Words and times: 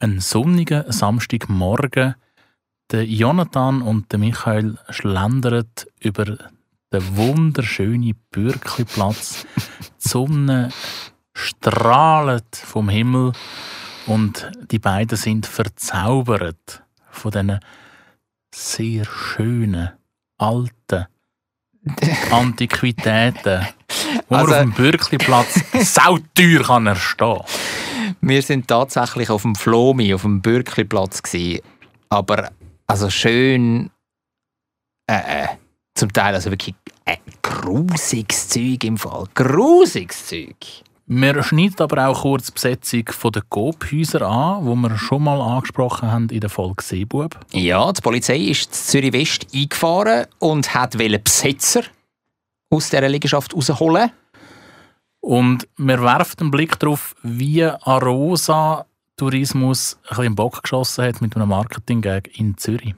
Ein 0.00 0.20
sonniger 0.20 0.90
Samstagmorgen. 0.92 2.14
Der 2.90 3.04
Jonathan 3.04 3.82
und 3.82 4.10
der 4.12 4.18
Michael 4.18 4.78
schlendern 4.90 5.66
über 6.00 6.24
den 6.24 7.16
wunderschönen 7.16 8.14
Bürkliplatz. 8.30 9.44
Die 10.02 10.08
Sonne 10.08 10.70
strahlt 11.34 12.56
vom 12.56 12.88
Himmel 12.88 13.32
und 14.06 14.50
die 14.70 14.78
beiden 14.78 15.18
sind 15.18 15.46
verzaubert 15.46 16.82
von 17.10 17.30
diesen 17.30 17.60
sehr 18.54 19.04
schönen, 19.04 19.90
alten 20.38 21.06
Antiquitäten, 22.30 23.66
wo 24.28 24.36
Also- 24.36 24.50
man 24.50 24.54
auf 24.54 24.60
dem 24.60 24.72
Bürkliplatz 24.72 25.60
sauteuer 25.92 26.62
kann 26.62 26.86
erstehen. 26.86 27.42
Wir 28.28 28.42
sind 28.42 28.68
tatsächlich 28.68 29.30
auf 29.30 29.40
dem 29.40 29.54
Flomi, 29.54 30.12
auf 30.12 30.20
dem 30.20 30.42
Bürkliplatz 30.42 31.22
aber 32.10 32.50
also 32.86 33.08
schön, 33.08 33.88
äh, 35.06 35.44
äh, 35.44 35.48
zum 35.94 36.12
Teil 36.12 36.34
also 36.34 36.50
wirklich 36.50 36.74
äh, 37.06 37.16
grusiges 37.40 38.50
Zeug 38.50 38.84
im 38.84 38.98
Fall, 38.98 39.24
grusiges 39.32 40.26
Zeug. 40.26 40.56
Wir 41.06 41.42
schneiden 41.42 41.76
aber 41.78 42.06
auch 42.06 42.20
kurz 42.20 42.48
die 42.48 42.52
Besetzung 42.52 43.04
von 43.08 43.32
der 43.32 43.42
Coop-Häuser 43.48 44.20
an, 44.20 44.66
wo 44.66 44.74
wir 44.74 44.98
schon 44.98 45.22
mal 45.24 45.40
angesprochen 45.40 46.12
haben 46.12 46.28
in 46.28 46.40
der 46.40 46.50
Folge 46.50 46.82
Seebub. 46.82 47.34
Ja, 47.54 47.90
die 47.90 48.02
Polizei 48.02 48.36
ist 48.36 48.74
Zürich 48.74 49.14
West 49.14 49.46
eingefahren 49.54 50.26
und 50.38 50.74
hat 50.74 50.98
wollen 50.98 51.22
Besitzer 51.24 51.80
aus 52.68 52.90
dieser 52.90 53.08
Liegenschaft 53.08 53.54
rausholen. 53.54 54.10
Und 55.20 55.68
wir 55.76 56.02
werfen 56.02 56.40
einen 56.40 56.50
Blick 56.50 56.78
darauf, 56.78 57.14
wie 57.22 57.64
Arosa 57.64 58.86
Tourismus 59.16 59.96
ein 60.04 60.08
bisschen 60.08 60.24
im 60.24 60.34
Bock 60.34 60.62
geschossen 60.62 61.04
hat 61.04 61.20
mit 61.20 61.34
einem 61.36 61.48
Marketing-Gag 61.48 62.38
in 62.38 62.56
Zürich. 62.56 62.94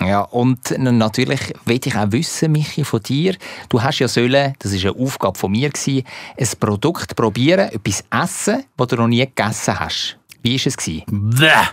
Ja, 0.00 0.22
und 0.22 0.70
natürlich 0.78 1.52
will 1.66 1.80
ich 1.84 1.94
auch 1.94 2.10
wissen, 2.10 2.52
Michi, 2.52 2.84
von 2.84 3.02
dir. 3.02 3.36
Du 3.68 3.82
hast 3.82 3.98
ja 3.98 4.08
sollen, 4.08 4.54
das 4.58 4.72
ist 4.72 4.84
eine 4.84 4.96
Aufgabe 4.96 5.38
von 5.38 5.50
mir, 5.52 5.68
gewesen, 5.68 6.06
ein 6.38 6.48
Produkt 6.58 7.14
probieren, 7.14 7.68
etwas 7.68 8.04
essen, 8.10 8.64
das 8.76 8.88
du 8.88 8.96
noch 8.96 9.08
nie 9.08 9.26
gegessen 9.26 9.78
hast. 9.78 10.18
Wie 10.42 10.58
war 10.58 10.66
es? 10.66 10.76
gewesen? 10.76 11.04
Bäh! 11.06 11.66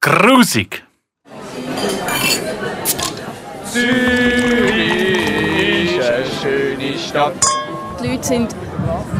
Grusig! 0.00 0.82
Die 8.02 8.08
Leute 8.08 8.24
sind 8.24 8.54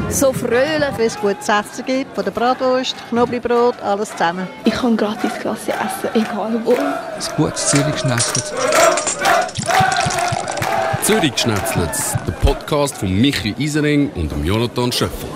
so 0.08 0.32
fröhlich. 0.32 0.88
Wenn 0.96 1.06
es 1.06 1.18
gutes 1.18 1.48
Essen 1.48 1.84
gibt, 1.84 2.14
von 2.14 2.24
der 2.24 2.30
Bratwurst, 2.30 2.96
Knoblauchbrot, 3.10 3.80
alles 3.82 4.10
zusammen. 4.10 4.48
Ich 4.64 4.72
kann 4.72 4.96
gratis 4.96 5.34
Klasse 5.34 5.72
essen, 5.72 6.08
egal 6.14 6.60
wo. 6.64 6.72
Ein 6.72 7.36
gutes 7.36 7.68
Zürich 7.68 7.92
geschnetzelt. 7.92 8.54
Zürich 11.02 11.32
geschnetzelt, 11.32 11.90
der 12.26 12.32
Podcast 12.32 12.96
von 12.96 13.12
Michi 13.12 13.54
Isering 13.58 14.10
und 14.14 14.32
dem 14.32 14.44
Jonathan 14.44 14.90
Schöffel. 14.92 15.28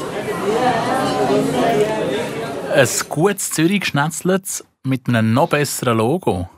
Ein 2.74 2.88
gutes 3.08 3.50
Zürich 3.50 3.80
geschnetzelt 3.80 4.64
mit 4.84 5.08
einem 5.08 5.34
noch 5.34 5.48
besseren 5.50 5.98
Logo. 5.98 6.48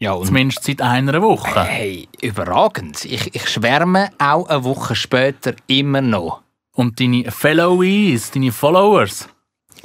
Ja, 0.00 0.12
und 0.12 0.26
Zumindest 0.26 0.64
seit 0.64 0.80
einer 0.80 1.20
Woche. 1.22 1.64
hey, 1.64 2.08
überragend. 2.20 3.04
Ich, 3.04 3.34
ich 3.34 3.48
schwärme 3.48 4.10
auch 4.18 4.48
eine 4.48 4.62
Woche 4.64 4.94
später 4.94 5.54
immer 5.66 6.00
noch. 6.00 6.42
Und 6.74 7.00
deine 7.00 7.30
Fellowies, 7.32 8.30
deine 8.30 8.52
Followers, 8.52 9.28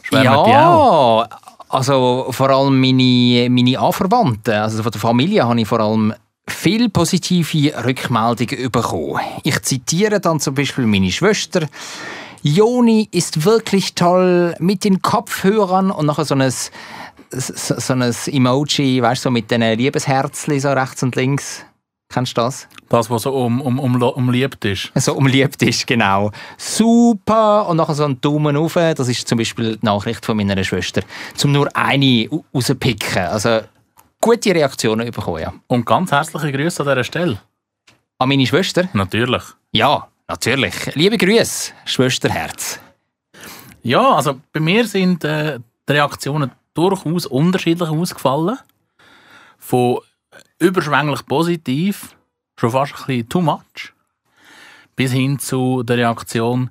schwärmen 0.04 0.24
die 0.32 0.38
auch. 0.38 0.48
ja, 0.48 1.30
also 1.70 2.28
vor 2.30 2.50
allem 2.52 2.80
meine, 2.80 3.50
meine 3.50 3.80
Anverwandten, 3.80 4.54
also 4.54 4.84
von 4.84 4.92
der 4.92 5.02
Familie, 5.02 5.48
habe 5.48 5.60
ich 5.60 5.68
vor 5.68 5.80
allem 5.80 6.14
viel 6.48 6.90
positive 6.90 7.84
Rückmeldungen 7.84 8.70
bekommen. 8.70 9.20
Ich 9.44 9.60
zitiere 9.64 10.20
dann 10.20 10.40
zum 10.40 10.54
Beispiel 10.54 10.86
meine 10.86 11.12
Schwester. 11.12 11.68
Joni 12.44 13.08
ist 13.12 13.46
wirklich 13.46 13.96
toll 13.96 14.54
mit 14.60 14.84
den 14.84 15.02
Kopfhörern 15.02 15.90
und 15.90 16.06
nachher 16.06 16.26
so 16.26 16.36
ein, 16.36 16.54
so, 17.34 17.80
so 17.80 17.94
ein 17.94 18.02
Emoji, 18.28 19.02
weißt 19.02 19.24
du, 19.24 19.28
so 19.28 19.32
mit 19.32 19.50
den 19.52 19.62
Liebesherzchen 19.62 20.60
so 20.60 20.72
rechts 20.72 21.04
und 21.04 21.16
links. 21.16 21.66
Kennst 22.14 22.38
du 22.38 22.42
das? 22.42 22.68
Das, 22.90 23.10
was 23.10 23.24
so 23.24 23.34
um, 23.34 23.60
um, 23.60 23.80
um, 23.80 24.02
umliebt 24.02 24.64
ist. 24.66 24.92
so 24.96 25.16
umliebt 25.16 25.62
ist, 25.64 25.88
genau. 25.88 26.32
Super! 26.58 27.68
Und 27.68 27.78
nachher 27.78 27.96
so 27.96 28.06
ein 28.06 28.22
Daumen 28.22 28.56
rauf. 28.56 28.76
Das 28.76 29.08
ist 29.08 29.28
zum 29.28 29.40
Beispiel 29.40 29.78
die 29.78 29.86
Nachricht 29.86 30.24
von 30.24 30.38
meiner 30.38 30.64
Schwester. 30.64 31.02
Zum 31.36 31.54
nur 31.54 31.76
eine 31.76 32.30
rauspicken. 32.54 33.24
Also 33.24 33.62
gute 34.22 34.54
Reaktionen 34.54 35.10
bekommen, 35.10 35.42
ja. 35.42 35.54
Und 35.66 35.88
ganz 35.88 36.12
herzliche 36.12 36.52
Grüße 36.52 36.84
an 36.84 36.90
dieser 36.90 37.04
Stelle. 37.04 37.40
An 38.20 38.30
meine 38.30 38.46
Schwester? 38.46 38.88
Natürlich. 38.94 39.44
Ja, 39.72 40.08
natürlich. 40.28 40.74
Liebe 40.94 41.18
Grüße, 41.18 41.72
Schwesterherz. 41.86 42.80
Ja, 43.82 44.14
also 44.14 44.40
bei 44.52 44.60
mir 44.60 44.86
sind 44.86 45.24
äh, 45.24 45.60
die 45.90 45.94
Reaktionen 45.94 46.52
durchaus 46.74 47.26
unterschiedlich 47.26 47.90
ausgefallen. 47.90 48.58
Von 49.58 50.00
überschwänglich 50.60 51.26
positiv, 51.26 52.16
schon 52.60 52.72
fast 52.72 52.94
ein 52.94 53.06
bisschen 53.06 53.30
too 53.30 53.42
much, 53.42 53.94
bis 54.96 55.12
hin 55.12 55.40
zu 55.40 55.84
der 55.84 55.98
Reaktion, 55.98 56.70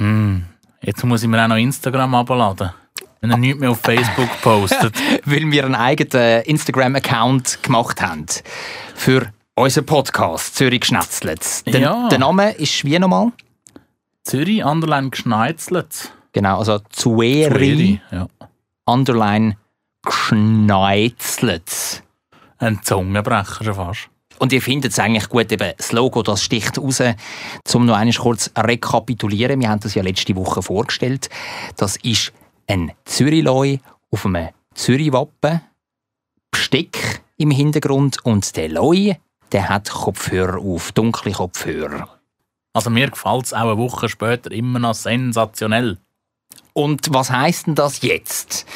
«Hm, 0.00 0.44
jetzt 0.82 1.04
muss 1.04 1.22
ich 1.22 1.28
mir 1.28 1.42
auch 1.42 1.48
noch 1.48 1.56
Instagram 1.56 2.14
abladen, 2.14 2.70
wenn 3.20 3.30
er 3.30 3.36
nichts 3.36 3.58
mehr 3.60 3.70
auf 3.70 3.80
Facebook 3.80 4.28
postet. 4.42 4.94
Weil 5.24 5.50
wir 5.50 5.64
einen 5.64 5.74
eigenen 5.74 6.42
Instagram-Account 6.42 7.62
gemacht 7.62 8.00
haben. 8.00 8.26
Für 8.94 9.32
unseren 9.56 9.86
Podcast 9.86 10.54
Zürich 10.56 10.84
Schnetzlitz. 10.84 11.64
Der, 11.64 11.80
Ja. 11.80 12.08
der 12.08 12.18
Name 12.20 12.52
ist 12.52 12.84
wie 12.84 12.98
nochmal? 12.98 13.32
Zürich, 14.22 14.62
Underline 14.64 15.10
geschneizelt. 15.10 16.12
Genau, 16.32 16.58
also 16.58 16.78
Zueri, 16.90 17.48
Zürich, 17.50 18.00
ja. 18.12 18.28
Underline 18.88 19.58
Schneizlitz. 20.08 22.02
Ein 22.56 22.82
Zungenbrecher 22.82 23.64
schon 23.64 23.74
fast. 23.74 24.08
Und 24.38 24.52
ihr 24.52 24.62
findet 24.62 24.92
es 24.92 24.98
eigentlich 24.98 25.28
gut, 25.28 25.52
eben 25.52 25.74
das 25.76 25.92
Logo, 25.92 26.22
das 26.22 26.42
sticht 26.42 26.78
raus. 26.78 27.02
Zum 27.64 27.84
noch 27.84 27.96
einmal 27.96 28.14
kurz 28.14 28.50
rekapitulieren, 28.56 29.60
wir 29.60 29.68
haben 29.68 29.80
das 29.80 29.94
ja 29.94 30.02
letzte 30.02 30.34
Woche 30.36 30.62
vorgestellt. 30.62 31.28
Das 31.76 31.96
ist 31.96 32.32
ein 32.66 32.92
Zürich-Loi 33.04 33.80
auf 34.10 34.24
einem 34.24 34.48
Zürich-Wappen, 34.74 35.60
Besteck 36.50 37.22
im 37.36 37.50
Hintergrund 37.50 38.24
und 38.24 38.56
der 38.56 38.70
Loi, 38.70 39.16
der 39.52 39.68
hat 39.68 39.90
Kopfhörer 39.90 40.60
auf, 40.60 40.92
dunkle 40.92 41.32
Kopfhörer. 41.32 42.08
Also 42.72 42.88
mir 42.88 43.10
gefällt 43.10 43.46
es 43.46 43.52
auch 43.52 43.62
eine 43.62 43.76
Woche 43.76 44.08
später 44.08 44.50
immer 44.50 44.78
noch 44.78 44.94
sensationell. 44.94 45.98
Und 46.72 47.12
was 47.12 47.30
heißt 47.30 47.66
denn 47.66 47.74
das 47.74 48.02
jetzt? 48.02 48.66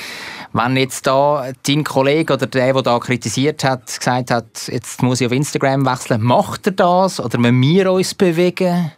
Wenn 0.52 0.76
jetzt 0.76 1.06
da 1.06 1.52
dein 1.66 1.84
Kollege 1.84 2.34
oder 2.34 2.46
der, 2.46 2.72
der 2.72 2.82
da 2.82 2.98
kritisiert 2.98 3.64
hat, 3.64 3.98
gesagt 3.98 4.30
hat, 4.30 4.68
jetzt 4.68 5.02
muss 5.02 5.20
ich 5.20 5.26
auf 5.26 5.32
Instagram 5.32 5.86
wechseln, 5.86 6.20
macht 6.20 6.66
er 6.66 6.72
das 6.72 7.20
oder 7.20 7.38
müssen 7.38 7.62
wir 7.62 7.92
uns 7.92 8.14
bewegen? 8.14 8.92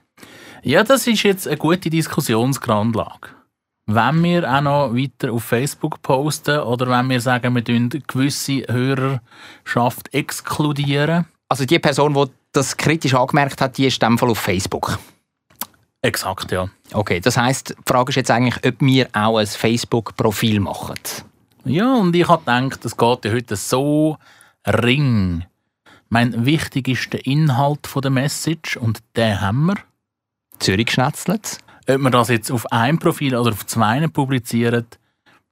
Ja, 0.62 0.82
das 0.82 1.06
ist 1.06 1.22
jetzt 1.22 1.46
eine 1.46 1.58
gute 1.58 1.90
Diskussionsgrundlage. 1.90 3.28
Wenn 3.86 4.24
wir 4.24 4.50
auch 4.50 4.62
noch 4.62 4.94
weiter 4.94 5.32
auf 5.32 5.44
Facebook 5.44 6.00
posten 6.00 6.58
oder 6.60 6.88
wenn 6.88 7.10
wir 7.10 7.20
sagen, 7.20 7.54
wir 7.54 7.62
tun 7.62 7.90
gewisse 8.06 8.64
Hörerschaft 8.66 10.12
exkludieren. 10.14 11.26
Also 11.50 11.66
die 11.66 11.78
Person, 11.78 12.14
die 12.14 12.24
das 12.52 12.76
kritisch 12.76 13.14
angemerkt 13.14 13.60
hat, 13.60 13.76
die 13.76 13.86
ist 13.86 14.02
in 14.02 14.08
dem 14.08 14.18
Fall 14.18 14.30
auf 14.30 14.38
Facebook. 14.38 14.98
Exakt, 16.04 16.52
ja. 16.52 16.68
Okay, 16.92 17.18
das 17.18 17.38
heißt, 17.38 17.70
die 17.70 17.82
Frage 17.90 18.10
ist 18.10 18.16
jetzt 18.16 18.30
eigentlich, 18.30 18.62
ob 18.62 18.78
wir 18.80 19.08
auch 19.14 19.38
ein 19.38 19.46
Facebook-Profil 19.46 20.60
machen. 20.60 20.98
Ja, 21.64 21.94
und 21.94 22.14
ich 22.14 22.28
habe 22.28 22.44
gedacht, 22.44 22.84
es 22.84 22.94
geht 22.94 23.24
ja 23.24 23.32
heute 23.32 23.56
so 23.56 24.18
ring. 24.66 25.46
Mein 26.10 26.44
wichtig 26.44 26.88
ist 26.88 27.10
der 27.14 27.24
Inhalt 27.24 27.88
der 27.96 28.10
Message 28.10 28.76
und 28.76 29.02
den 29.16 29.40
haben 29.40 29.64
wir. 29.64 29.76
Zürich 30.58 30.90
schnetzelt. 30.90 31.60
Ob 31.88 31.98
wir 31.98 32.10
das 32.10 32.28
jetzt 32.28 32.50
auf 32.50 32.70
einem 32.70 32.98
Profil 32.98 33.34
oder 33.34 33.52
auf 33.52 33.64
zwei 33.64 34.06
publizieren, 34.06 34.84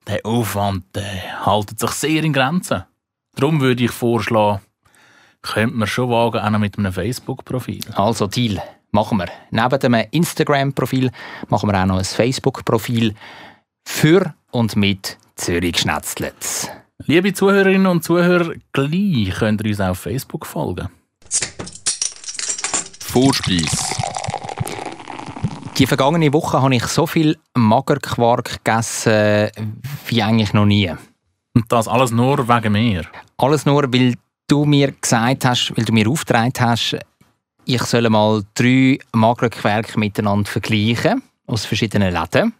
der 0.07 0.21
Aufwand 0.27 0.85
der 0.95 1.47
haltet 1.47 1.81
sich 1.81 1.93
sehr 1.93 2.25
in 2.25 2.35
Grenzen. 2.35 2.85
Darum 3.37 3.63
würde 3.63 3.85
ich 3.85 3.91
vorschlagen, 3.91 4.61
könnte 5.41 5.77
man 5.77 5.89
schon 5.89 6.11
wagen, 6.11 6.41
auch 6.41 6.51
noch 6.51 6.59
mit 6.59 6.77
einem 6.77 6.93
Facebook-Profil. 6.93 7.85
Also 7.95 8.27
Deal, 8.27 8.63
machen 8.93 9.19
wir. 9.19 9.27
Neben 9.51 9.81
dem 9.81 9.95
Instagram-Profil 10.11 11.11
machen 11.49 11.71
wir 11.71 11.81
auch 11.81 11.87
noch 11.87 11.99
ein 11.99 12.05
Facebook-Profil 12.05 13.15
für 13.85 14.35
und 14.51 14.77
mit 14.77 15.19
Zürich 15.35 15.79
schnetzelt. 15.79 16.71
Liebe 17.07 17.33
Zuhörerinnen 17.33 17.87
und 17.87 18.05
Zuhörer, 18.05 18.53
gleich 18.73 19.35
könnt 19.37 19.63
ihr 19.63 19.71
uns 19.71 19.81
auch 19.81 19.89
auf 19.89 19.99
Facebook 19.99 20.47
folgen. 20.47 20.89
Vorspeis. 23.01 23.97
Die 25.79 25.87
vergangene 25.87 26.33
Woche 26.33 26.63
habe 26.63 26.77
ich 26.77 26.85
so 26.85 27.07
viel 27.07 27.39
Magerquark 27.55 28.63
gegessen 28.63 29.51
wie 30.07 30.23
eigentlich 30.23 30.53
noch 30.53 30.67
nie. 30.67 30.93
Und 31.55 31.71
das 31.71 31.89
alles 31.89 32.11
nur 32.11 32.47
wegen 32.47 32.73
mir. 32.73 33.05
Alles 33.39 33.67
nur, 33.67 33.93
weil 33.93 34.15
du 34.49 34.65
mir 34.65 34.93
gesagt 34.93 35.45
hast, 35.45 35.73
weil 35.77 35.85
du 35.85 35.93
mir 35.93 36.09
aufgetragen 36.09 36.53
hast, 36.61 36.99
ich 37.65 37.83
soll 37.83 38.09
mal 38.11 38.43
drei 38.55 38.99
Magerquark 39.13 39.97
miteinander 39.97 40.51
vergleichen 40.51 41.23
aus 41.47 41.65
verschiedenen 41.65 42.13
Läden. 42.13 42.55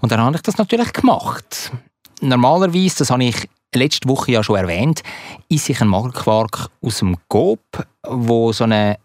Und 0.00 0.12
dann 0.12 0.20
habe 0.20 0.36
ich 0.36 0.42
das 0.42 0.58
natürlich 0.58 0.92
gemacht. 0.92 1.72
Normalerweise, 2.20 2.98
das 2.98 3.10
habe 3.10 3.24
ich 3.24 3.48
letzte 3.74 4.08
Woche 4.08 4.32
ja 4.32 4.42
schon 4.42 4.56
erwähnt, 4.56 5.02
ist 5.48 5.68
ich 5.68 5.80
ein 5.80 5.88
Magerquark 5.88 6.68
aus 6.82 6.98
dem 6.98 7.16
Coop, 7.28 7.86
wo 8.06 8.52
so 8.52 8.64
eine 8.64 8.98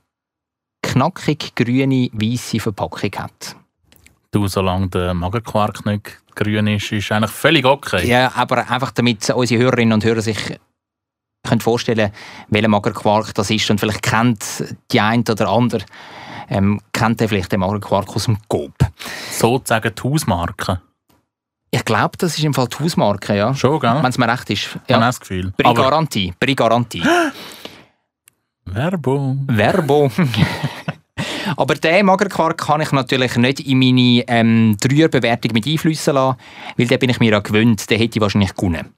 knackig 0.82 1.56
grüne 1.56 2.10
weiße 2.14 2.60
Verpackung 2.60 3.12
hat. 3.18 3.56
Du, 4.32 4.48
solange 4.48 4.90
der 4.90 5.14
Magerquark 5.14 5.86
nicht 5.86 6.22
grün 6.36 6.68
ist, 6.68 6.92
ist 6.92 7.12
eigentlich 7.12 7.32
völlig 7.32 7.66
okay. 7.66 8.08
Ja, 8.08 8.32
aber 8.36 8.70
einfach 8.70 8.92
damit 8.92 9.30
unsere 9.30 9.64
Hörerinnen 9.64 9.94
und 9.94 10.04
Hörer 10.04 10.22
sich 10.22 10.60
können 11.48 11.62
vorstellen, 11.62 12.12
welcher 12.50 12.68
Magerquark 12.68 13.34
das 13.34 13.50
ist 13.50 13.70
und 13.72 13.80
vielleicht 13.80 14.04
kennt 14.04 14.64
die 14.92 15.00
eine 15.02 15.24
oder 15.30 15.50
andere 15.50 15.84
ähm, 16.50 16.80
kennt 16.94 17.20
ihr 17.22 17.28
vielleicht 17.30 17.52
den 17.52 17.60
Magerquark 17.60 18.16
aus 18.16 18.26
dem 18.26 18.38
Coop. 18.48 18.74
Sozusagen 19.32 19.94
die 19.94 20.02
Hausmarke. 20.02 20.82
Ich 21.72 21.84
glaube, 21.84 22.18
das 22.18 22.38
ist 22.38 22.44
im 22.46 22.54
Fall 22.54 22.68
die 22.70 22.82
Hausmarke, 22.82 23.36
ja. 23.36 23.54
Schon, 23.54 23.80
gell? 23.82 23.96
Wenn 24.02 24.06
es 24.06 24.18
mir 24.18 24.30
recht 24.32 24.50
ist. 24.50 24.62
Ich 24.68 24.74
habe 24.76 24.84
Ja. 24.88 25.00
das 25.00 25.20
Gefühl. 25.20 25.54
Bei 25.58 26.54
Garantie. 26.54 27.04
Werbung. 28.66 29.46
Werbung. 29.50 30.12
Aber 31.58 31.76
den 31.76 32.06
Magerquark 32.06 32.58
kann 32.58 32.82
ich 32.82 32.92
natürlich 32.92 33.36
nicht 33.38 33.62
in 33.62 33.80
meine 33.80 34.24
ähm, 34.28 34.78
Dreierbewertung 34.80 35.52
mit 35.54 35.66
einfließen 35.66 36.14
lassen, 36.14 36.38
weil 36.78 36.88
den 36.88 37.00
bin 37.00 37.10
ich 37.10 37.20
mir 37.20 37.32
ja 37.32 37.40
gewöhnt, 37.40 37.90
den 37.90 37.98
hätte 38.00 38.18
ich 38.18 38.22
wahrscheinlich 38.22 38.54
gewonnen. 38.54 38.94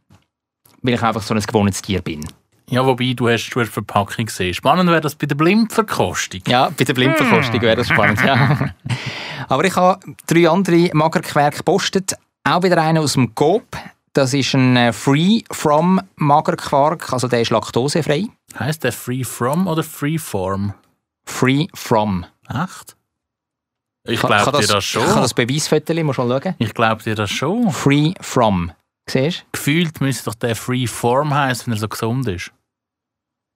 Weil 0.81 0.96
ich 0.96 1.04
einfach 1.04 1.22
so 1.22 1.34
ein 1.34 1.40
gewohntes 1.42 1.81
Tier 1.81 2.01
bin. 2.01 2.25
Ja, 2.69 2.86
wobei, 2.86 3.13
du 3.16 3.30
hast 3.30 3.44
schon 3.44 3.63
eine 3.63 3.71
Verpackung 3.71 4.25
gesehen. 4.25 4.54
Spannend 4.54 4.89
wäre 4.89 5.01
das 5.01 5.16
bei 5.16 5.25
der 5.25 5.36
Blindverkostung. 5.36 6.42
Ja, 6.48 6.69
bei 6.69 6.83
der 6.83 6.94
Blindverkostung 6.94 7.62
wäre 7.62 7.75
das 7.75 7.88
spannend. 7.88 8.19
Ja. 8.24 8.71
Aber 9.48 9.63
ich 9.66 9.75
habe 9.75 10.00
drei 10.27 10.48
andere 10.50 10.89
Magerquark 10.94 11.57
gepostet. 11.57 12.16
Auch 12.44 12.63
wieder 12.63 12.81
einen 12.81 13.00
aus 13.00 13.13
dem 13.13 13.33
Coop. 13.33 13.66
Das 14.13 14.33
ist 14.33 14.54
ein 14.54 14.75
äh, 14.75 14.94
Free 14.94 15.42
From 15.51 16.01
Magerquark, 16.16 17.13
also 17.13 17.27
der 17.27 17.42
ist 17.42 17.51
laktosefrei. 17.51 18.25
Heißt 18.57 18.83
der 18.83 18.92
Free 18.92 19.24
From 19.24 19.68
oder 19.68 19.83
Freeform? 19.83 20.74
Free 21.25 21.68
From. 21.74 22.25
Echt? 22.50 22.95
Ich 24.07 24.19
glaube 24.19 24.60
dir 24.60 24.68
das 24.68 24.83
schon. 24.83 25.04
Ich 25.04 25.10
kann 25.10 25.22
das 25.22 25.33
Beweisfoto, 25.33 25.94
muss 26.04 26.18
mal 26.18 26.42
schauen. 26.42 26.56
Ich 26.57 26.74
glaube 26.74 27.04
dir 27.04 27.15
das 27.15 27.30
schon. 27.30 27.72
Free 27.72 28.13
From. 28.22 28.72
Siehst? 29.07 29.45
Gefühlt 29.51 30.01
müsste 30.01 30.25
doch 30.25 30.36
der 30.36 30.56
Free 30.56 30.88
Form 30.88 31.33
heißen, 31.33 31.68
wenn 31.68 31.74
er 31.74 31.80
so 31.80 31.88
gesund 31.88 32.27
ist. 32.27 32.51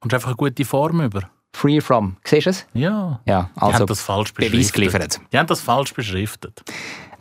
Und 0.04 0.14
einfach 0.14 0.30
eine 0.30 0.36
gute 0.36 0.66
Form 0.66 1.02
über. 1.02 1.30
Free 1.56 1.80
From. 1.82 2.18
Siehst 2.26 2.46
du 2.48 2.50
es? 2.50 2.66
Ja. 2.74 3.22
Ja, 3.26 3.50
Die 3.56 3.62
also 3.62 3.80
haben 3.80 3.86
das 3.88 4.02
falsch 4.02 4.34
Beweis 4.34 4.50
beschriftet. 4.52 4.74
geliefert. 4.74 5.20
Die 5.32 5.38
haben 5.38 5.48
das 5.48 5.62
falsch 5.62 5.94
beschriftet. 5.94 6.64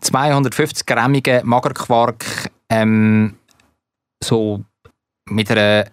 250 0.01 0.87
grammige 0.87 1.43
Magerquark, 1.45 2.51
ähm, 2.69 3.37
so 4.25 4.65
mit 5.29 5.51
einer 5.51 5.87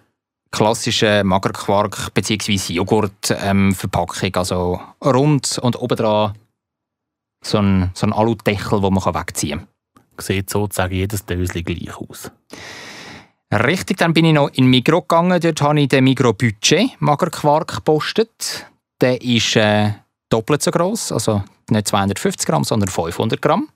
klassischen 0.51 1.27
Magerquark 1.27 2.13
bzw. 2.13 2.73
Joghurt-Verpackung, 2.73 4.35
also 4.35 4.79
rund 5.03 5.59
und 5.59 5.75
obendran 5.79 6.33
so 7.43 7.59
ein, 7.59 7.91
so 7.93 8.07
ein 8.07 8.13
Aludeckel, 8.13 8.81
den 8.81 8.93
man 8.93 9.15
wegziehen 9.15 9.59
kann. 9.59 9.67
Sieht 10.17 10.49
sozusagen 10.49 10.95
jedes 10.95 11.25
Döschen 11.25 11.63
gleich 11.63 11.95
aus. 11.95 12.31
Richtig, 13.51 13.97
dann 13.97 14.13
bin 14.13 14.25
ich 14.25 14.33
noch 14.33 14.49
in 14.49 14.67
Migro 14.67 15.01
gegangen. 15.01 15.39
Dort 15.41 15.61
habe 15.61 15.81
ich 15.81 15.87
den 15.87 16.03
Migro 16.03 16.33
Budget 16.33 16.91
Magerquark 16.99 17.75
gepostet. 17.75 18.67
Der 19.01 19.21
ist 19.21 19.55
äh, 19.55 19.93
doppelt 20.29 20.61
so 20.61 20.69
groß, 20.69 21.11
also 21.11 21.43
nicht 21.69 21.87
250 21.87 22.47
Gramm, 22.47 22.63
sondern 22.63 22.89
500 22.89 23.41
Gramm. 23.41 23.69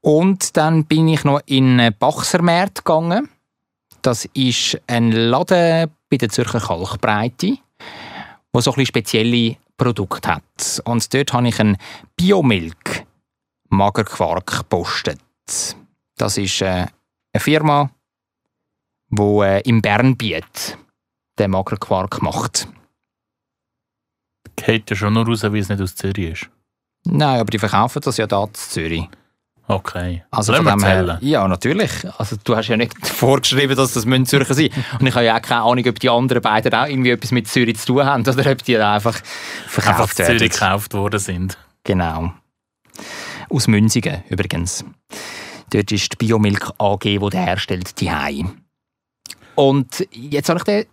Und 0.00 0.56
dann 0.56 0.84
bin 0.84 1.08
ich 1.08 1.24
noch 1.24 1.40
in 1.46 1.80
einen 1.80 1.96
Bachsermarkt 1.98 2.84
gegangen. 2.84 3.28
Das 4.02 4.26
ist 4.34 4.78
ein 4.86 5.10
Laden 5.10 5.90
bei 6.10 6.18
der 6.18 6.28
Zürcher 6.28 6.60
Kalkbreite, 6.60 7.56
wo 8.52 8.60
so 8.60 8.72
ein 8.74 8.86
spezielle 8.86 9.56
Produkte 9.76 10.28
hat. 10.28 10.82
Und 10.84 11.12
dort 11.12 11.32
habe 11.32 11.48
ich 11.48 11.58
einen 11.58 11.78
Biomilk 12.16 13.04
Magerquark 13.70 14.58
gepostet. 14.58 15.18
Das 16.16 16.36
ist 16.36 16.60
äh, 16.60 16.86
eine 17.34 17.40
Firma, 17.40 17.90
die 19.10 19.22
äh, 19.22 19.60
im 19.68 19.82
Bernbiet 19.82 20.78
den 21.38 21.50
Magerquark 21.50 22.22
macht. 22.22 22.68
Geht 24.56 24.88
ja 24.90 24.96
schon 24.96 25.14
nur 25.14 25.26
raus, 25.26 25.42
wie 25.42 25.58
es 25.58 25.68
nicht 25.68 25.82
aus 25.82 25.96
Zürich 25.96 26.32
ist. 26.32 26.50
Nein, 27.04 27.40
aber 27.40 27.50
die 27.50 27.58
verkaufen 27.58 28.00
das 28.02 28.16
ja 28.16 28.26
da 28.26 28.44
in 28.44 28.54
Zürich. 28.54 29.08
Okay. 29.66 30.22
Also 30.30 30.52
Sollen 30.52 30.64
von 30.64 30.78
dem 30.78 30.84
her, 30.86 31.18
ja, 31.22 31.48
natürlich. 31.48 31.90
Also 32.18 32.36
du 32.42 32.54
hast 32.54 32.68
ja 32.68 32.76
nicht 32.76 32.94
vorgeschrieben, 33.06 33.74
dass 33.76 33.94
das 33.94 34.04
müssen 34.04 34.26
Zürcher 34.26 34.54
sein 34.54 34.68
Und 35.00 35.06
ich 35.06 35.14
habe 35.14 35.24
ja 35.24 35.36
auch 35.36 35.42
keine 35.42 35.62
Ahnung, 35.62 35.86
ob 35.88 35.98
die 35.98 36.10
anderen 36.10 36.42
beiden 36.42 36.72
auch 36.74 36.86
irgendwie 36.86 37.10
etwas 37.10 37.32
mit 37.32 37.48
Zürich 37.48 37.78
zu 37.78 37.86
tun 37.86 38.04
haben 38.04 38.22
oder 38.28 38.50
ob 38.50 38.62
die 38.62 38.74
da 38.74 38.94
einfach 38.94 39.16
Einfach 39.16 39.70
verkauft 39.70 40.18
in 40.20 40.26
werden. 40.26 40.38
Zürich 40.38 40.52
gekauft 40.52 40.94
worden 40.94 41.18
sind. 41.18 41.58
Genau. 41.82 42.32
Aus 43.48 43.66
Münzigen 43.66 44.22
übrigens. 44.28 44.84
Dort 45.74 45.90
ist 45.90 46.12
die 46.12 46.16
Biomilk 46.16 46.70
AG, 46.78 47.00
die 47.00 47.18
den 47.18 47.30
herstellt, 47.32 48.00
die. 48.00 48.46
Und 49.56 50.06
jetzt 50.12 50.48
habe 50.48 50.60
ich 50.60 50.64
den 50.64 50.84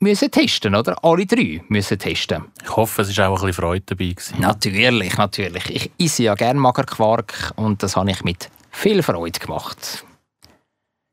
müssen 0.00 0.32
testen, 0.32 0.74
oder? 0.74 0.96
Alle 1.04 1.26
drei 1.26 1.62
müssen 1.68 1.96
testen. 1.96 2.46
Ich 2.60 2.74
hoffe, 2.74 3.02
es 3.02 3.16
war 3.16 3.28
auch 3.28 3.40
ein 3.40 3.46
bisschen 3.46 3.62
Freude 3.62 3.84
dabei. 3.86 4.08
Gewesen. 4.08 4.40
Natürlich, 4.40 5.16
natürlich. 5.16 5.70
Ich 5.70 5.90
esse 5.96 6.24
ja 6.24 6.34
gerne 6.34 6.58
Magerquark 6.58 7.52
und 7.54 7.84
das 7.84 7.94
habe 7.94 8.10
ich 8.10 8.24
mit 8.24 8.50
viel 8.72 9.00
Freude 9.04 9.38
gemacht. 9.38 10.04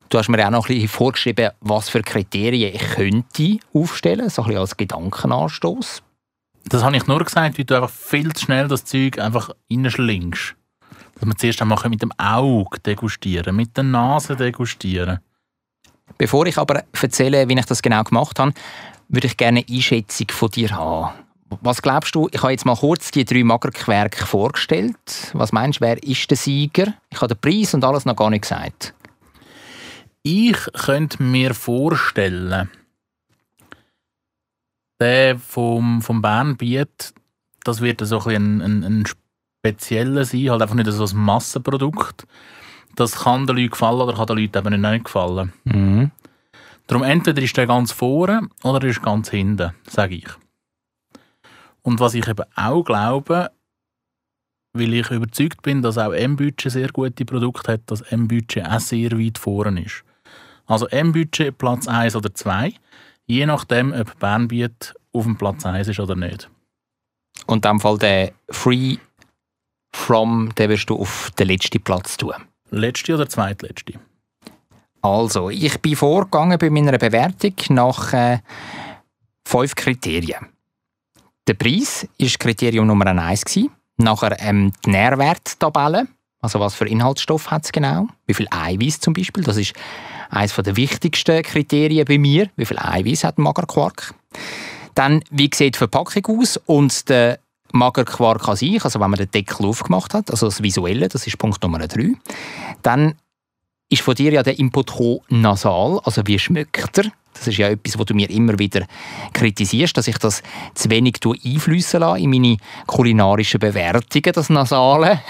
Du 0.10 0.18
hast 0.18 0.30
mir 0.30 0.44
auch 0.44 0.50
noch 0.50 0.68
ein 0.68 0.74
bisschen 0.74 0.90
vorgeschrieben, 0.90 1.52
was 1.60 1.90
für 1.90 2.02
Kriterien 2.02 2.74
ich 2.74 2.96
könnte 2.96 3.60
aufstellen, 3.76 4.32
so 4.32 4.42
ein 4.42 4.48
bisschen 4.48 4.62
als 4.62 4.76
Gedankenanstoß. 4.76 6.02
Das 6.66 6.84
habe 6.84 6.98
ich 6.98 7.06
nur 7.06 7.24
gesagt, 7.24 7.60
weil 7.60 7.66
du 7.66 7.76
einfach 7.76 7.92
viel 7.92 8.34
zu 8.34 8.46
schnell 8.46 8.68
das 8.68 8.86
Zeug 8.86 9.20
einfach 9.20 9.52
reinschlingst. 9.72 10.56
Dass 11.20 11.28
wir 11.28 11.36
zuerst 11.36 11.62
einmal 11.62 11.78
mit 11.90 12.02
dem 12.02 12.12
Auge 12.18 12.80
degustieren, 12.80 13.56
mit 13.56 13.76
der 13.76 13.84
Nase 13.84 14.36
degustieren. 14.36 15.20
Bevor 16.18 16.46
ich 16.46 16.58
aber 16.58 16.84
erzähle, 17.00 17.50
wie 17.50 17.58
ich 17.58 17.66
das 17.66 17.82
genau 17.82 18.04
gemacht 18.04 18.40
habe, 18.40 18.54
würde 19.10 19.28
ich 19.28 19.38
gerne 19.38 19.60
eine 19.60 19.76
Einschätzung 19.76 20.28
von 20.32 20.50
dir 20.50 20.72
haben. 20.72 21.14
Was 21.62 21.82
glaubst 21.82 22.14
du? 22.14 22.28
Ich 22.32 22.42
habe 22.42 22.52
jetzt 22.52 22.66
mal 22.66 22.76
kurz 22.76 23.12
die 23.12 23.24
drei 23.24 23.44
Magerquark 23.44 24.18
vorgestellt. 24.18 25.32
Was 25.34 25.54
meinst 25.54 25.80
du, 25.80 25.86
wer 25.86 26.02
ist 26.04 26.30
der 26.30 26.38
Sieger? 26.38 26.94
Ich 27.10 27.22
habe 27.22 27.34
den 27.34 27.40
Preis 27.40 27.74
und 27.74 27.84
alles 27.86 28.06
noch 28.06 28.16
gar 28.16 28.30
nicht 28.30 28.42
gesagt. 28.42 28.94
Ich 30.24 30.58
könnte 30.74 31.24
mir 31.24 31.54
vorstellen, 31.54 32.70
der 35.00 35.40
vom, 35.40 36.02
vom 36.02 36.22
Bernbiet, 36.22 37.14
das 37.64 37.80
wird 37.80 38.02
so 38.06 38.20
ein, 38.26 38.62
ein, 38.62 38.84
ein 38.84 39.06
spezieller 39.68 40.26
sein, 40.26 40.50
halt 40.50 40.62
einfach 40.62 40.76
nicht 40.76 40.92
so 40.92 41.04
ein 41.04 41.24
Massenprodukt. 41.24 42.26
Das 42.96 43.24
kann 43.24 43.46
den 43.46 43.58
Leuten 43.58 43.72
gefallen 43.72 44.02
oder 44.02 44.14
kann 44.14 44.28
den 44.28 44.38
Leuten 44.38 44.58
eben 44.58 44.82
nicht 44.82 45.06
gefallen. 45.06 45.54
Mhm. 45.66 46.12
Darum 46.88 47.04
entweder 47.04 47.42
ist 47.42 47.56
der 47.58 47.68
ganz 47.68 47.92
vorne 47.92 48.48
oder 48.64 48.82
er 48.82 48.90
ist 48.90 49.04
ganz 49.04 49.30
hinten, 49.30 49.74
sage 49.88 50.16
ich. 50.16 50.30
Und 51.82 52.00
was 52.00 52.14
ich 52.14 52.28
eben 52.28 52.46
auch 52.56 52.84
glaube, 52.84 53.52
weil 54.74 54.94
ich 54.94 55.10
überzeugt 55.12 55.62
bin, 55.62 55.82
dass 55.82 55.98
auch 55.98 56.14
M-Budget 56.14 56.72
sehr 56.72 56.90
gute 56.90 57.26
Produkte 57.26 57.74
hat, 57.74 57.82
dass 57.88 58.02
M-Budget 58.02 58.66
auch 58.66 58.80
sehr 58.80 59.12
weit 59.12 59.38
vorne 59.38 59.84
ist. 59.84 60.04
Also 60.66 60.88
M-Budget 60.88 61.58
Platz 61.58 61.88
1 61.88 62.16
oder 62.16 62.34
2, 62.34 62.74
je 63.26 63.46
nachdem, 63.46 63.94
ob 63.94 64.18
Bernbiet 64.20 64.94
auf 65.14 65.24
dem 65.24 65.38
Platz 65.38 65.66
1 65.66 65.88
ist 65.88 66.00
oder 66.00 66.16
nicht. 66.16 66.50
Und 67.46 67.66
in 67.66 67.72
dem 67.72 67.80
Fall 67.80 67.98
der 67.98 68.34
Free 68.50 68.98
From, 69.98 70.54
den 70.56 70.70
wirst 70.70 70.90
du 70.90 70.96
auf 71.02 71.32
den 71.38 71.48
letzten 71.48 71.82
Platz 71.82 72.16
tun. 72.16 72.34
Letzte 72.70 73.16
oder 73.16 73.28
zweitletzte? 73.28 73.94
Also, 75.02 75.50
ich 75.50 75.80
bin 75.82 75.96
vorgegangen 75.96 76.58
bei 76.58 76.70
meiner 76.70 76.98
Bewertung 76.98 77.54
nach 77.70 78.14
äh, 78.14 78.40
fünf 79.46 79.76
Kriterien. 79.76 80.48
Der 81.48 81.56
Preis 81.56 82.08
war 82.20 82.30
Kriterium 82.40 82.88
Nummer 82.88 83.08
eins. 83.08 83.60
Nachher 83.98 84.40
ähm, 84.40 84.72
die 84.86 84.92
Nährwerttabelle. 84.92 86.08
Also, 86.42 86.60
was 86.60 86.76
für 86.76 86.88
Inhaltsstoff 86.88 87.52
hat 87.52 87.66
es 87.66 87.72
genau? 87.72 88.08
Wie 88.28 88.34
viel 88.34 88.48
Eiweiß 88.50 89.02
zum 89.02 89.14
Beispiel? 89.14 89.44
Das 89.44 89.58
ist 89.58 89.74
eines 90.30 90.56
der 90.56 90.78
wichtigsten 90.78 91.44
Kriterien 91.44 92.06
bei 92.06 92.18
mir. 92.18 92.50
Wie 92.56 92.66
viel 92.66 92.80
Eiweiß 92.80 93.26
hat 93.26 93.40
ein 93.40 93.44
Magerquark? 93.44 94.14
Dann, 94.94 95.22
wie 95.32 95.50
sieht 95.54 95.76
die 95.76 95.78
Verpackung 95.78 96.40
aus 96.40 96.58
und 96.66 97.10
der 97.10 97.40
Magerquark 97.72 98.48
an 98.48 98.56
sich, 98.56 98.84
also 98.84 99.00
wenn 99.00 99.10
man 99.10 99.18
den 99.18 99.32
Deckel 99.32 99.66
aufgemacht 99.66 100.14
hat, 100.14 100.32
also 100.32 100.48
das 100.48 100.62
Visuelle, 100.62 101.08
das 101.08 101.28
ist 101.28 101.38
Punkt 101.38 101.62
Nummer 101.64 101.80
drei. 101.88 102.14
Dann 102.82 103.16
ist 103.90 104.02
von 104.02 104.16
dir 104.16 104.32
ja 104.32 104.44
der 104.44 104.60
Input 104.60 104.88
gekommen, 104.88 105.20
nasal, 105.30 106.00
also 106.04 106.22
wie 106.26 106.40
schmeckt 106.40 106.98
er? 106.98 107.12
Das 107.34 107.48
ist 107.48 107.58
ja 107.58 107.70
etwas, 107.70 108.00
was 108.00 108.06
du 108.06 108.16
mir 108.16 108.30
immer 108.32 108.58
wieder 108.58 108.86
kritisierst, 109.34 109.96
dass 109.96 110.08
ich 110.08 110.18
das 110.18 110.42
zu 110.74 110.90
wenig 110.90 111.20
einflüssen 111.24 112.00
lasse 112.00 112.20
in 112.20 112.32
meine 112.32 112.58
kulinarischen 112.88 113.60
Bewertungen, 113.60 114.34
das 114.34 114.50
Nasale. 114.50 115.22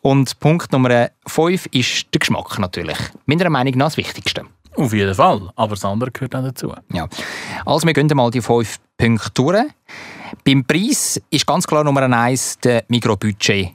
Und 0.00 0.38
Punkt 0.40 0.72
Nummer 0.72 1.10
5 1.26 1.66
ist 1.66 2.06
der 2.14 2.20
Geschmack 2.20 2.58
natürlich. 2.58 2.96
Meiner 3.26 3.50
Meinung 3.50 3.74
nach 3.76 3.86
das 3.86 3.98
Wichtigste. 3.98 4.44
Auf 4.76 4.94
jeden 4.94 5.14
Fall, 5.14 5.50
aber 5.56 5.70
das 5.74 5.84
andere 5.84 6.10
gehört 6.12 6.34
auch 6.34 6.42
dazu. 6.44 6.72
Ja. 6.92 7.08
Also 7.66 7.86
wir 7.86 7.92
gehen 7.92 8.08
mal 8.14 8.30
die 8.30 8.40
fünf 8.40 8.78
Punkte 8.96 9.30
durch. 9.34 9.64
Beim 10.44 10.64
Preis 10.64 11.20
ist 11.30 11.46
ganz 11.46 11.66
klar 11.66 11.84
Nummer 11.84 12.02
1 12.02 12.58
der 12.58 12.84
Mikrobudget 12.88 13.74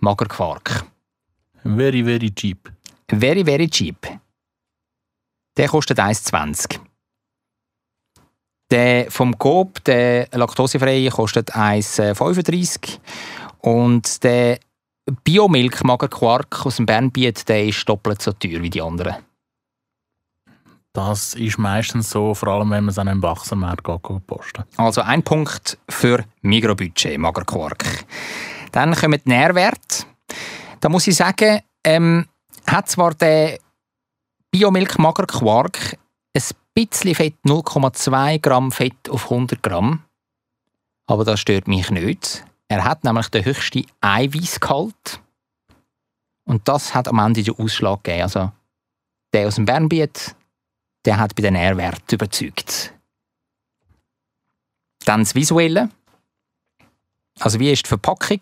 Magerquark. 0.00 0.84
Very, 1.64 2.04
very 2.04 2.30
cheap. 2.30 2.70
Very, 3.08 3.44
very 3.44 3.68
cheap. 3.68 4.06
Der 5.56 5.68
kostet 5.68 5.98
1,20. 5.98 6.78
Der 8.70 9.10
vom 9.10 9.36
Coop, 9.38 9.82
der 9.84 10.28
laktosefreie, 10.32 11.10
kostet 11.10 11.54
1,35. 11.54 12.98
Und 13.60 14.22
der 14.22 14.58
Biomilk 15.24 15.84
Magerquark 15.84 16.66
aus 16.66 16.76
dem 16.76 16.86
Bernbiet, 16.86 17.48
der 17.48 17.64
ist 17.66 17.88
doppelt 17.88 18.20
so 18.20 18.32
teuer 18.32 18.60
wie 18.62 18.70
die 18.70 18.82
anderen. 18.82 19.25
Das 20.96 21.34
ist 21.34 21.58
meistens 21.58 22.08
so, 22.08 22.32
vor 22.32 22.48
allem 22.48 22.70
wenn 22.70 22.84
man 22.84 22.88
es 22.88 22.98
an 22.98 23.06
einem 23.06 23.22
Wachsenmarkt 23.22 23.84
posten 24.26 24.64
Also 24.78 25.02
ein 25.02 25.22
Punkt 25.22 25.76
für 25.90 26.24
Mikrobudget 26.40 27.18
Magerquark. 27.18 28.06
Dann 28.72 28.94
kommen 28.94 29.20
die 29.22 29.28
Nährwerte. 29.28 30.06
Da 30.80 30.88
muss 30.88 31.06
ich 31.06 31.14
sagen, 31.14 31.60
ähm, 31.84 32.24
hat 32.66 32.88
zwar 32.88 33.12
der 33.12 33.58
Biomilch 34.50 34.96
Magerquark 34.96 35.98
ein 36.34 36.42
bisschen 36.72 37.14
Fett, 37.14 37.34
0,2 37.46 38.40
Gramm 38.40 38.72
Fett 38.72 39.10
auf 39.10 39.24
100 39.24 39.62
Gramm. 39.62 40.02
Aber 41.06 41.26
das 41.26 41.40
stört 41.40 41.68
mich 41.68 41.90
nicht. 41.90 42.42
Er 42.68 42.84
hat 42.84 43.04
nämlich 43.04 43.28
den 43.28 43.44
höchsten 43.44 43.84
Eiweißgehalt. 44.00 45.20
Und 46.46 46.66
das 46.66 46.94
hat 46.94 47.06
am 47.06 47.18
Ende 47.18 47.42
den 47.42 47.58
Ausschlag 47.58 48.02
gegeben. 48.02 48.22
Also 48.22 48.50
der 49.34 49.48
aus 49.48 49.56
dem 49.56 49.66
Bernbiet, 49.66 50.35
der 51.06 51.18
hat 51.18 51.34
bei 51.34 51.42
den 51.42 51.54
Nährwerten 51.54 52.14
überzeugt. 52.14 52.92
Dann 55.04 55.20
das 55.20 55.34
Visuelle. 55.34 55.88
Also 57.38 57.60
wie 57.60 57.70
ist 57.70 57.86
die 57.86 57.88
Verpackung? 57.88 58.40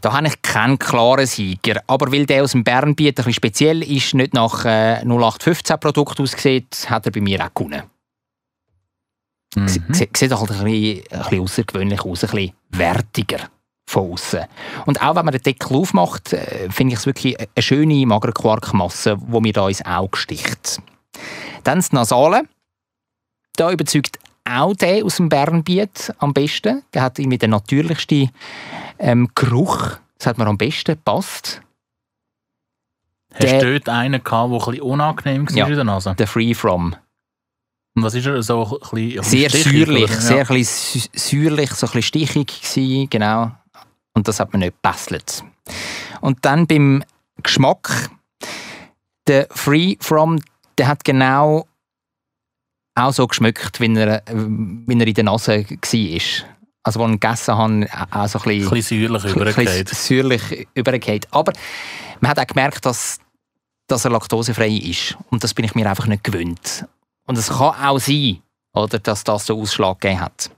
Da 0.00 0.12
habe 0.12 0.28
ich 0.28 0.40
keinen 0.40 0.78
klaren 0.78 1.26
Sieger. 1.26 1.82
Aber 1.86 2.10
weil 2.10 2.26
der 2.26 2.44
aus 2.44 2.52
dem 2.52 2.64
Bernbiet 2.64 3.08
ein 3.08 3.14
bisschen 3.16 3.34
speziell 3.34 3.82
ist, 3.82 4.14
nicht 4.14 4.32
nach 4.32 4.64
äh, 4.64 5.02
0815-Produkt 5.04 6.20
aussieht, 6.20 6.86
hat 6.88 7.06
er 7.06 7.12
bei 7.12 7.20
mir 7.20 7.44
auch 7.44 7.52
gewonnen. 7.52 7.82
Mhm. 9.56 9.68
Sieht, 9.68 9.82
halt 9.82 10.32
ein 10.32 10.46
bisschen, 10.46 11.02
ein 11.10 11.22
bisschen 11.22 11.40
außergewöhnlich 11.40 12.00
aus, 12.02 12.24
ein 12.24 12.30
bisschen 12.30 12.52
wertiger 12.70 13.50
von 13.86 14.12
außen. 14.12 14.44
Und 14.86 15.02
auch 15.02 15.16
wenn 15.16 15.24
man 15.24 15.32
den 15.32 15.42
Deckel 15.42 15.76
aufmacht, 15.76 16.32
äh, 16.32 16.70
finde 16.70 16.94
ich 16.94 17.00
es 17.00 17.06
wirklich 17.06 17.38
eine 17.38 17.48
schöne 17.58 18.06
magere 18.06 18.32
Quarkmasse, 18.32 19.18
die 19.18 19.40
mir 19.40 19.52
da 19.52 19.68
ins 19.68 19.84
Auge 19.84 20.16
sticht. 20.16 20.80
Dann 21.64 21.78
das 21.78 21.92
Nasale. 21.92 22.42
Da 23.56 23.70
überzeugt 23.70 24.18
auch 24.44 24.74
der 24.74 25.04
aus 25.04 25.16
dem 25.16 25.28
Bernbiet 25.28 26.12
am 26.18 26.32
besten. 26.32 26.82
Der 26.94 27.02
hat 27.02 27.18
irgendwie 27.18 27.38
den 27.38 27.50
natürlichsten 27.50 28.30
ähm, 28.98 29.28
Geruch. 29.34 29.98
Das 30.18 30.26
hat 30.26 30.38
mir 30.38 30.46
am 30.46 30.58
besten 30.58 30.92
gepasst. 30.94 31.62
Hast 33.32 33.42
der, 33.42 33.60
du 33.60 33.72
dort 33.72 33.88
einen 33.88 34.24
gehabt, 34.24 34.50
der 34.50 34.58
ein 34.58 34.64
bisschen 34.64 34.80
unangenehm 34.82 35.48
war 35.48 35.56
ja, 35.56 35.66
in 35.66 35.74
der 35.74 35.84
Nase? 35.84 36.14
der 36.18 36.26
Free 36.26 36.54
From. 36.54 36.96
Und 37.94 38.02
was 38.02 38.14
ist 38.14 38.26
er? 38.26 38.42
So 38.42 38.80
ein 38.80 39.08
bisschen 39.08 39.22
sehr 39.22 39.50
säuerlich, 39.50 40.10
ja. 40.10 40.20
sehr 40.20 40.50
ein 40.50 40.64
säuerlich, 40.64 41.70
so 41.72 41.86
ein 41.86 41.92
bisschen 41.92 42.02
stichig 42.02 42.60
gewesen, 42.62 43.10
genau. 43.10 43.52
Und 44.14 44.28
das 44.28 44.40
hat 44.40 44.52
mir 44.52 44.58
nicht 44.58 44.74
gepasst. 44.82 45.44
Und 46.20 46.44
dann 46.44 46.66
beim 46.66 47.04
Geschmack, 47.42 48.10
der 49.26 49.46
Free 49.50 49.96
From, 50.00 50.40
der 50.80 50.88
hat 50.88 51.04
genau 51.04 51.66
auch 52.94 53.12
so 53.12 53.26
geschmeckt, 53.26 53.80
wie 53.80 53.94
er, 53.94 54.22
wie 54.26 54.98
er 54.98 55.06
in 55.06 55.14
der 55.14 55.24
Nase 55.24 55.66
war. 55.68 56.46
Also, 56.82 57.02
als 57.02 57.12
ich 57.12 57.20
gegessen 57.20 57.54
habe, 57.54 57.86
auch 58.10 58.26
so 58.26 58.38
ein 58.38 58.44
bisschen, 58.44 58.64
ein 58.64 58.70
bisschen 58.70 59.08
säuerlich 59.08 59.36
übergeht. 59.36 59.88
säuerlich 59.90 60.68
übergeht. 60.72 61.28
Aber 61.32 61.52
man 62.20 62.30
hat 62.30 62.38
auch 62.38 62.46
gemerkt, 62.46 62.86
dass, 62.86 63.18
dass 63.88 64.06
er 64.06 64.12
laktosefrei 64.12 64.70
ist. 64.70 65.18
Und 65.28 65.44
das 65.44 65.52
bin 65.52 65.66
ich 65.66 65.74
mir 65.74 65.86
einfach 65.86 66.06
nicht 66.06 66.24
gewöhnt. 66.24 66.86
Und 67.26 67.36
es 67.36 67.48
kann 67.48 67.74
auch 67.74 67.98
sein, 67.98 68.38
oder, 68.72 68.98
dass 68.98 69.22
das 69.22 69.44
den 69.44 69.56
Ausschlag 69.56 70.00
gegeben 70.00 70.22
hat. 70.22 70.50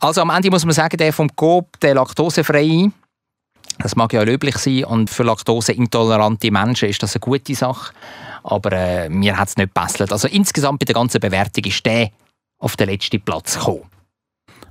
Also 0.00 0.22
am 0.22 0.30
Ende 0.30 0.50
muss 0.50 0.64
man 0.64 0.74
sagen, 0.74 0.96
der 0.96 1.12
vom 1.12 1.28
Coop, 1.36 1.78
der 1.78 1.94
laktosefreie, 1.94 2.90
das 3.78 3.94
mag 3.94 4.12
ja 4.12 4.22
löblich 4.22 4.58
sein 4.58 4.84
und 4.84 5.10
für 5.10 5.22
laktoseintolerante 5.22 6.50
Menschen 6.50 6.88
ist 6.88 7.02
das 7.04 7.14
eine 7.14 7.20
gute 7.20 7.54
Sache. 7.54 7.92
Aber 8.42 8.72
äh, 8.72 9.08
mir 9.08 9.36
hat 9.36 9.48
es 9.48 9.56
nicht 9.56 9.74
gepasst. 9.74 10.00
Also 10.00 10.28
insgesamt 10.28 10.80
bei 10.80 10.84
der 10.84 10.94
ganzen 10.94 11.20
Bewertung 11.20 11.64
ist 11.64 11.84
der 11.84 12.10
auf 12.58 12.76
den 12.76 12.88
letzten 12.88 13.20
Platz 13.20 13.58
gekommen. 13.58 13.84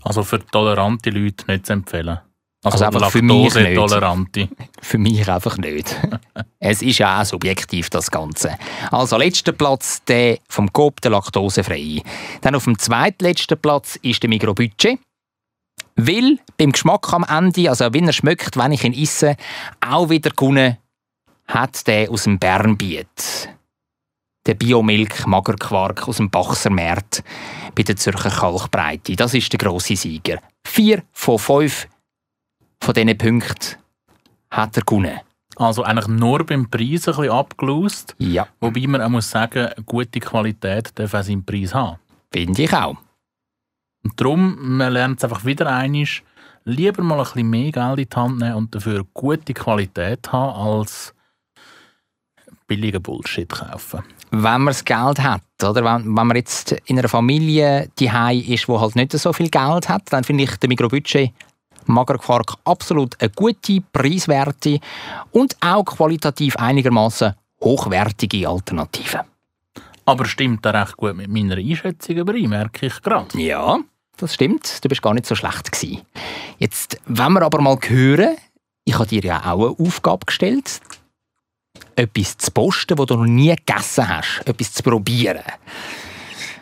Also 0.03 0.23
für 0.23 0.45
tolerante 0.45 1.09
Leute 1.09 1.45
nicht 1.47 1.65
zu 1.65 1.73
empfehlen. 1.73 2.19
Also, 2.61 2.83
also 2.83 2.97
einfach 2.97 3.11
für 3.11 3.21
mich 3.21 3.55
nicht. 3.55 3.75
Tolerante. 3.75 4.49
Für 4.81 4.97
mich 4.97 5.29
einfach 5.29 5.57
nicht. 5.57 5.95
es 6.59 6.81
ist 6.81 6.97
ja 6.97 7.21
auch 7.21 7.25
subjektiv, 7.25 7.89
das 7.89 8.11
Ganze. 8.11 8.57
Also, 8.91 9.15
letzter 9.17 9.53
Platz, 9.53 10.03
der 10.03 10.39
vom 10.49 10.71
Coop, 10.73 10.99
der 10.99 11.11
laktosefreie. 11.11 12.01
Dann 12.41 12.55
auf 12.55 12.65
dem 12.65 12.77
zweitletzten 12.77 13.57
Platz 13.57 13.97
ist 14.01 14.21
der 14.23 14.29
Mikrobudget. 14.29 14.99
Weil 15.95 16.39
beim 16.57 16.73
Geschmack 16.73 17.13
am 17.13 17.23
Ende, 17.23 17.69
also 17.69 17.93
wenn 17.93 18.07
er 18.07 18.13
schmeckt, 18.13 18.57
wenn 18.57 18.73
ich 18.73 18.83
ihn 18.83 18.93
esse, 18.93 19.37
auch 19.79 20.09
wieder 20.09 20.31
gewonnen 20.31 20.77
hat 21.47 21.87
der 21.87 22.11
aus 22.11 22.23
dem 22.23 22.39
Bernbiet. 22.39 23.49
Der 24.49 24.55
Biomilch 24.55 25.27
Magerquark 25.27 26.07
aus 26.07 26.17
dem 26.17 26.31
Bachser 26.31 26.71
Markt 26.71 27.23
bei 27.75 27.83
der 27.83 27.95
Zürcher 27.95 28.31
Kalkbreite. 28.31 29.15
Das 29.15 29.35
ist 29.35 29.53
der 29.53 29.59
grosse 29.59 29.95
Sieger. 29.95 30.39
Vier 30.65 31.03
von 31.11 31.37
fünf 31.37 31.87
von 32.81 32.95
diesen 32.95 33.15
Punkten 33.15 33.77
hat 34.49 34.75
er 34.75 34.83
gewonnen. 34.83 35.19
Also 35.55 35.83
eigentlich 35.83 36.07
nur 36.07 36.43
beim 36.47 36.67
Preis 36.67 37.07
ein 37.07 37.13
bisschen 37.13 37.29
abgelost. 37.29 38.15
Ja. 38.17 38.47
Wobei 38.59 38.87
man 38.87 39.03
auch 39.03 39.09
muss 39.09 39.29
sagen, 39.29 39.69
gute 39.85 40.19
Qualität 40.19 40.97
darf 40.97 41.13
auch 41.13 41.21
seinen 41.21 41.45
Preis 41.45 41.75
haben. 41.75 41.99
Finde 42.33 42.63
ich 42.63 42.73
auch. 42.73 42.97
Und 44.03 44.19
darum, 44.19 44.77
man 44.77 44.91
lernt 44.91 45.19
es 45.19 45.25
einfach 45.25 45.45
wieder 45.45 45.67
einig, 45.67 46.23
lieber 46.63 47.03
mal 47.03 47.19
ein 47.19 47.23
bisschen 47.25 47.49
mehr 47.51 47.71
Geld 47.71 47.99
in 47.99 48.09
die 48.09 48.15
Hand 48.15 48.39
nehmen 48.39 48.55
und 48.55 48.73
dafür 48.73 49.05
gute 49.13 49.53
Qualität 49.53 50.31
haben, 50.31 50.55
als 50.55 51.13
billigen 52.65 53.03
Bullshit 53.03 53.49
kaufen. 53.49 54.03
Wenn 54.31 54.41
man 54.61 54.67
das 54.67 54.85
Geld 54.85 55.19
hat, 55.19 55.41
oder 55.63 55.83
wenn, 55.83 56.05
wenn 56.05 56.27
man 56.27 56.35
jetzt 56.35 56.73
in 56.85 56.99
einer 56.99 57.09
Familie 57.09 57.89
die 57.97 58.09
ist, 58.53 58.67
wo 58.67 58.79
halt 58.79 58.95
nicht 58.95 59.11
so 59.13 59.33
viel 59.33 59.49
Geld 59.49 59.89
hat, 59.89 60.03
dann 60.11 60.23
finde 60.23 60.43
ich 60.43 60.55
der 60.57 60.69
Mikrobudget 60.69 61.31
Magerquark 61.89 62.55
absolut 62.65 63.19
eine 63.19 63.31
gute, 63.31 63.81
preiswerte 63.91 64.79
und 65.31 65.57
auch 65.59 65.83
qualitativ 65.83 66.55
einigermaßen 66.55 67.33
hochwertige 67.61 68.47
Alternative. 68.47 69.25
Aber 70.05 70.25
stimmt 70.25 70.65
da 70.65 70.71
recht 70.71 70.97
gut 70.97 71.15
mit 71.15 71.29
meiner 71.29 71.57
Einschätzung 71.57 72.15
überein, 72.15 72.49
merke 72.49 72.87
ich 72.87 73.01
gerade. 73.01 73.37
Ja, 73.37 73.79
das 74.17 74.33
stimmt. 74.33 74.83
Du 74.83 74.89
bist 74.89 75.01
gar 75.01 75.13
nicht 75.13 75.25
so 75.25 75.35
schlecht 75.35 75.71
gewesen. 75.71 76.01
Jetzt, 76.57 76.99
wenn 77.05 77.33
wir 77.33 77.41
aber 77.41 77.61
mal 77.61 77.77
hören, 77.81 78.37
ich 78.85 78.95
habe 78.95 79.07
dir 79.07 79.23
ja 79.23 79.51
auch 79.51 79.77
eine 79.77 79.87
Aufgabe 79.87 80.25
gestellt, 80.25 80.81
etwas 81.95 82.37
zu 82.37 82.51
posten, 82.51 82.95
das 82.95 83.05
du 83.05 83.15
noch 83.15 83.25
nie 83.25 83.55
gegessen 83.55 84.07
hast, 84.07 84.41
etwas 84.45 84.73
zu 84.73 84.83
probieren. 84.83 85.43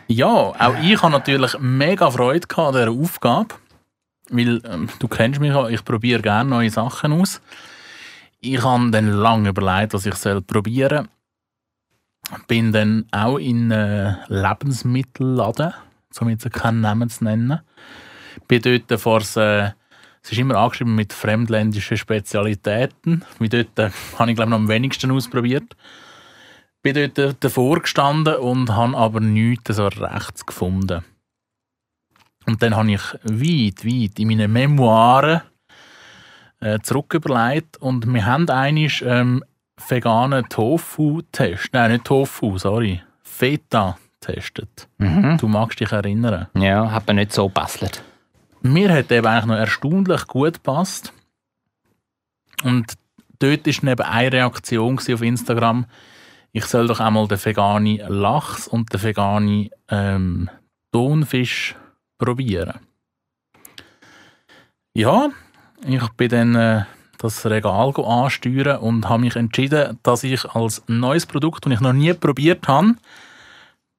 Ja, 0.06 0.28
auch 0.28 0.78
ich 0.82 1.02
habe 1.02 1.12
natürlich 1.12 1.58
mega 1.58 2.10
Freude 2.10 2.46
an 2.56 2.72
dieser 2.72 2.90
Aufgabe, 2.90 3.54
weil 4.30 4.60
ähm, 4.64 4.88
du 4.98 5.08
kennst 5.08 5.40
mich, 5.40 5.54
ich 5.70 5.84
probiere 5.84 6.22
gerne 6.22 6.48
neue 6.48 6.70
Sachen 6.70 7.12
aus. 7.12 7.40
Ich 8.40 8.62
habe 8.62 8.90
dann 8.90 9.08
lange 9.08 9.50
überlegt, 9.50 9.94
was 9.94 10.06
ich 10.06 10.14
probieren 10.46 11.08
soll. 12.30 12.38
Bin 12.46 12.72
dann 12.72 13.06
auch 13.10 13.38
in 13.38 13.72
einem 13.72 14.16
Lebensmittelladen, 14.28 15.72
um 16.20 16.28
jetzt 16.28 16.50
keinen 16.52 16.80
Namen 16.80 17.08
zu 17.08 17.24
nennen. 17.24 17.60
Bin 18.46 18.62
dort 18.62 19.00
vor 19.00 19.22
äh, 19.36 19.72
es 20.28 20.32
ist 20.32 20.40
immer 20.40 20.56
angeschrieben 20.56 20.94
mit 20.94 21.14
fremdländischen 21.14 21.96
Spezialitäten. 21.96 23.24
Wie 23.38 23.48
dort 23.48 23.78
äh, 23.78 23.88
habe 24.18 24.30
ich 24.30 24.36
glaube 24.36 24.50
noch 24.50 24.58
am 24.58 24.68
wenigsten 24.68 25.10
ausprobiert. 25.10 25.74
Bin 26.82 27.10
dort 27.14 27.42
davor 27.42 27.80
gestanden 27.80 28.36
und 28.36 28.76
habe 28.76 28.94
aber 28.94 29.20
nichts 29.20 29.74
so 29.74 29.86
rechts 29.86 30.44
gefunden. 30.44 31.02
Und 32.44 32.62
dann 32.62 32.76
habe 32.76 32.92
ich 32.92 33.02
weit, 33.24 33.86
weit 33.86 34.18
in 34.18 34.28
meinen 34.28 34.52
Memoiren 34.52 35.40
äh, 36.60 36.78
zurücküberlegt 36.80 37.78
und 37.78 38.12
wir 38.12 38.26
haben 38.26 38.50
eigentlich 38.50 39.02
ähm, 39.06 39.42
veganen 39.88 40.46
Tofu-Test, 40.50 41.70
nein, 41.72 41.92
nicht 41.92 42.04
Tofu, 42.04 42.58
sorry, 42.58 43.00
Feta 43.22 43.96
getestet. 44.20 44.88
Mhm. 44.98 45.38
Du 45.38 45.48
magst 45.48 45.80
dich 45.80 45.90
erinnern. 45.90 46.48
Ja, 46.54 46.90
hat 46.90 47.06
mir 47.06 47.14
nicht 47.14 47.32
so 47.32 47.48
gebesselt. 47.48 48.02
Mir 48.60 48.92
hat 48.92 49.10
eben 49.12 49.26
eigentlich 49.26 49.46
noch 49.46 49.56
erstaunlich 49.56 50.26
gut 50.26 50.54
gepasst. 50.54 51.12
Und 52.64 52.94
dort 53.38 53.66
war 53.66 53.90
eben 53.92 54.02
eine 54.02 54.32
Reaktion 54.32 54.98
auf 54.98 55.22
Instagram, 55.22 55.86
ich 56.52 56.64
soll 56.64 56.86
doch 56.86 57.00
einmal 57.00 57.28
den 57.28 57.44
veganen 57.44 57.98
Lachs 58.08 58.66
und 58.66 58.92
den 58.92 59.02
veganen 59.02 59.70
ähm, 59.88 60.50
Tonfisch 60.92 61.76
probieren. 62.18 62.80
Ja, 64.94 65.28
ich 65.86 66.08
bin 66.10 66.28
dann 66.28 66.54
äh, 66.54 66.84
das 67.18 67.46
Regal 67.46 67.92
ansteuern 67.96 68.78
und 68.78 69.08
habe 69.08 69.20
mich 69.20 69.36
entschieden, 69.36 69.98
dass 70.02 70.24
ich 70.24 70.44
als 70.46 70.82
neues 70.86 71.26
Produkt, 71.26 71.66
das 71.66 71.72
ich 71.74 71.80
noch 71.80 71.92
nie 71.92 72.14
probiert 72.14 72.66
habe, 72.66 72.94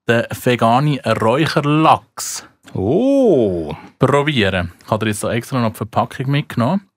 den 0.10 0.25
veganen 0.44 1.00
Räucherlachs 1.00 2.46
Oh! 2.74 3.74
probieren. 3.98 4.72
Ich 4.86 4.92
habe 4.92 5.08
jetzt 5.08 5.24
extra 5.24 5.60
noch 5.62 5.72
die 5.72 5.78
Verpackung 5.78 6.30
mitgenommen. 6.32 6.88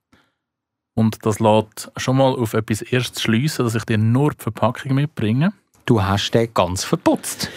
Und 0.95 1.25
das 1.25 1.40
lässt 1.40 1.90
schon 1.97 2.19
mal 2.19 2.35
auf 2.35 2.52
etwas 2.52 2.83
erstes 2.83 3.23
schliessen, 3.23 3.64
dass 3.64 3.75
ich 3.75 3.85
dir 3.85 3.97
nur 3.97 4.33
die 4.33 4.42
Verpackung 4.42 4.95
mitbringe. 4.95 5.52
Du 5.87 6.02
hast 6.02 6.31
den 6.33 6.52
ganz 6.52 6.85
verputzt. 6.85 7.49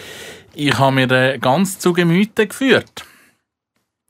Ich 0.54 0.78
habe 0.78 0.94
mir 0.94 1.06
den 1.06 1.40
ganz 1.40 1.78
zu 1.78 1.92
Gemüte 1.92 2.46
geführt. 2.46 3.04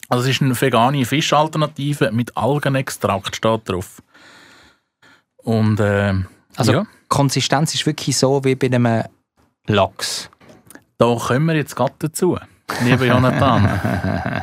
Also 0.08 0.24
es 0.24 0.36
ist 0.36 0.42
eine 0.42 0.60
vegane 0.60 1.04
Fischalternative 1.04 2.12
mit 2.12 2.36
Algenextrakt, 2.36 3.34
steht 3.34 3.68
drauf. 3.68 4.00
Und 5.38 5.80
äh, 5.80 6.14
Also 6.54 6.72
ja, 6.72 6.80
die 6.82 7.08
Konsistenz 7.08 7.74
ist 7.74 7.84
wirklich 7.86 8.16
so 8.16 8.44
wie 8.44 8.54
bei 8.54 8.66
einem 8.68 9.02
Lachs. 9.66 10.30
Da 10.98 11.14
kommen 11.14 11.46
wir 11.46 11.56
jetzt 11.56 11.76
gerade 11.76 11.94
dazu, 11.98 12.38
lieber 12.82 13.04
Jonathan. 13.04 13.64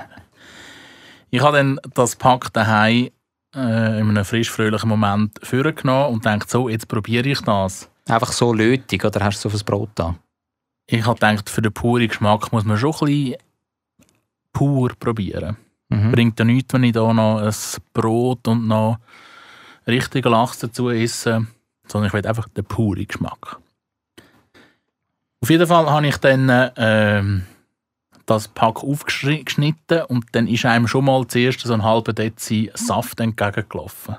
ich 1.29 1.41
habe 1.41 1.57
dann 1.57 1.79
das 1.93 2.15
Pack 2.15 2.53
daheim 2.53 3.09
äh, 3.55 3.99
in 3.99 4.09
einem 4.09 4.25
frisch 4.25 4.49
fröhlichen 4.49 4.89
Moment 4.89 5.39
vorgenommen 5.43 6.13
und 6.13 6.25
dachte 6.25 6.47
so, 6.47 6.69
jetzt 6.69 6.87
probiere 6.87 7.29
ich 7.29 7.41
das. 7.41 7.89
Einfach 8.07 8.31
so 8.31 8.53
lötig, 8.53 9.03
oder 9.05 9.23
hast 9.23 9.43
du 9.43 9.49
so 9.49 9.55
auf 9.55 9.61
ein 9.61 9.65
Brot 9.65 9.89
da? 9.95 10.15
Ich 10.87 11.05
habe 11.05 11.15
gedacht, 11.15 11.49
für 11.49 11.61
den 11.61 11.71
puren 11.71 12.07
Geschmack 12.07 12.51
muss 12.51 12.65
man 12.65 12.77
schon 12.77 12.91
ein 12.91 13.05
bisschen 13.05 13.35
pur 14.51 14.91
probieren. 14.99 15.57
Mhm. 15.89 16.11
Bringt 16.11 16.39
ja 16.39 16.45
nichts, 16.45 16.73
wenn 16.73 16.83
ich 16.83 16.93
da 16.93 17.13
noch 17.13 17.39
ein 17.39 17.53
Brot 17.93 18.47
und 18.47 18.67
noch 18.67 18.97
richtigen 19.87 20.31
Lachs 20.31 20.59
dazu 20.59 20.89
esse, 20.89 21.47
sondern 21.87 22.07
ich 22.07 22.13
will 22.13 22.25
einfach 22.25 22.47
den 22.49 22.65
puren 22.65 23.07
Geschmack. 23.07 23.59
Auf 25.43 25.49
jeden 25.49 25.67
Fall 25.67 25.89
habe 25.91 26.07
ich 26.07 26.15
dann 26.19 26.71
ähm, 26.77 27.43
das 28.25 28.47
Pack 28.47 28.81
aufgeschnitten 28.81 30.03
und 30.07 30.25
dann 30.31 30.47
ist 30.47 30.63
einem 30.65 30.87
schon 30.87 31.03
mal 31.03 31.27
zuerst 31.27 31.59
so 31.59 31.73
ein 31.73 31.83
halber 31.83 32.13
Dezi 32.13 32.71
Saft 32.75 33.19
entgegengelaufen. 33.19 34.15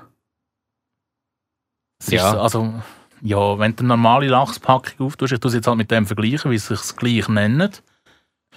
Es 1.99 2.11
Ja. 2.11 2.31
so- 2.31 2.39
also, 2.39 2.73
ja, 3.21 3.57
wenn 3.57 3.75
du 3.75 3.81
eine 3.81 3.87
normale 3.87 4.27
Lachspackung 4.27 5.07
auftust, 5.07 5.33
ich 5.33 5.39
tue 5.39 5.49
es 5.49 5.55
jetzt 5.55 5.65
halt 5.65 5.77
mit 5.77 5.89
dem 5.89 6.05
vergleichen, 6.05 6.51
wie 6.51 6.59
sie 6.59 6.75
sich 6.75 6.95
gleich 6.95 7.27
nennen, 7.27 7.71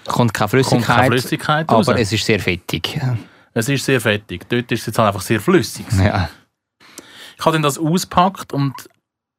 Kommt 0.05 0.35
keine 0.35 0.49
kommt 0.49 0.51
Flüssigkeit, 0.51 0.97
keine 0.97 1.07
Flüssigkeit 1.09 1.71
raus. 1.73 1.89
aber 1.89 1.99
es 1.99 2.13
ist 2.13 2.25
sehr 2.27 2.39
fettig. 2.39 3.01
Es 3.55 3.69
ist 3.69 3.85
sehr 3.85 4.01
fettig. 4.01 4.47
Dort 4.49 4.71
ist 4.71 4.81
es 4.81 4.87
jetzt 4.89 4.99
halt 4.99 5.09
einfach 5.09 5.23
sehr 5.23 5.41
flüssig. 5.41 5.87
Ja. 5.99 6.29
Ich 7.39 7.45
habe 7.47 7.55
dann 7.55 7.63
das 7.63 7.79
auspackt 7.79 8.53
und 8.53 8.75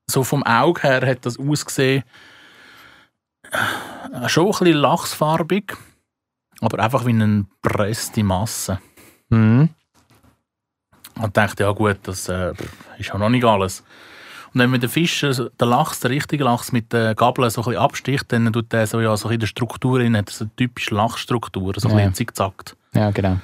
so 0.09 0.23
vom 0.23 0.41
Auge 0.43 0.81
her 0.81 1.05
hat 1.07 1.25
das 1.27 1.37
ausgesehen 1.39 2.03
äh, 2.03 2.28
schon 4.27 4.45
ein 4.45 4.51
bisschen 4.51 4.73
lachsfarbig, 4.77 5.75
aber 6.61 6.79
einfach 6.83 7.05
wie 7.05 7.09
eine 7.11 7.45
presste 7.61 8.23
Masse. 8.23 8.79
Mhm. 9.29 9.69
Und 11.21 11.35
dachte, 11.37 11.63
ja 11.63 11.71
gut, 11.71 11.97
das 12.03 12.29
äh, 12.29 12.53
ist 12.97 13.09
ja 13.09 13.17
noch 13.17 13.29
nicht 13.29 13.43
alles. 13.43 13.83
Und 14.53 14.61
wenn 14.61 14.69
man 14.71 14.79
den 14.79 14.89
Fisch, 14.89 15.23
also 15.23 15.49
den 15.49 15.67
Lachs, 15.69 15.99
den 15.99 16.11
richtigen 16.11 16.43
Lachs 16.43 16.71
mit 16.71 16.91
den 16.93 17.15
Gabeln 17.15 17.49
so 17.51 17.61
ein 17.61 17.65
bisschen 17.65 17.81
absticht, 17.81 18.31
dann 18.31 18.51
tut 18.51 18.71
der 18.71 18.87
so, 18.87 18.99
ja, 18.99 19.15
so 19.15 19.29
in 19.29 19.39
der 19.39 19.47
Struktur 19.47 19.99
rein, 19.99 20.17
hat 20.17 20.29
so 20.29 20.45
eine 20.45 20.55
typische 20.55 20.95
Lachsstruktur, 20.95 21.73
so 21.77 21.87
ein 21.87 21.91
Ja. 21.91 21.97
bisschen 21.97 22.13
zickzackt. 22.15 22.75
ja, 22.93 23.11
genau. 23.11 23.37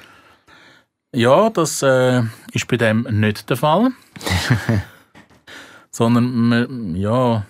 Ja, 1.14 1.48
das 1.50 1.82
äh, 1.82 2.22
ist 2.52 2.66
bei 2.68 2.76
dem 2.76 3.02
nicht 3.10 3.48
der 3.48 3.56
Fall. 3.56 3.90
Sondern, 5.90 6.34
man, 6.48 6.94
ja, 6.96 7.44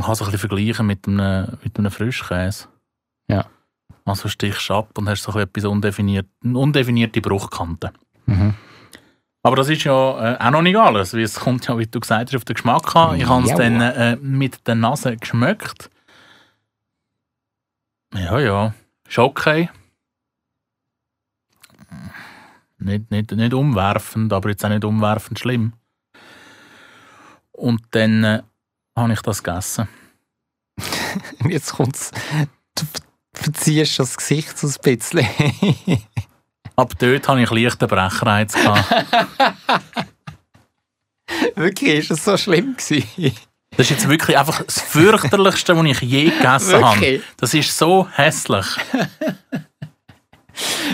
man 0.00 0.06
kann 0.06 0.12
es 0.14 0.22
ein 0.22 0.30
bisschen 0.30 0.48
vergleichen 0.48 0.86
mit 0.86 1.06
einem, 1.06 1.58
mit 1.62 1.78
einem 1.78 1.90
Frischkäse. 1.90 2.68
Ja. 3.28 3.44
Also 4.06 4.30
stichst 4.30 4.70
du 4.70 4.74
ab 4.74 4.96
und 4.96 5.10
hast 5.10 5.24
so 5.24 5.38
etwas 5.38 5.64
undefiniert, 5.66 6.26
eine 6.42 6.56
undefinierte 6.56 7.20
Bruchkante. 7.20 7.92
Mhm. 8.24 8.54
Aber 9.42 9.56
das 9.56 9.68
ist 9.68 9.84
ja 9.84 9.92
äh, 9.92 10.38
auch 10.38 10.50
noch 10.50 10.62
nicht 10.62 10.76
alles, 10.76 11.12
weil 11.12 11.20
es 11.20 11.38
kommt 11.38 11.66
ja, 11.66 11.76
wie 11.78 11.86
du 11.86 12.00
gesagt 12.00 12.30
hast, 12.30 12.36
auf 12.36 12.46
den 12.46 12.54
Geschmack 12.54 12.96
an. 12.96 13.20
Ich 13.20 13.28
habe 13.28 13.44
es 13.44 13.54
dann 13.54 13.80
äh, 13.82 14.16
mit 14.16 14.66
der 14.66 14.74
Nase 14.74 15.18
geschmeckt. 15.18 15.90
Ja, 18.14 18.38
ja, 18.38 18.74
ist 19.06 19.18
okay. 19.18 19.68
Nicht, 22.78 23.10
nicht, 23.10 23.32
nicht 23.32 23.52
umwerfend, 23.52 24.32
aber 24.32 24.48
jetzt 24.48 24.64
auch 24.64 24.70
nicht 24.70 24.84
umwerfend 24.84 25.38
schlimm. 25.38 25.74
Und 27.52 27.82
dann 27.90 28.24
äh, 28.24 28.42
habe 29.00 29.12
ich 29.12 29.20
das 29.22 29.42
gegessen. 29.42 29.88
Jetzt 31.48 31.72
kommt's. 31.72 32.10
Du 32.74 32.84
verziehst 33.32 33.98
das 33.98 34.16
Gesicht 34.16 34.56
so 34.58 34.68
ein 34.68 34.74
bisschen. 34.82 35.26
Ab 36.76 36.94
dort 36.98 37.28
hatte 37.28 37.40
ich 37.40 37.50
leichten 37.50 37.88
Brechreiz. 37.88 38.54
Wirklich, 41.54 41.98
ist 41.98 42.10
es 42.10 42.24
so 42.24 42.36
schlimm 42.36 42.76
gewesen? 42.76 43.36
Das 43.76 43.86
ist 43.86 43.90
jetzt 43.90 44.08
wirklich 44.08 44.36
einfach 44.36 44.62
das 44.62 44.80
fürchterlichste, 44.80 45.76
was 45.76 45.84
ich 45.84 46.00
je 46.00 46.30
gegessen 46.30 46.84
habe. 46.84 47.22
Das 47.36 47.54
ist 47.54 47.76
so 47.76 48.08
hässlich. 48.12 48.66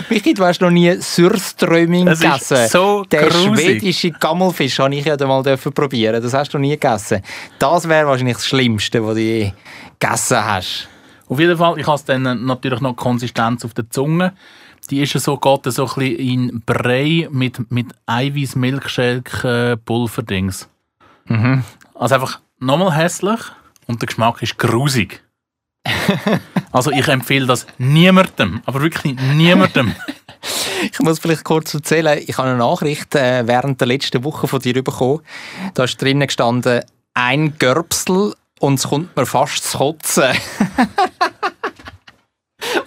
Michi, 0.09 0.33
du 0.33 0.43
hast 0.45 0.61
noch 0.61 0.69
nie 0.69 0.95
Surströmming 0.99 2.05
gegessen. 2.05 2.57
ist 2.57 2.71
so 2.71 3.03
Der 3.11 3.27
grusig. 3.27 3.65
schwedische 3.65 4.11
Gammelfisch 4.11 4.79
habe 4.79 4.95
ich 4.95 5.05
ja 5.05 5.17
mal 5.25 5.43
probieren. 5.57 6.21
Das 6.21 6.33
hast 6.33 6.53
du 6.53 6.57
noch 6.57 6.61
nie 6.61 6.71
gegessen. 6.71 7.21
Das 7.59 7.87
wäre 7.87 8.07
wahrscheinlich 8.07 8.37
das 8.37 8.47
Schlimmste, 8.47 9.03
was 9.05 9.15
du 9.15 9.21
je 9.21 9.51
gegessen 9.99 10.43
hast. 10.45 10.87
Auf 11.29 11.39
jeden 11.39 11.57
Fall, 11.57 11.77
ich 11.79 11.87
habe 11.87 12.01
dann 12.05 12.45
natürlich 12.45 12.79
noch 12.79 12.95
Konsistenz 12.95 13.65
auf 13.65 13.73
der 13.73 13.89
Zunge. 13.89 14.33
Die 14.89 15.01
ist 15.01 15.13
ja 15.13 15.19
so, 15.19 15.37
geht 15.37 15.65
so 15.65 15.83
ein 15.85 15.93
bisschen 15.95 16.15
in 16.17 16.61
Brei 16.65 17.27
mit, 17.29 17.69
mit 17.71 17.87
Eiweiß, 18.05 18.55
Milkshake, 18.55 19.43
äh, 19.43 19.77
Pulverdings. 19.77 20.69
Mhm. 21.25 21.63
Also 21.93 22.15
einfach 22.15 22.39
nochmal 22.59 22.95
hässlich 22.95 23.39
und 23.87 24.01
der 24.01 24.07
Geschmack 24.07 24.41
ist 24.41 24.57
grusig. 24.57 25.21
also 26.71 26.91
ich 26.91 27.07
empfehle 27.07 27.45
das 27.45 27.65
niemandem, 27.77 28.61
aber 28.65 28.81
wirklich 28.81 29.15
niemandem. 29.33 29.93
Ich 30.91 30.99
muss 30.99 31.17
vielleicht 31.17 31.43
kurz 31.43 31.73
erzählen, 31.73 32.19
ich 32.25 32.37
habe 32.37 32.49
eine 32.49 32.57
Nachricht 32.59 33.15
äh, 33.15 33.47
während 33.47 33.81
der 33.81 33.87
letzten 33.87 34.23
Woche 34.23 34.47
von 34.47 34.59
dir 34.59 34.81
bekommen. 34.83 35.21
Da 35.73 35.85
ist 35.85 35.99
drinnen 35.99 36.27
gestanden, 36.27 36.83
ein 37.15 37.57
Görbsel 37.57 38.35
und 38.59 38.75
es 38.75 38.87
kommt 38.87 39.15
mir 39.17 39.25
fast 39.25 39.63
zu 39.71 39.77
kotzen. 39.79 40.25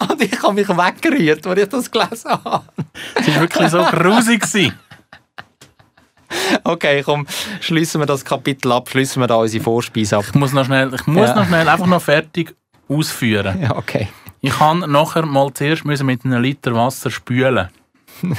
und 0.09 0.21
ich 0.23 0.41
habe 0.41 0.53
mich 0.53 0.69
weggerührt, 0.69 1.45
als 1.45 1.59
ich 1.61 1.69
das 1.69 1.91
gelesen 1.91 2.31
habe. 2.31 2.63
Es 3.15 3.27
war 3.27 3.41
wirklich 3.41 3.69
so 3.69 3.83
grusig. 3.83 4.73
Okay, 6.63 7.01
komm, 7.03 7.27
schließen 7.59 7.99
wir 8.01 8.05
das 8.05 8.23
Kapitel 8.23 8.71
ab, 8.71 8.89
schließen 8.89 9.21
wir 9.21 9.27
da 9.27 9.35
unsere 9.35 9.63
Vorspeise 9.63 10.17
ab. 10.17 10.25
Ich 10.27 10.33
muss 10.35 10.53
noch 10.53 10.65
schnell, 10.65 10.93
ich 10.93 11.05
muss 11.07 11.29
Ja. 11.29 11.35
noch 11.35 11.47
schnell 11.47 11.67
einfach 11.67 11.87
noch 11.87 12.01
fertig 12.01 12.55
ausführen. 12.91 13.61
Ja, 13.61 13.75
okay. 13.75 14.07
Ich 14.41 14.57
kann 14.57 14.79
nachher 14.79 15.25
mal 15.25 15.53
zuerst 15.53 15.85
müssen 15.85 16.05
mit 16.05 16.25
einem 16.25 16.41
Liter 16.41 16.73
Wasser 16.73 17.11
spülen. 17.11 17.69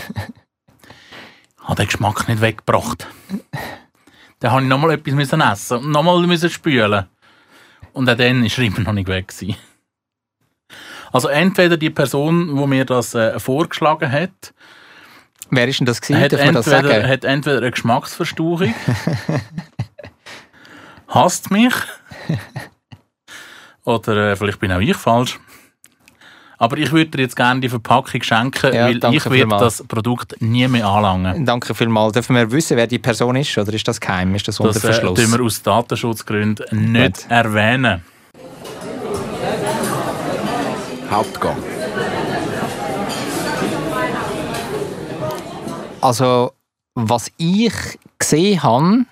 habe 1.62 1.76
den 1.76 1.86
Geschmack 1.86 2.28
nicht 2.28 2.40
weggebracht. 2.40 3.06
Dann 4.40 4.50
habe 4.50 4.62
ich 4.62 4.68
nochmal 4.68 4.92
etwas 4.92 5.14
müssen 5.14 5.40
essen 5.40 5.78
und 5.78 5.90
nochmal 5.90 6.20
müssen 6.26 6.50
spülen. 6.50 7.06
Und 7.92 8.08
auch 8.08 8.16
dann 8.16 8.42
war 8.42 8.50
er 8.50 8.64
immer 8.64 8.80
noch 8.80 8.92
nicht 8.92 9.08
weg. 9.08 9.28
Gewesen. 9.28 9.56
Also 11.12 11.28
entweder 11.28 11.76
die 11.76 11.90
Person, 11.90 12.56
die 12.56 12.66
mir 12.66 12.84
das 12.84 13.14
äh, 13.14 13.38
vorgeschlagen 13.38 14.10
hat, 14.10 14.52
Wer 15.54 15.68
ist 15.68 15.80
denn 15.80 15.86
das 15.86 16.00
gewesen? 16.00 16.22
hat 16.22 16.32
Darf 16.32 16.40
entweder, 16.40 17.06
hat 17.06 17.24
entweder 17.24 17.58
eine 17.58 17.70
Geschmacksverstauchung, 17.70 18.74
hasst 21.08 21.50
mich, 21.50 21.74
oder 23.84 24.32
äh, 24.32 24.36
vielleicht 24.36 24.60
bin 24.60 24.72
auch 24.72 24.80
ich 24.80 24.96
falsch. 24.96 25.38
Aber 26.58 26.76
ich 26.78 26.92
würde 26.92 27.10
dir 27.10 27.22
jetzt 27.22 27.34
gerne 27.34 27.60
die 27.60 27.68
Verpackung 27.68 28.22
schenken, 28.22 28.72
Ja, 28.72 28.84
weil 28.86 28.96
ich 29.14 29.28
werde 29.28 29.56
das 29.58 29.82
Produkt 29.82 30.40
nie 30.40 30.68
mehr 30.68 30.86
anlangen. 30.86 31.44
Danke 31.44 31.74
vielmals. 31.74 32.12
Dürfen 32.12 32.36
wir 32.36 32.52
wissen, 32.52 32.76
wer 32.76 32.86
die 32.86 33.00
Person 33.00 33.34
ist? 33.34 33.58
Oder 33.58 33.72
ist 33.72 33.88
das 33.88 34.00
geheim? 34.00 34.32
Ist 34.36 34.46
das 34.46 34.60
unter 34.60 34.72
Das 34.74 34.84
äh, 34.84 34.92
Verschluss? 34.92 35.18
wir 35.18 35.40
aus 35.44 35.60
Datenschutzgründen 35.62 36.92
nicht 36.92 37.22
Gut. 37.22 37.30
erwähnen. 37.30 38.02
Hauptgang. 41.10 41.56
Also, 46.00 46.52
was 46.94 47.30
ich 47.38 47.72
gesehen 48.18 48.62
habe, 48.62 49.04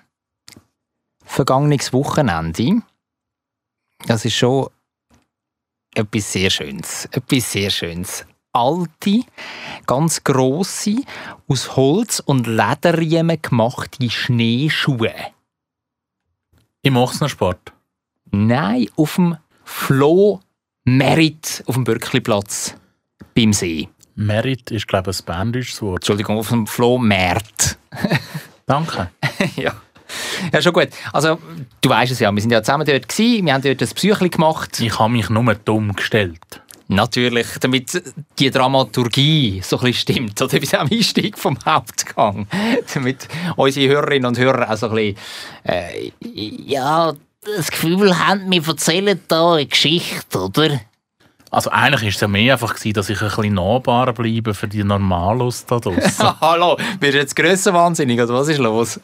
vergangenes 1.25 1.93
Wochenende, 1.93 2.83
das 4.07 4.25
ist 4.25 4.35
schon 4.35 4.69
etwas 5.95 6.33
sehr 6.33 6.51
Schönes. 6.51 7.07
Etwas 7.13 7.53
sehr 7.53 7.71
Schönes. 7.71 8.25
Alte, 8.53 9.23
ganz 9.87 10.25
grosse, 10.25 10.97
aus 11.47 11.77
Holz 11.77 12.21
und 12.21 12.47
Lederriemen 12.47 13.41
gemachte 13.41 14.11
Schneeschuhe. 14.11 15.15
Im 16.83 16.97
Ochsnersport. 16.97 17.73
Nein, 18.33 18.89
auf 18.97 19.17
dem 19.17 19.37
Flo 19.65 20.41
Merit 20.85 21.63
auf 21.67 21.75
dem 21.75 21.85
Bürkliplatz 21.85 22.75
beim 23.35 23.53
See. 23.53 23.89
Merit 24.17 24.71
ist, 24.71 24.89
glaube 24.89 25.11
ich, 25.11 25.21
ein 25.21 25.25
berndeutsches 25.25 25.83
Wort. 25.83 26.03
Entschuldigung, 26.03 26.39
auf 26.39 26.49
dem 26.49 26.67
Flo 26.67 26.99
Mert. 26.99 27.79
Danke. 28.67 29.11
ja. 29.57 29.73
Ja, 30.53 30.63
schon 30.63 30.73
gut. 30.73 30.89
Also, 31.13 31.39
du 31.81 31.89
weißt 31.89 32.13
es 32.13 32.21
ja, 32.21 32.33
wir 32.33 32.41
sind 32.41 32.51
ja 32.51 32.63
zusammen 32.63 32.87
dort 32.87 33.09
gewesen, 33.09 33.47
wir 33.47 33.55
haben 33.55 33.63
dort 33.63 33.83
ein 33.83 33.89
Psychli 33.89 34.29
gemacht. 34.29 34.81
Ich 34.81 34.99
habe 34.99 35.13
mich 35.13 35.29
nur 35.31 35.55
dumm 35.55 35.95
gestellt. 35.95 36.61
Natürlich, 36.89 37.47
damit 37.61 38.03
die 38.39 38.51
Dramaturgie 38.51 39.61
so 39.63 39.79
ein 39.79 39.85
bisschen 39.85 40.15
stimmt, 40.15 40.43
oder 40.43 40.61
wie 40.61 40.77
am 40.77 40.89
Einstieg 40.91 41.39
vom 41.39 41.57
Hauptgang. 41.65 42.49
damit 42.95 43.29
unsere 43.55 43.89
Hörerinnen 43.93 44.27
und 44.27 44.39
Hörer 44.39 44.69
auch 44.69 44.77
so 44.77 44.89
ein 44.89 44.95
bisschen, 44.97 45.17
äh, 45.65 46.11
ja, 46.21 47.13
das 47.57 47.71
Gefühl 47.71 48.19
haben, 48.19 48.51
wir 48.51 48.67
erzählen 48.67 49.21
da 49.29 49.55
eine 49.55 49.67
Geschichte, 49.67 50.39
oder? 50.39 50.81
Also 51.53 51.71
eigentlich 51.71 52.03
war 52.03 52.09
es 52.09 52.21
ja 52.21 52.29
mehr 52.29 52.55
einfach, 52.55 52.75
gewesen, 52.75 52.93
dass 52.93 53.09
ich 53.09 53.21
ein 53.21 53.29
bisschen 53.29 53.55
nahbar 53.55 54.13
bleibe 54.13 54.55
für 54.55 54.69
die 54.69 54.85
Normalos 54.85 55.67
da 55.67 55.79
draussen. 55.79 56.41
Hallo, 56.41 56.77
bist 56.99 57.15
du 57.15 57.19
jetzt 57.19 57.37
grössenwahnsinnig, 57.37 58.21
oder 58.21 58.35
was 58.35 58.49
ist 58.49 58.59
los? 58.59 59.01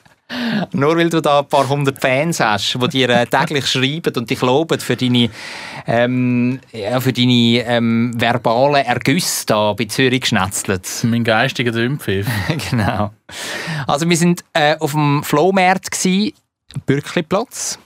Nur 0.73 0.97
weil 0.97 1.09
du 1.09 1.21
da 1.21 1.41
ein 1.41 1.49
paar 1.49 1.69
hundert 1.69 2.01
Fans 2.01 2.41
hast, 2.41 2.75
die 2.75 2.89
dir 2.89 3.11
äh, 3.11 3.27
täglich 3.27 3.67
schreiben 3.67 4.13
und 4.17 4.29
dich 4.29 4.41
loben 4.41 4.81
für 4.81 4.97
deine, 4.97 5.31
ähm, 5.87 6.61
ja, 6.73 7.01
für 7.01 7.13
deine 7.13 7.65
ähm, 7.67 8.13
verbalen 8.17 8.85
Ergüsse 8.85 9.47
da 9.47 9.73
bei 9.73 9.85
Zürich 9.85 10.23
geschnetzelt. 10.23 10.89
mein 11.05 11.23
geistiger 11.23 11.71
Dümpfiff. 11.71 12.27
genau. 12.71 13.13
Also 13.87 14.09
wir 14.09 14.17
sind 14.17 14.45
äh, 14.53 14.77
auf 14.79 14.93
dem 14.93 15.23
Flohmarkt 15.23 15.93
gsi, 15.93 16.35
Bürkliplatz. 16.87 17.79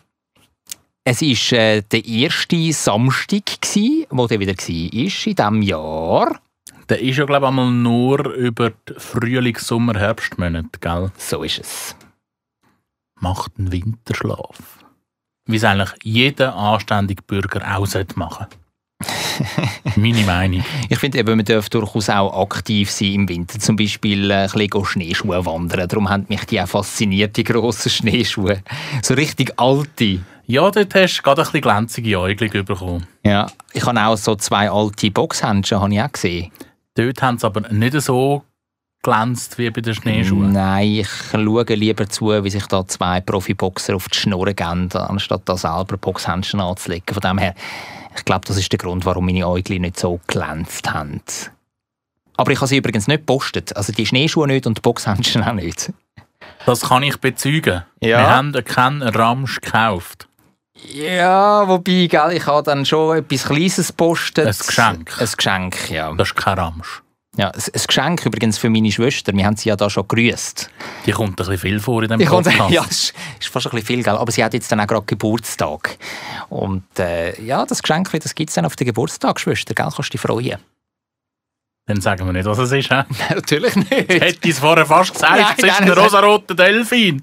Es 1.04 1.20
war 1.22 1.58
äh, 1.58 1.82
der 1.82 2.04
erste 2.04 2.72
Samstag, 2.72 3.60
gsi, 3.60 4.06
wo 4.10 4.26
der 4.26 4.40
wieder 4.40 4.54
war 4.54 4.68
in 4.68 4.90
diesem 4.90 5.62
Jahr. 5.62 6.40
Der 6.88 7.00
ist 7.00 7.18
ja, 7.18 7.24
glaube 7.24 7.46
ich, 7.46 7.48
einmal 7.48 7.70
nur 7.70 8.32
über 8.32 8.70
die 8.70 8.94
Frühling, 8.96 9.56
Sommer, 9.56 9.98
Herbstmonate, 9.98 10.80
gell? 10.80 11.10
So 11.16 11.42
ist 11.42 11.60
es. 11.60 11.96
Macht 13.20 13.52
einen 13.58 13.70
Winterschlaf. 13.70 14.84
Wie 15.46 15.56
es 15.56 15.64
eigentlich 15.64 15.90
jeder 16.02 16.54
anständige 16.56 17.22
Bürger 17.22 17.76
auch 17.76 17.86
sollte 17.86 18.18
machen 18.18 18.46
Meine 19.96 20.22
Meinung. 20.24 20.64
Ich 20.88 20.98
finde 20.98 21.18
eben, 21.18 21.36
man 21.36 21.44
darf 21.44 21.68
durchaus 21.68 22.10
auch 22.10 22.42
aktiv 22.42 22.90
sein 22.90 23.12
im 23.12 23.28
Winter. 23.28 23.58
Zum 23.58 23.76
Beispiel 23.76 24.30
äh, 24.30 24.34
ein 24.44 24.50
bisschen 24.50 24.84
Schneeschuhe 24.84 25.44
wandern. 25.44 25.88
Darum 25.88 26.08
haben 26.08 26.26
mich 26.28 26.44
die 26.44 26.60
auch 26.60 26.68
fasziniert, 26.68 27.36
die 27.36 27.44
grossen 27.44 27.90
Schneeschuhe. 27.90 28.62
So 29.02 29.14
richtig 29.14 29.58
alte. 29.58 30.20
Ja, 30.46 30.70
dort 30.70 30.94
hast 30.94 31.18
du 31.18 31.22
gerade 31.22 31.42
ein 31.42 31.44
bisschen 31.44 31.60
glänzige 31.60 32.18
Äugel 32.18 32.64
bekommen. 32.64 33.06
Ja, 33.24 33.50
ich 33.72 33.84
habe 33.86 34.04
auch 34.04 34.16
so 34.16 34.34
zwei 34.34 34.70
alte 34.70 35.10
Boxhandschuhe 35.10 35.80
habe 35.80 35.94
ich 35.94 36.02
auch 36.02 36.12
gesehen. 36.12 36.50
Dort 36.94 37.22
haben 37.22 37.38
sie 37.38 37.46
aber 37.46 37.72
nicht 37.72 38.00
so 38.00 38.44
glänzt 39.02 39.58
wie 39.58 39.70
bei 39.70 39.80
den 39.80 39.94
Schneeschuhen. 39.94 40.52
Nein, 40.52 40.88
ich 40.88 41.08
schaue 41.30 41.64
lieber 41.64 42.08
zu, 42.08 42.44
wie 42.44 42.50
sich 42.50 42.66
da 42.66 42.86
zwei 42.86 43.20
Profiboxer 43.20 43.96
auf 43.96 44.08
die 44.08 44.18
Schnur 44.18 44.52
gehen, 44.52 44.92
anstatt 44.92 45.42
da 45.46 45.56
selber 45.56 45.96
Boxhändchen 45.96 46.60
anzulegen. 46.60 47.14
Von 47.14 47.20
dem 47.20 47.38
her, 47.38 47.54
ich 48.16 48.24
glaube, 48.24 48.46
das 48.46 48.56
ist 48.56 48.70
der 48.72 48.78
Grund, 48.78 49.04
warum 49.04 49.26
meine 49.26 49.46
Äugel 49.46 49.78
nicht 49.78 49.98
so 49.98 50.20
glänzt 50.26 50.92
haben. 50.92 51.22
Aber 52.36 52.52
ich 52.52 52.58
habe 52.58 52.68
sie 52.68 52.78
übrigens 52.78 53.06
nicht 53.06 53.20
gepostet. 53.20 53.76
Also 53.76 53.92
die 53.92 54.06
Schneeschuhe 54.06 54.46
nicht 54.46 54.66
und 54.66 54.78
die 54.78 54.82
Boxhändchen 54.82 55.42
auch 55.44 55.52
nicht. 55.52 55.92
Das 56.66 56.82
kann 56.82 57.02
ich 57.02 57.18
bezeugen. 57.18 57.82
Ja. 58.00 58.18
Wir 58.18 58.30
haben 58.30 58.52
keinen 58.64 59.02
Ramsch 59.02 59.60
gekauft. 59.60 60.26
Ja, 60.74 61.68
wobei, 61.68 62.06
gell, 62.06 62.32
ich 62.32 62.46
habe 62.46 62.62
dann 62.62 62.86
schon 62.86 63.18
etwas 63.18 63.44
Kleines 63.44 63.88
gepostet. 63.88 64.46
Ein 64.46 64.54
Geschenk. 64.66 65.20
Ein 65.20 65.28
Geschenk, 65.36 65.90
ja. 65.90 66.12
Das 66.14 66.28
ist 66.28 66.36
kein 66.36 66.58
Ramsch. 66.58 67.02
Ja. 67.36 67.48
Ein 67.50 67.82
Geschenk 67.86 68.26
übrigens 68.26 68.58
für 68.58 68.70
meine 68.70 68.90
Schwester. 68.90 69.32
Wir 69.34 69.46
haben 69.46 69.56
sie 69.56 69.68
ja 69.68 69.76
da 69.76 69.88
schon 69.88 70.06
grüßt. 70.06 70.70
Die 71.06 71.12
kommt 71.12 71.30
ein 71.30 71.36
bisschen 71.36 71.58
viel 71.58 71.80
vor 71.80 72.02
in 72.02 72.08
dem 72.08 72.20
Podcast. 72.20 72.58
sagen, 72.58 72.72
ja, 72.72 72.84
es 72.88 73.12
ist, 73.38 73.48
fast 73.48 73.66
ein 73.66 73.70
bisschen 73.70 73.86
viel, 73.86 74.02
gell? 74.02 74.16
aber 74.16 74.32
sie 74.32 74.44
hat 74.44 74.52
jetzt 74.52 74.70
dann 74.70 74.80
auch 74.80 74.86
gerade 74.86 75.06
Geburtstag. 75.06 75.96
Und 76.48 76.98
äh, 76.98 77.40
ja, 77.40 77.64
das 77.64 77.82
Geschenk, 77.82 78.10
das 78.20 78.34
gibt 78.34 78.50
es 78.50 78.54
dann 78.54 78.66
auf 78.66 78.76
den 78.76 78.86
Geburtstag, 78.86 79.40
Schwester, 79.40 79.74
gell? 79.74 79.88
kannst 79.94 79.98
du 79.98 80.02
dich 80.12 80.20
freuen. 80.20 80.58
Dann 81.86 82.00
sagen 82.00 82.26
wir 82.26 82.32
nicht, 82.32 82.44
was 82.44 82.58
es 82.58 82.70
ist. 82.72 82.88
He? 82.88 83.02
Natürlich 83.34 83.74
nicht. 83.74 83.90
Hätte 83.90 84.48
ich 84.48 84.50
es 84.50 84.58
vorher 84.58 84.86
fast 84.86 85.12
gesagt, 85.12 85.40
Nein, 85.40 85.54
es 85.56 85.64
ist 85.64 85.80
ein 85.80 85.90
rosaroter 85.90 86.54
Delfin. 86.54 87.20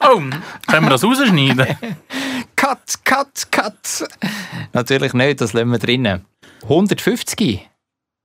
Oh, 0.00 0.20
können 0.66 0.84
wir 0.84 0.90
das 0.90 1.02
rausschneiden? 1.02 1.66
Cut, 2.56 3.04
cut, 3.04 3.50
cut. 3.50 4.08
Natürlich 4.72 5.14
nicht, 5.14 5.40
das 5.40 5.52
lassen 5.52 5.70
wir 5.70 5.78
drinnen. 5.78 6.24
150 6.62 7.68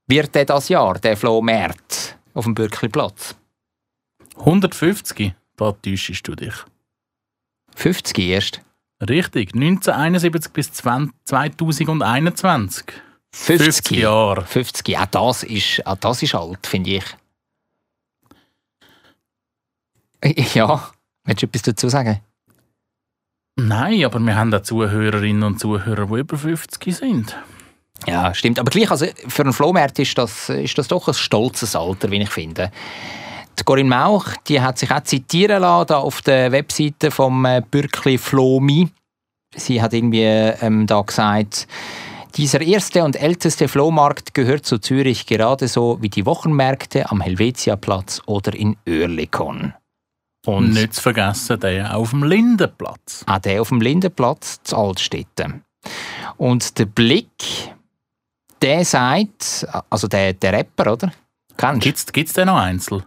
wird 0.06 0.34
der 0.34 0.44
das 0.44 0.68
Jahr, 0.68 0.98
der 0.98 1.16
Flo 1.16 1.40
Mert, 1.40 2.18
auf 2.34 2.44
dem 2.44 2.54
Bürkliplatz. 2.54 3.36
150, 4.36 5.34
da 5.56 5.72
täuschst 5.72 6.26
du 6.26 6.34
dich. 6.34 6.54
50 7.76 8.18
erst. 8.18 8.60
Richtig, 9.00 9.54
1971 9.54 10.52
bis 10.52 10.72
20 10.72 11.14
2021. 11.24 12.84
50, 13.32 13.64
50 13.64 13.98
Jahre. 13.98 14.44
50, 14.44 14.96
auch 14.96 15.06
das 15.06 15.42
ist, 15.42 15.86
auch 15.86 15.96
das 15.96 16.22
ist 16.22 16.34
alt, 16.34 16.66
finde 16.66 16.90
ich. 16.90 17.04
Ja, 20.54 20.90
willst 21.24 21.42
du 21.42 21.46
etwas 21.46 21.62
dazu 21.62 21.88
sagen? 21.90 22.20
Nein, 23.56 24.04
aber 24.04 24.18
wir 24.20 24.36
haben 24.36 24.54
auch 24.54 24.62
Zuhörerinnen 24.62 25.42
und 25.42 25.60
Zuhörer, 25.60 26.06
die 26.06 26.20
über 26.20 26.38
50 26.38 26.96
sind. 26.96 27.36
Ja, 28.06 28.34
stimmt. 28.34 28.58
Aber 28.58 28.70
gleich, 28.70 28.90
also 28.90 29.06
für 29.28 29.42
einen 29.42 29.52
Flohmarkt 29.52 29.98
ist 29.98 30.16
das, 30.18 30.48
ist 30.48 30.76
das 30.76 30.88
doch 30.88 31.08
ein 31.08 31.14
stolzes 31.14 31.74
Alter, 31.74 32.10
wie 32.10 32.20
ich 32.20 32.30
finde. 32.30 32.70
Die 33.58 33.64
Corinne 33.64 33.88
Mauch 33.88 34.26
die 34.48 34.60
hat 34.60 34.78
sich 34.78 34.90
auch 34.90 35.02
zitieren 35.02 35.62
lassen 35.62 35.94
auf 35.94 36.22
der 36.22 36.52
Webseite 36.52 37.10
vom 37.10 37.44
äh, 37.44 37.62
Bürkli 37.68 38.18
Flomi. 38.18 38.88
Sie 39.54 39.80
hat 39.80 39.92
irgendwie 39.92 40.24
ähm, 40.24 40.86
da 40.86 41.00
gesagt, 41.02 41.68
dieser 42.36 42.60
erste 42.60 43.04
und 43.04 43.14
älteste 43.14 43.68
Flohmarkt 43.68 44.34
gehört 44.34 44.66
zu 44.66 44.78
Zürich 44.78 45.26
gerade 45.26 45.68
so 45.68 45.98
wie 46.02 46.08
die 46.08 46.26
Wochenmärkte 46.26 47.08
am 47.10 47.20
Helvetiaplatz 47.20 48.22
oder 48.26 48.52
in 48.54 48.76
Oerlikon. 48.88 49.72
Und 50.44 50.70
Nicht 50.72 50.94
zu 50.94 51.02
vergessen, 51.02 51.60
der 51.60 51.96
auf 51.96 52.10
dem 52.10 52.24
Lindenplatz. 52.24 53.24
auch 53.26 53.38
der 53.38 53.62
auf 53.62 53.68
dem 53.68 53.80
Lindenplatz 53.80 54.60
zu 54.64 54.76
Altstetten. 54.76 55.62
Und 56.36 56.76
der 56.78 56.86
Blick, 56.86 57.28
der 58.64 58.84
sagt, 58.84 59.66
also 59.90 60.08
der, 60.08 60.32
der 60.32 60.52
Rapper, 60.54 60.92
oder? 60.94 61.12
Kennst 61.56 62.08
du? 62.08 62.12
Gibt 62.12 62.28
es 62.28 62.34
den 62.34 62.46
noch 62.46 62.56
einzeln? 62.56 63.02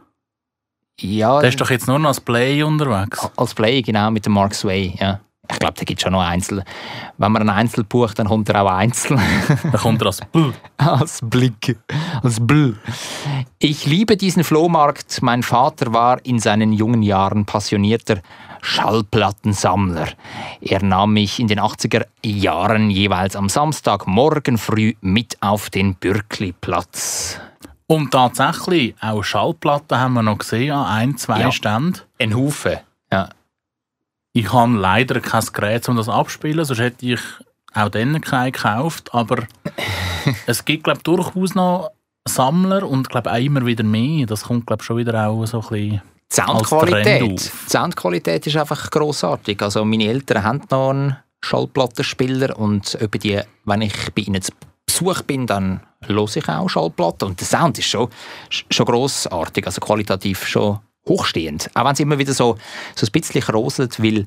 Ja, 1.00 1.40
Der 1.42 1.50
ist 1.50 1.60
doch 1.60 1.70
jetzt 1.70 1.88
nur 1.88 2.00
noch 2.00 2.10
als 2.10 2.22
Play 2.22 2.64
unterwegs. 2.64 3.30
als 3.36 3.54
Play, 3.54 3.82
genau, 3.82 4.10
mit 4.12 4.26
dem 4.26 4.34
Mark 4.34 4.54
Sway, 4.56 4.96
ja. 5.00 5.20
Ich 5.50 5.60
glaube, 5.60 5.76
da 5.78 5.84
gibt 5.86 6.00
es 6.00 6.04
schon 6.04 6.12
noch 6.12 6.22
Einzel. 6.24 6.64
Wenn 7.18 7.32
man 7.32 7.42
einen 7.42 7.50
Einzel 7.50 7.86
bucht, 7.86 8.20
dann 8.20 8.28
kommt 8.28 8.50
er 8.50 8.62
auch 8.64 8.70
Einzel. 8.72 9.18
Da 9.72 9.78
kommt 9.78 10.02
er 10.02 10.08
als 10.08 10.20
Bl. 10.32 10.54
als 10.78 11.20
Blick, 11.24 11.78
als 12.22 12.46
Bl. 12.46 12.76
Ich 13.60 13.86
liebe 13.86 14.18
diesen 14.18 14.44
Flohmarkt. 14.44 15.22
Mein 15.22 15.44
Vater 15.44 15.94
war 15.94 16.24
in 16.26 16.40
seinen 16.40 16.74
jungen 16.74 17.02
Jahren 17.02 17.46
passionierter 17.46 18.20
Schallplattensammler. 18.62 20.08
Er 20.62 20.84
nahm 20.84 21.14
mich 21.14 21.40
in 21.40 21.48
den 21.48 21.60
80er 21.60 22.06
Jahren 22.24 22.90
jeweils 22.90 23.36
am 23.36 23.50
Samstagmorgen 23.50 24.58
früh 24.58 24.94
mit 25.02 25.38
auf 25.42 25.70
den 25.70 25.96
Bürkliplatz. 25.96 27.40
Und 27.88 28.12
tatsächlich, 28.12 28.96
auch 29.02 29.24
Schallplatten 29.24 29.98
haben 30.00 30.14
wir 30.14 30.24
noch 30.24 30.40
gesehen 30.40 30.72
an 30.72 30.86
ein, 30.86 31.18
zwei 31.18 31.40
Ja. 31.42 31.52
Ständen. 31.52 32.02
Ein 32.20 32.36
Haufen. 32.36 32.78
Ja. 33.12 33.30
Ich 34.34 34.52
habe 34.52 34.74
leider 34.74 35.20
kein 35.22 35.46
Gerät, 35.54 35.88
um 35.88 35.96
das 35.96 36.10
abzuspielen, 36.10 36.66
sonst 36.66 36.80
hätte 36.80 37.06
ich 37.06 37.20
auch 37.74 37.90
dann 37.90 38.20
keine 38.22 38.52
gekauft, 38.52 39.14
aber 39.14 39.48
es 40.46 40.66
gibt, 40.66 40.84
glaube 40.84 41.02
durchaus 41.04 41.56
noch 41.56 41.92
Sammler 42.28 42.88
und 42.88 43.10
glaube 43.10 43.32
auch 43.32 43.38
immer 43.38 43.66
wieder 43.66 43.84
mehr. 43.84 44.26
Das 44.26 44.44
kommt, 44.44 44.68
glaube 44.68 44.84
schon 44.84 44.98
wieder 44.98 45.28
auch 45.28 45.46
so 45.46 45.62
ein 45.62 45.68
bisschen 45.70 46.02
Die 46.32 46.36
Soundqualität. 46.36 47.52
Die 47.68 47.70
Soundqualität 47.70 48.48
ist 48.48 48.58
einfach 48.58 48.90
grossartig. 48.92 49.62
Also 49.62 49.86
meine 49.86 50.06
Eltern 50.08 50.44
haben 50.44 50.62
noch 50.70 50.90
einen 50.90 51.18
Schallplattenspieler 51.42 52.58
und 52.58 52.98
die, 53.24 53.42
wenn 53.66 53.82
ich 53.82 53.94
bei 54.14 54.24
ihnen 54.24 54.42
zu 54.42 54.52
Besuch 54.86 55.22
bin, 55.24 55.46
dann 55.46 55.82
höre 56.02 56.36
ich 56.36 56.50
auch 56.50 56.70
Schallplatten. 56.70 57.30
Und 57.30 57.40
der 57.40 57.48
Sound 57.48 57.78
ist 57.78 57.88
schon, 57.88 58.10
schon 58.50 58.86
grossartig, 58.86 59.66
also 59.66 59.82
qualitativ 59.82 60.48
schon 60.48 60.80
hochstehend. 61.08 61.70
Auch 61.74 61.86
wenn 61.86 61.94
es 61.94 62.00
immer 62.00 62.18
wieder 62.18 62.34
so, 62.34 62.58
so 62.96 63.06
ein 63.06 63.12
bisschen 63.12 63.42
kroselt, 63.42 64.02
weil 64.02 64.26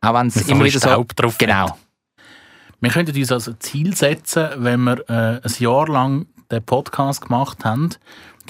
auch 0.00 0.14
wenn 0.14 0.28
es 0.28 0.34
So 0.34 0.52
immer 0.52 0.64
wieder 0.64 0.78
so... 0.78 0.88
Staub 0.88 1.16
drauf 1.16 1.38
Genau. 1.38 1.76
Wir 2.80 2.90
könnten 2.90 3.16
uns 3.16 3.30
als 3.30 3.50
Ziel 3.58 3.94
setzen, 3.94 4.48
wenn 4.56 4.84
wir 4.84 5.08
äh, 5.10 5.40
ein 5.42 5.54
Jahr 5.58 5.86
lang 5.86 6.26
den 6.50 6.64
Podcast 6.64 7.22
gemacht 7.22 7.64
haben, 7.64 7.90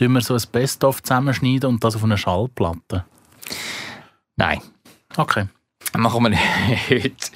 tun 0.00 0.12
wir 0.12 0.20
so 0.20 0.34
ein 0.34 0.42
Best-of 0.52 1.02
zusammenschneiden 1.02 1.68
und 1.68 1.84
das 1.84 1.96
auf 1.96 2.04
eine 2.04 2.16
Schallplatte. 2.18 3.04
Nein, 4.36 4.60
Okay. 5.16 5.46
machen 5.96 6.22
wir 6.22 6.30
nicht. 6.30 7.32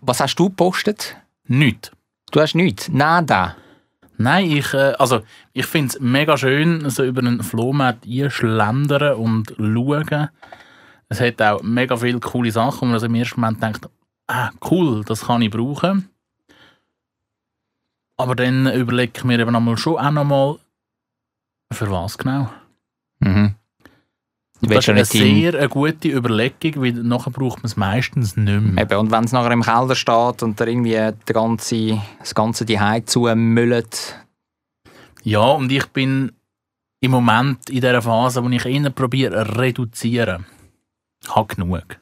Was 0.00 0.20
hast 0.20 0.36
du 0.36 0.48
gepostet? 0.48 1.16
Nicht. 1.46 1.92
Du 2.30 2.40
hast 2.40 2.54
nichts? 2.54 2.88
Nada. 2.88 3.56
Nein, 4.18 4.50
ich, 4.50 4.72
äh, 4.72 4.94
also, 4.98 5.22
ich 5.52 5.66
finde 5.66 5.88
es 5.94 6.00
mega 6.00 6.36
schön, 6.36 6.88
so 6.90 7.04
über 7.04 7.20
einen 7.20 7.42
Flohmarkt 7.42 8.06
einschlendern 8.06 9.16
und 9.16 9.54
schauen. 9.56 10.28
Es 11.08 11.20
hat 11.20 11.40
auch 11.42 11.62
mega 11.62 11.96
viele 11.96 12.20
coole 12.20 12.50
Sachen, 12.50 12.80
wo 12.82 12.84
man 12.86 12.94
also 12.94 13.06
im 13.06 13.14
ersten 13.14 13.40
Moment 13.40 13.62
denkt, 13.62 13.88
ah, 14.26 14.50
cool, 14.70 15.04
das 15.04 15.26
kann 15.26 15.42
ich 15.42 15.50
brauchen. 15.50 16.08
Aber 18.16 18.34
dann 18.34 18.66
überlege 18.72 19.12
ich 19.16 19.24
mir 19.24 19.38
eben 19.38 19.54
einmal 19.54 19.76
schon 19.76 19.98
auch 19.98 20.10
nochmal, 20.10 20.56
für 21.72 21.90
was 21.90 22.16
genau. 22.18 22.48
Mhm. 23.20 23.54
Das 24.62 24.78
ist 24.78 24.88
eine 24.88 25.00
in- 25.00 25.04
sehr 25.06 25.54
eine 25.54 25.68
gute 25.68 26.08
Überlegung, 26.08 26.82
weil 26.82 26.92
nachher 26.94 27.30
braucht 27.30 27.58
man 27.58 27.66
es 27.66 27.76
meistens 27.76 28.36
nicht 28.36 28.62
mehr. 28.62 28.84
Eben, 28.84 28.98
und 28.98 29.10
wenn 29.10 29.24
es 29.24 29.32
nachher 29.32 29.50
im 29.52 29.62
Keller 29.62 29.94
steht 29.94 30.42
und 30.42 30.58
da 30.58 30.64
irgendwie 30.66 30.92
der 30.92 31.12
ganze, 31.26 32.00
das 32.18 32.34
ganze 32.34 32.64
Zuhause 32.64 33.04
zumüllt, 33.04 34.16
Ja, 35.22 35.40
und 35.50 35.70
ich 35.72 35.86
bin 35.88 36.32
im 37.00 37.10
Moment 37.10 37.68
in 37.68 37.76
dieser 37.82 38.00
Phase, 38.00 38.42
wo 38.42 38.48
ich 38.48 38.64
eher 38.64 38.88
probiere, 38.90 39.58
reduzieren. 39.58 40.46
Ich 41.22 41.34
habe 41.34 41.54
genug. 41.54 41.98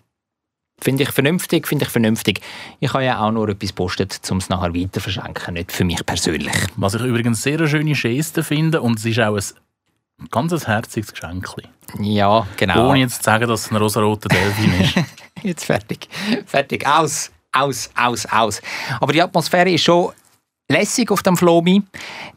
Finde 0.80 1.04
ich 1.04 1.10
vernünftig, 1.10 1.66
finde 1.66 1.84
ich 1.84 1.90
vernünftig. 1.90 2.40
Ich 2.80 2.92
habe 2.92 3.04
ja 3.04 3.20
auch 3.20 3.30
nur 3.30 3.48
etwas 3.48 3.72
postet, 3.72 4.20
um 4.30 4.38
es 4.38 4.48
nachher 4.48 4.74
weiter 4.74 5.00
verschenken, 5.00 5.54
nicht 5.54 5.72
für 5.72 5.84
mich 5.84 6.04
persönlich. 6.04 6.54
Was 6.76 6.94
ich 6.94 7.02
übrigens 7.02 7.42
sehr 7.42 7.58
eine 7.58 7.68
schöne 7.68 7.92
Geste 7.92 8.42
finde 8.42 8.80
und 8.80 8.98
es 8.98 9.04
ist 9.04 9.20
auch 9.20 9.36
ein 9.36 10.28
ganz 10.30 10.66
herziges 10.66 11.12
Geschenk. 11.12 11.48
Ja, 12.00 12.46
genau. 12.56 12.90
Ohne 12.90 13.00
jetzt 13.00 13.16
zu 13.16 13.22
sagen, 13.24 13.48
dass 13.48 13.66
es 13.66 13.70
ein 13.70 13.76
rosaroter 13.76 14.28
Delfin 14.28 14.80
ist. 14.80 14.94
Jetzt 15.42 15.66
fertig. 15.66 16.08
Fertig. 16.46 16.86
Aus, 16.86 17.30
aus, 17.52 17.90
aus, 17.94 18.24
aus. 18.24 18.62
Aber 18.98 19.12
die 19.12 19.20
Atmosphäre 19.20 19.70
ist 19.70 19.84
schon 19.84 20.12
lässig 20.70 21.10
auf 21.10 21.22
dem 21.22 21.36
Flomi. 21.36 21.82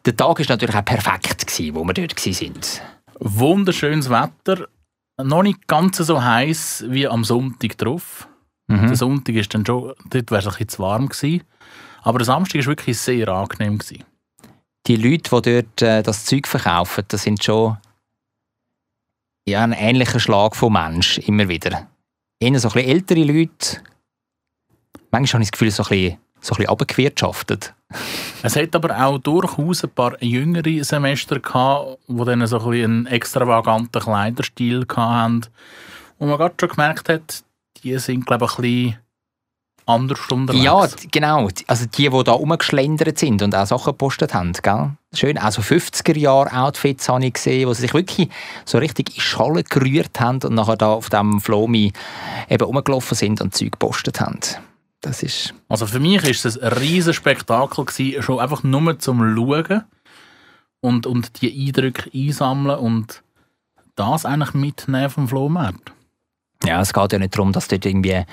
Der 0.06 0.15
Tag 0.15 0.39
ist 0.41 0.50
natürlich 0.50 0.76
auch 0.76 0.84
perfekt 0.84 1.47
gewesen, 1.47 1.76
wo 1.76 1.86
wir 1.86 1.93
dort 1.93 2.19
sind. 2.19 2.82
Wunderschönes 3.19 4.10
Wetter. 4.10 4.67
Noch 5.21 5.43
nicht 5.43 5.67
ganz 5.67 5.97
so 5.97 6.23
heiß 6.23 6.86
wie 6.89 7.08
am 7.08 7.23
Sonntag 7.23 7.77
drauf. 7.77 8.27
Mhm. 8.67 8.88
Der 8.88 8.95
Sonntag 8.95 9.36
ist 9.36 9.53
dann 9.53 9.65
schon, 9.65 9.93
dort 10.10 10.32
wäre 10.32 10.39
es 10.39 10.45
ein 10.45 10.51
bisschen 10.51 10.69
zu 10.69 10.80
warm 10.80 11.10
gewesen. 11.10 11.43
Aber 12.03 12.19
der 12.19 12.25
Samstag 12.25 12.60
war 12.60 12.67
wirklich 12.67 12.97
sehr 12.97 13.27
angenehm. 13.30 13.80
Gewesen. 13.80 14.03
Die 14.86 14.95
Leute, 14.95 15.41
die 15.41 15.63
dort 15.63 15.82
äh, 15.82 16.03
das 16.03 16.25
Zeug 16.25 16.47
verkaufen, 16.47 17.03
das 17.08 17.23
sind 17.23 17.43
schon 17.43 17.77
ja, 19.47 19.63
ein 19.63 19.71
ähnlicher 19.71 20.19
Schlag 20.19 20.56
von 20.56 20.73
Mensch, 20.73 21.17
immer 21.19 21.47
wieder. 21.47 21.88
Eher 22.39 22.60
so 22.60 22.67
ein 22.67 22.73
bisschen 22.73 22.89
ältere 22.89 23.23
Leute. 23.23 23.82
Manchmal 25.10 25.39
habe 25.39 25.43
ich 25.43 25.51
das 25.51 25.58
Gefühl, 25.58 25.71
so 25.71 25.84
ein 25.84 25.89
bisschen, 25.89 26.17
so 26.41 26.54
ein 26.54 26.58
bisschen 26.58 26.69
runtergewirtschaftet. 26.69 27.73
Es 28.43 28.56
hat 28.56 28.76
aber 28.76 29.00
auch 29.00 29.17
durchaus 29.17 29.84
ein 29.84 29.89
paar 29.91 30.21
jüngere 30.21 30.84
Semester 30.84 31.39
gehabt, 31.39 32.00
die 32.08 32.26
dann 32.26 32.45
so 32.45 32.60
ein 32.60 32.84
einen 32.84 33.06
extravaganten 33.08 34.02
Kleiderstil 34.02 34.86
hatten. 34.95 35.45
Und 36.17 36.30
man 36.30 36.38
gerade 36.38 36.56
schon 36.60 36.69
gemerkt 36.69 37.10
hat, 37.10 37.43
die 37.84 37.97
sind, 38.00 38.26
glaube 38.26 38.45
ich, 38.45 38.58
ein 38.58 38.62
bisschen 38.62 38.97
anders 39.86 40.19
unterwegs. 40.30 40.63
Ja, 40.63 40.88
genau. 41.12 41.47
Also 41.67 41.86
die, 41.86 42.10
die 42.10 42.23
da 42.23 42.32
rumgeschlendert 42.34 43.17
sind 43.17 43.41
und 43.41 43.56
auch 43.56 43.65
Sachen 43.65 43.91
gepostet 43.91 44.34
haben. 44.34 44.54
Gell? 44.54 44.91
Schön. 45.13 45.38
Also 45.38 45.62
50er-Jahre-Outfits 45.62 47.08
habe 47.08 47.26
ich 47.26 47.34
gesehen, 47.34 47.67
wo 47.67 47.73
sie 47.73 47.82
sich 47.82 47.93
wirklich 47.93 48.30
so 48.65 48.78
richtig 48.78 49.15
in 49.15 49.21
Schale 49.21 49.63
gerührt 49.63 50.19
haben 50.19 50.39
und 50.43 50.56
nachher 50.56 50.76
da 50.76 50.91
auf 50.91 51.10
dem 51.10 51.39
Flomi 51.39 51.93
eben 52.50 52.63
rumgelaufen 52.63 53.15
sind 53.15 53.41
und 53.41 53.56
Zeug 53.56 53.71
gepostet 53.71 54.19
haben. 54.19 54.39
Das 55.01 55.23
ist... 55.23 55.53
Also 55.69 55.86
für 55.86 55.99
mich 55.99 56.23
ist 56.23 56.45
es 56.45 56.57
ein 56.57 56.73
riesen 56.73 57.13
Spektakel 57.13 57.86
gewesen, 57.86 58.21
schon 58.21 58.39
einfach 58.39 58.63
nur 58.63 58.99
zum 58.99 59.19
Schauen 59.36 59.83
und, 60.81 61.05
und 61.05 61.41
die 61.41 61.67
Eindrücke 61.67 62.10
einsammeln 62.13 62.79
und 62.79 63.23
das 63.95 64.25
eigentlich 64.25 64.53
mitnehmen 64.53 65.10
vom 65.10 65.27
Flohmarkt. 65.27 65.91
Ja, 66.63 66.81
es 66.81 66.91
geht 66.91 67.13
ja 67.13 67.19
nicht 67.19 67.36
darum, 67.36 67.51
dass 67.51 67.67
du 67.67 67.75
dort 67.75 67.86
irgendwie 67.86 68.23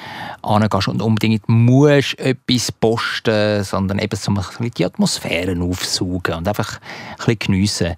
hingehst 0.42 0.88
und 0.88 1.02
unbedingt 1.02 1.46
musst 1.48 2.18
etwas 2.18 2.72
posten, 2.72 3.62
sondern 3.64 3.98
eben 3.98 4.16
so 4.16 4.30
ein 4.30 4.36
bisschen 4.36 4.70
die 4.70 4.84
Atmosphäre 4.84 5.60
aufsaugen 5.60 6.34
und 6.34 6.48
einfach 6.48 6.80
ein 6.80 7.16
bisschen 7.16 7.38
geniessen. 7.38 7.94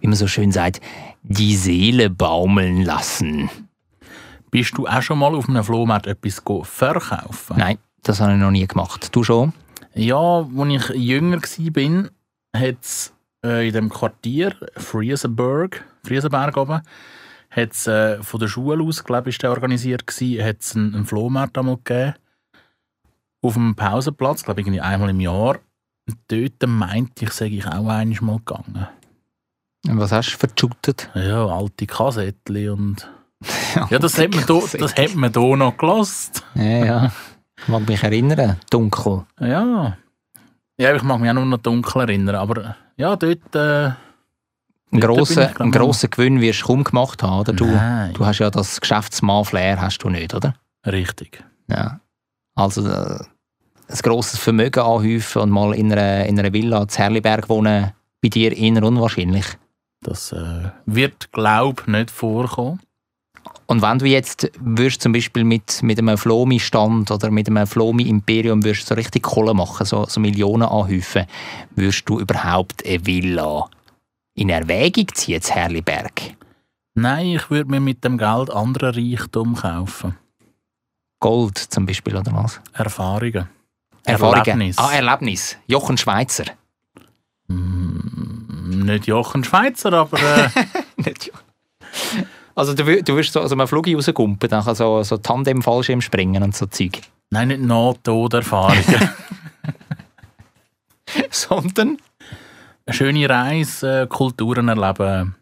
Wie 0.00 0.06
man 0.06 0.16
so 0.16 0.28
schön 0.28 0.52
sagt, 0.52 0.80
die 1.22 1.56
Seele 1.56 2.10
baumeln 2.10 2.82
lassen. 2.82 3.50
Bist 4.52 4.78
du 4.78 4.86
auch 4.86 5.02
schon 5.02 5.18
mal 5.18 5.34
auf 5.34 5.48
einem 5.48 5.64
Flohmarkt 5.64 6.06
etwas 6.06 6.40
verkaufen? 6.62 7.56
Nein, 7.56 7.78
das 8.06 8.20
habe 8.20 8.32
ich 8.32 8.38
noch 8.38 8.50
nie 8.50 8.66
gemacht. 8.66 9.14
Du 9.14 9.24
schon? 9.24 9.52
Ja, 9.94 10.16
als 10.18 10.68
ich 10.68 10.88
jünger 10.90 11.38
war, 11.38 12.10
hat 12.54 12.76
es 12.80 13.12
in 13.42 13.72
dem 13.72 13.88
Quartier 13.88 14.54
Friesenberg, 14.76 15.84
Friesenberg 16.04 16.56
oben, 16.56 16.82
hat's, 17.50 17.86
äh, 17.86 18.22
von 18.22 18.40
der 18.40 18.48
Schule 18.48 18.82
aus, 18.84 19.04
glaube 19.04 19.30
ich, 19.30 19.44
organisiert 19.44 20.06
gewesen, 20.06 20.44
hat 20.44 20.60
es 20.60 20.76
einen, 20.76 20.94
einen 20.94 21.06
Flohmarkt 21.06 21.58
einmal 21.58 21.78
gegeben. 21.82 22.14
Auf 23.42 23.54
dem 23.54 23.74
Pausenplatz, 23.74 24.44
glaube 24.44 24.60
ich, 24.60 24.82
einmal 24.82 25.10
im 25.10 25.20
Jahr. 25.20 25.58
Und 26.08 26.18
dort 26.28 26.68
meinte 26.68 27.24
ich, 27.24 27.32
sage 27.32 27.56
ich 27.56 27.66
auch 27.66 27.88
einmal 27.88 28.06
mal 28.06 28.38
gegangen. 28.38 28.86
Und 29.88 29.98
Was 29.98 30.12
hast 30.12 30.32
du 30.32 30.38
verjutet? 30.38 31.10
Ja, 31.14 31.46
alte 31.46 31.86
Kassettchen 31.86 32.70
und... 32.70 33.10
Ja, 33.90 33.98
das 33.98 34.18
hat 34.18 34.34
man 34.34 34.42
hat 34.44 35.36
da 35.36 35.40
noch 35.40 35.76
gelost. 35.76 36.42
Ja, 36.54 36.84
ja. 36.84 37.12
Ich 37.58 37.68
mag 37.68 37.88
mich 37.88 38.02
erinnern. 38.02 38.60
Dunkel. 38.70 39.24
Ja. 39.40 39.96
Ja, 40.78 40.94
ich 40.94 41.02
mag 41.02 41.20
mich 41.20 41.30
auch 41.30 41.34
nur 41.34 41.46
noch 41.46 41.58
dunkel 41.58 42.02
erinnern, 42.02 42.36
aber 42.36 42.76
ja, 42.96 43.16
dort... 43.16 43.54
Äh, 43.54 43.92
Einen 44.92 45.00
grossen, 45.00 45.42
einen 45.58 45.72
grossen 45.72 46.10
Gewinn 46.10 46.40
wirst 46.40 46.62
du 46.62 46.66
kaum 46.66 46.84
gemacht 46.84 47.22
haben, 47.22 47.40
oder? 47.40 47.52
Du, 47.52 47.66
Nein. 47.66 48.12
du 48.12 48.24
hast 48.24 48.38
ja 48.38 48.50
das 48.50 48.80
Geschäftsmann-Flair, 48.80 49.80
hast 49.80 49.98
du 49.98 50.10
nicht, 50.10 50.34
oder? 50.34 50.54
Richtig. 50.86 51.42
Ja. 51.68 52.00
Also 52.54 52.86
äh, 52.86 53.18
ein 53.88 53.98
grosses 54.02 54.38
Vermögen 54.38 54.80
anhäufen 54.80 55.42
und 55.42 55.50
mal 55.50 55.74
in 55.74 55.92
einer, 55.92 56.26
in 56.26 56.38
einer 56.38 56.52
Villa 56.52 56.86
zu 56.88 56.98
Herliberg 56.98 57.48
wohnen, 57.48 57.92
bei 58.22 58.28
dir 58.28 58.56
eher 58.56 58.82
unwahrscheinlich. 58.82 59.46
Das 60.02 60.32
äh, 60.32 60.70
wird, 60.86 61.32
glaube 61.32 61.82
ich, 61.82 61.86
nicht 61.88 62.10
vorkommen. 62.10 62.80
Und 63.66 63.82
wenn 63.82 63.98
du 63.98 64.06
jetzt 64.06 64.50
würdest 64.60 65.02
zum 65.02 65.12
Beispiel 65.12 65.42
mit, 65.42 65.82
mit 65.82 65.98
einem 65.98 66.16
Flomi-Stand 66.16 67.10
oder 67.10 67.30
mit 67.30 67.48
einem 67.48 67.66
Flomi-Imperium 67.66 68.62
würdest 68.64 68.86
so 68.86 68.94
richtig 68.94 69.24
Kohle 69.24 69.54
machen, 69.54 69.84
so, 69.84 70.06
so 70.06 70.20
Millionen 70.20 70.62
anhäufen, 70.62 71.26
würdest 71.74 72.08
du 72.08 72.20
überhaupt 72.20 72.86
eine 72.86 73.04
Villa 73.04 73.68
in 74.34 74.50
Erwägung 74.50 75.08
ziehen, 75.14 75.42
zu 75.42 75.52
Herliberg? 75.52 76.36
Nein, 76.94 77.26
ich 77.26 77.50
würde 77.50 77.70
mir 77.70 77.80
mit 77.80 78.04
dem 78.04 78.18
Geld 78.18 78.50
anderen 78.50 78.94
Reichtum 78.94 79.56
kaufen. 79.56 80.16
Gold 81.18 81.58
zum 81.58 81.86
Beispiel, 81.86 82.16
oder 82.16 82.32
was? 82.32 82.60
Erfahrungen. 82.72 83.48
Erfahrungen. 84.04 84.44
Erlebnis. 84.46 84.78
Ah, 84.78 84.92
Erlebnis. 84.92 85.56
Jochen 85.66 85.98
Schweizer. 85.98 86.44
Mm, 87.48 88.84
nicht 88.84 89.06
Jochen 89.06 89.42
Schweizer, 89.42 89.92
aber 89.92 90.18
äh, 90.18 90.48
Nicht 90.96 91.26
Jochen. 91.26 92.26
Also 92.56 92.72
du, 92.74 93.02
du 93.02 93.16
wirst 93.16 93.32
so 93.32 93.40
aus 93.40 93.52
einem 93.52 93.68
Flug 93.68 93.86
rausgumpen, 93.86 94.48
dann 94.48 94.62
so, 94.74 95.02
so 95.02 95.18
Tandem-Fallschirm 95.18 96.00
springen 96.00 96.42
und 96.42 96.56
so 96.56 96.66
Zeug. 96.66 97.00
nein, 97.30 97.48
nicht 97.48 97.60
Nahtoderfahrungen. 97.60 98.82
Sondern 101.30 101.98
Eine 102.86 102.94
schöne 102.94 103.28
Reise, 103.28 104.02
äh, 104.02 104.06
Kulturen 104.06 104.68
erleben. 104.68 105.34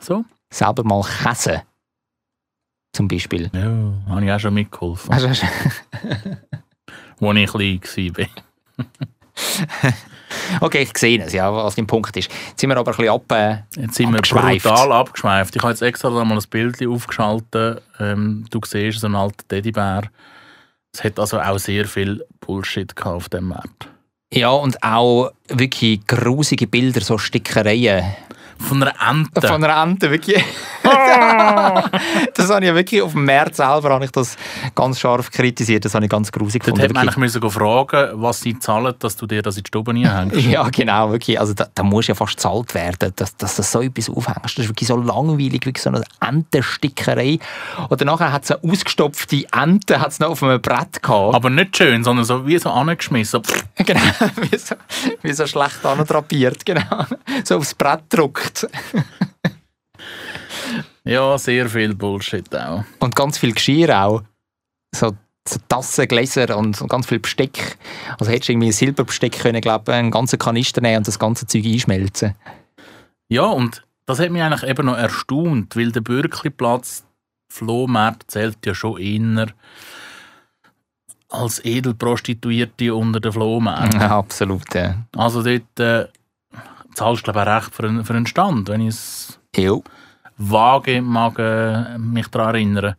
So? 0.00 0.24
selber 0.52 0.84
mal 0.84 1.02
käsen. 1.02 1.62
Zum 2.94 3.08
Beispiel. 3.08 3.50
Ja, 3.54 4.12
habe 4.12 4.24
ich 4.24 4.30
auch 4.32 4.40
schon 4.40 4.54
mitgeholfen, 4.54 5.10
du- 5.10 5.26
als 7.20 7.54
ich 7.60 7.80
klein 7.80 8.16
war. 8.16 8.26
Okay, 10.60 10.82
ich 10.82 10.96
sehe 10.96 11.22
es, 11.22 11.32
ja, 11.32 11.52
was 11.52 11.74
dein 11.74 11.86
Punkt 11.86 12.16
ist. 12.16 12.30
Jetzt 12.48 12.60
sind 12.60 12.70
wir 12.70 12.76
aber 12.76 12.90
ein 12.90 12.96
bisschen 12.96 13.12
ab, 13.12 13.32
äh, 13.32 13.80
Jetzt 13.80 13.94
sind 13.96 14.10
wir 14.10 14.16
abgeschweift. 14.18 14.64
brutal 14.64 14.92
abgeschweift. 14.92 15.56
Ich 15.56 15.62
habe 15.62 15.72
jetzt 15.72 15.82
extra 15.82 16.10
mal 16.10 16.36
ein 16.36 16.44
Bild 16.50 16.86
aufgeschaltet. 16.86 17.82
Ähm, 18.00 18.46
du 18.50 18.60
siehst 18.66 19.00
so 19.00 19.06
einen 19.06 19.16
alten 19.16 19.46
Teddybär. 19.48 20.04
Es 20.94 21.04
hat 21.04 21.18
also 21.18 21.40
auch 21.40 21.58
sehr 21.58 21.86
viel 21.86 22.24
Bullshit 22.40 22.94
auf 23.02 23.28
dem 23.28 23.48
Markt. 23.48 23.88
Ja, 24.32 24.50
und 24.50 24.82
auch 24.82 25.30
wirklich 25.48 26.06
grusige 26.06 26.66
Bilder, 26.66 27.02
so 27.02 27.18
Stickereien. 27.18 28.04
Von 28.62 28.82
einer 28.82 28.94
Ente. 29.08 29.46
Von 29.46 29.64
einer 29.64 29.82
Ente, 29.82 30.10
wirklich. 30.10 30.44
das 30.82 32.50
habe 32.50 32.64
ich 32.66 32.74
wirklich 32.74 33.02
auf 33.02 33.12
dem 33.12 33.24
März 33.24 33.58
selber 33.58 33.90
habe 33.90 34.04
ich 34.04 34.10
das 34.10 34.36
ganz 34.74 34.98
scharf 34.98 35.30
kritisiert. 35.30 35.84
Das 35.84 35.94
habe 35.94 36.04
ich 36.04 36.10
ganz 36.10 36.32
grusig 36.32 36.62
Dort 36.62 36.76
gefunden. 36.76 36.82
hätte 36.82 36.94
man 36.94 37.02
eigentlich 37.02 37.16
müssen 37.16 37.50
fragen 37.50 38.10
was 38.14 38.40
sie 38.40 38.58
zahlen, 38.58 38.94
dass 38.98 39.16
du 39.16 39.26
dir 39.26 39.42
das 39.42 39.56
in 39.56 39.64
die 39.64 39.68
Stube 39.68 39.92
hängst. 39.92 40.36
Ja, 40.52 40.68
genau, 40.68 41.12
wirklich. 41.12 41.38
Also 41.38 41.54
da, 41.54 41.68
da 41.74 41.82
muss 41.82 42.06
ja 42.06 42.14
fast 42.14 42.36
gezahlt 42.36 42.74
werden, 42.74 43.12
dass, 43.16 43.36
dass 43.36 43.56
du 43.56 43.62
so 43.62 43.80
etwas 43.80 44.10
aufhängst. 44.10 44.58
Das 44.58 44.64
ist 44.64 44.68
wirklich 44.68 44.88
so 44.88 44.96
langweilig, 44.96 45.64
wirklich 45.64 45.82
so 45.82 45.90
eine 45.90 46.02
Entenstickerei. 46.20 47.38
Oder 47.88 48.04
nachher 48.04 48.32
hat 48.32 48.44
es 48.44 48.50
eine 48.50 48.70
ausgestopfte 48.70 49.44
Ente 49.52 50.00
hat's 50.00 50.18
noch 50.18 50.30
auf 50.30 50.42
einem 50.42 50.60
Brett 50.60 51.02
gehabt. 51.02 51.34
Aber 51.34 51.50
nicht 51.50 51.76
schön, 51.76 52.04
sondern 52.04 52.24
so 52.24 52.46
wie 52.46 52.58
so 52.58 52.70
angeschmissen. 52.70 53.42
Genau, 53.84 54.00
wie 54.50 54.56
so, 54.58 54.76
wie 55.22 55.32
so 55.32 55.46
schlecht 55.46 55.84
andrapiert, 55.84 56.64
genau. 56.64 57.04
So 57.42 57.56
aufs 57.56 57.74
Brett 57.74 58.08
gedruckt. 58.08 58.51
Ja, 61.04 61.36
sehr 61.36 61.68
viel 61.68 61.94
Bullshit 61.94 62.54
auch. 62.54 62.84
Und 63.00 63.16
ganz 63.16 63.38
viel 63.38 63.52
Geschirr 63.52 64.04
auch. 64.04 64.22
So, 64.94 65.16
so 65.48 65.58
Tassen, 65.68 66.06
Gläser 66.06 66.56
und, 66.56 66.80
und 66.80 66.88
ganz 66.88 67.06
viel 67.06 67.18
Besteck. 67.18 67.76
Also 68.18 68.30
hättest 68.30 68.48
du 68.48 68.52
irgendwie 68.52 68.68
ein 68.68 68.72
Silberbesteck 68.72 69.40
können, 69.40 69.60
glaube 69.60 69.92
einen 69.92 70.10
ganzen 70.10 70.38
Kanister 70.38 70.80
nehmen 70.80 70.98
und 70.98 71.08
das 71.08 71.18
ganze 71.18 71.46
Zeug 71.46 71.64
einschmelzen. 71.64 72.36
Ja, 73.28 73.46
und 73.46 73.82
das 74.06 74.20
hat 74.20 74.30
mich 74.30 74.42
eigentlich 74.42 74.68
eben 74.68 74.86
noch 74.86 74.96
erstaunt, 74.96 75.74
weil 75.76 75.90
der 75.90 76.02
Bürkliplatz 76.02 77.04
Flohmarkt 77.48 78.30
zählt 78.30 78.64
ja 78.64 78.74
schon 78.74 78.98
eher 78.98 79.48
als 81.28 81.64
Edelprostituierte 81.64 82.94
unter 82.94 83.20
den 83.20 83.32
Flohmärkten. 83.32 84.00
Ja, 84.00 84.18
absolut, 84.18 84.74
ja. 84.74 84.96
Also 85.16 85.42
dort 85.42 85.80
äh, 85.80 86.06
zahlst 86.94 87.26
du 87.26 87.32
glaube 87.32 87.40
ich 87.40 87.56
recht 87.56 87.74
für 87.74 87.84
einen, 87.84 88.04
für 88.04 88.14
einen 88.14 88.26
Stand, 88.26 88.68
wenn 88.68 88.80
ich 88.82 88.88
es 88.88 89.38
Jo. 89.56 89.82
vage 90.36 91.02
mag 91.02 91.38
äh, 91.38 91.98
mich 91.98 92.28
daran 92.28 92.54
erinnern. 92.54 92.94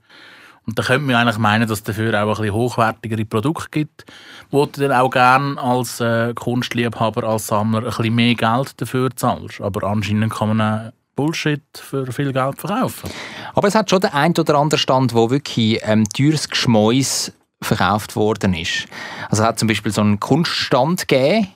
Und 0.66 0.80
da 0.80 0.84
könnte 0.84 1.06
man 1.06 1.16
eigentlich 1.16 1.38
meinen, 1.38 1.68
dass 1.68 1.80
es 1.80 1.84
dafür 1.84 2.14
auch 2.24 2.28
ein 2.28 2.36
bisschen 2.36 2.54
hochwertigere 2.54 3.26
Produkte 3.26 3.68
gibt, 3.70 4.06
wo 4.50 4.66
du 4.66 4.80
dann 4.80 4.94
auch 4.94 5.10
gerne 5.10 5.60
als 5.62 6.00
äh, 6.00 6.34
Kunstliebhaber, 6.34 7.26
als 7.26 7.48
Sammler 7.48 7.80
ein 7.80 7.86
bisschen 7.86 8.16
mehr 8.16 8.36
Geld 8.36 8.80
dafür 8.80 9.10
zahlst. 9.14 9.60
Aber 9.60 9.84
anscheinend 9.88 10.34
kann 10.34 10.56
man 10.56 10.62
auch 10.62 10.92
Bullshit 11.16 11.62
für 11.74 12.12
viel 12.12 12.32
Geld 12.32 12.60
verkaufen. 12.60 13.10
Aber 13.54 13.68
es 13.68 13.76
hat 13.76 13.90
schon 13.90 14.02
den 14.02 14.14
einen 14.14 14.36
oder 14.38 14.56
anderen 14.58 14.80
Stand, 14.80 15.14
wo 15.14 15.30
wirklich 15.30 15.80
ähm, 15.84 16.08
teures 16.10 16.50
Geschmäus 16.50 17.32
verkauft 17.62 18.16
worden 18.16 18.54
ist. 18.54 18.88
Also 19.30 19.44
es 19.44 19.48
hat 19.50 19.60
zum 19.60 19.68
Beispiel 19.68 19.92
so 19.92 20.02
einen 20.02 20.20
Kunststand 20.20 21.08
gegeben, 21.08 21.48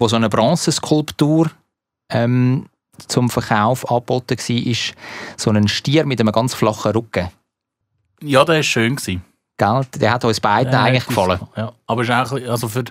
wo 0.00 0.08
so 0.08 0.16
eine 0.16 0.28
Bronzeskulptur 0.28 1.50
ähm, 2.10 2.66
zum 3.06 3.30
Verkauf 3.30 3.88
angeboten 3.90 4.36
war. 4.38 4.76
So 5.36 5.50
ein 5.50 5.68
Stier 5.68 6.04
mit 6.06 6.20
einem 6.20 6.32
ganz 6.32 6.54
flachen 6.54 6.90
Rücken. 6.92 7.28
Ja, 8.22 8.44
der 8.44 8.56
war 8.56 8.62
schön. 8.62 8.96
Gewesen. 8.96 9.22
Gell? 9.56 9.86
Der 9.96 10.12
hat 10.12 10.24
uns 10.24 10.40
beiden 10.40 10.72
Ja, 10.72 10.82
eigentlich 10.82 11.02
ist- 11.02 11.08
gefallen. 11.08 11.40
Ja, 11.56 11.72
aber 11.86 12.02
ist 12.02 12.10
auch 12.10 12.14
ein 12.16 12.34
bisschen, 12.34 12.50
also 12.50 12.68
für, 12.68 12.84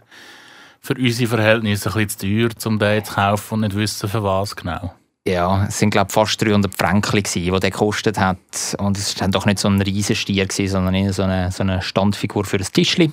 für 0.80 0.94
unsere 0.94 1.30
Verhältnisse 1.30 1.90
ein 1.90 2.06
bisschen 2.08 2.20
zu 2.20 2.50
teuer, 2.50 2.72
um 2.72 2.80
den 2.80 3.04
zu 3.06 3.14
kaufen 3.14 3.54
und 3.56 3.60
nicht 3.62 3.76
wissen, 3.76 4.08
für 4.08 4.24
was 4.24 4.56
genau. 4.56 4.94
Ja, 5.28 5.66
es 5.66 5.78
sind 5.78 5.90
glaube 5.92 6.12
fast 6.12 6.42
300 6.42 6.74
Franken, 6.76 7.22
die 7.22 7.50
der 7.52 7.60
gekostet 7.60 8.18
hat. 8.20 8.38
Und 8.80 8.98
es 8.98 9.20
war 9.20 9.28
doch 9.28 9.46
nicht 9.46 9.60
so 9.60 9.68
ein 9.68 9.82
riesen 9.82 10.16
Stier, 10.16 10.46
gewesen, 10.48 10.72
sondern 10.72 10.96
eher 10.96 11.14
so 11.14 11.24
eine, 11.24 11.52
so 11.52 11.62
eine 11.64 11.82
Standfigur 11.82 12.46
für 12.46 12.58
ein 12.58 12.64
Tischli. 12.72 13.12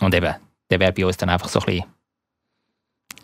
Und 0.00 0.14
eben, 0.14 0.34
der 0.70 0.80
wäre 0.80 0.92
bei 0.92 1.06
uns 1.06 1.16
dann 1.16 1.28
einfach 1.28 1.48
so 1.48 1.60
ein 1.60 1.66
bisschen 1.66 1.84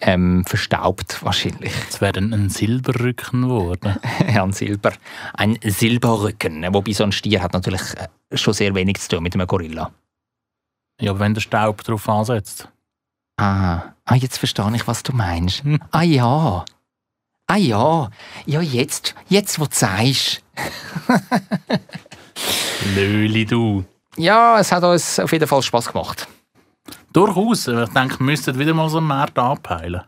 ähm, 0.03 0.45
verstaubt 0.45 1.23
wahrscheinlich. 1.23 1.73
Es 1.89 2.01
wäre 2.01 2.13
dann 2.13 2.35
ein 2.35 2.51
Silberrücken 2.51 3.43
geworden. 3.43 3.97
ja, 4.35 4.43
ein 4.43 4.53
Silber, 4.53 4.93
ein 5.35 5.59
Silberrücken. 5.63 6.63
Wobei 6.75 6.93
so 6.93 7.05
ein 7.05 7.13
Stier 7.13 7.43
hat 7.43 7.53
natürlich 7.53 7.83
äh, 7.97 8.37
schon 8.37 8.53
sehr 8.53 8.75
wenig 8.75 8.99
zu 9.01 9.09
tun 9.09 9.23
mit 9.23 9.35
einem 9.35 9.47
Gorilla. 9.47 9.93
ja, 11.01 11.13
aber 11.13 11.21
wenn 11.21 11.35
der 11.35 11.41
Staub 11.41 11.83
drauf 11.85 12.09
ansetzt. 12.09 12.69
Ah, 13.37 13.95
ah 14.05 14.15
jetzt 14.17 14.39
verstehe 14.39 14.75
ich, 14.75 14.87
was 14.87 15.03
du 15.03 15.13
meinst. 15.13 15.63
Ah 15.93 16.03
ja. 16.03 16.65
Ah 17.47 17.57
ja. 17.57 18.11
Ja, 18.47 18.61
jetzt, 18.61 19.15
jetzt 19.29 19.61
wo 19.61 19.67
du 19.67 19.75
sagst. 19.75 20.43
Löli, 22.95 23.45
du. 23.45 23.85
Ja, 24.17 24.59
es 24.59 24.73
hat 24.73 24.83
uns 24.83 25.19
auf 25.21 25.33
jeden 25.33 25.47
Fall 25.47 25.63
Spass 25.63 25.93
gemacht. 25.93 26.27
Durchaus. 27.13 27.69
Ich 27.69 27.89
denke, 27.91 28.19
wir 28.21 28.27
müssten 28.27 28.59
wieder 28.59 28.75
mal 28.75 28.89
so 28.89 28.99
einen 28.99 29.07
Markt 29.07 29.39
anpeilen. 29.39 30.03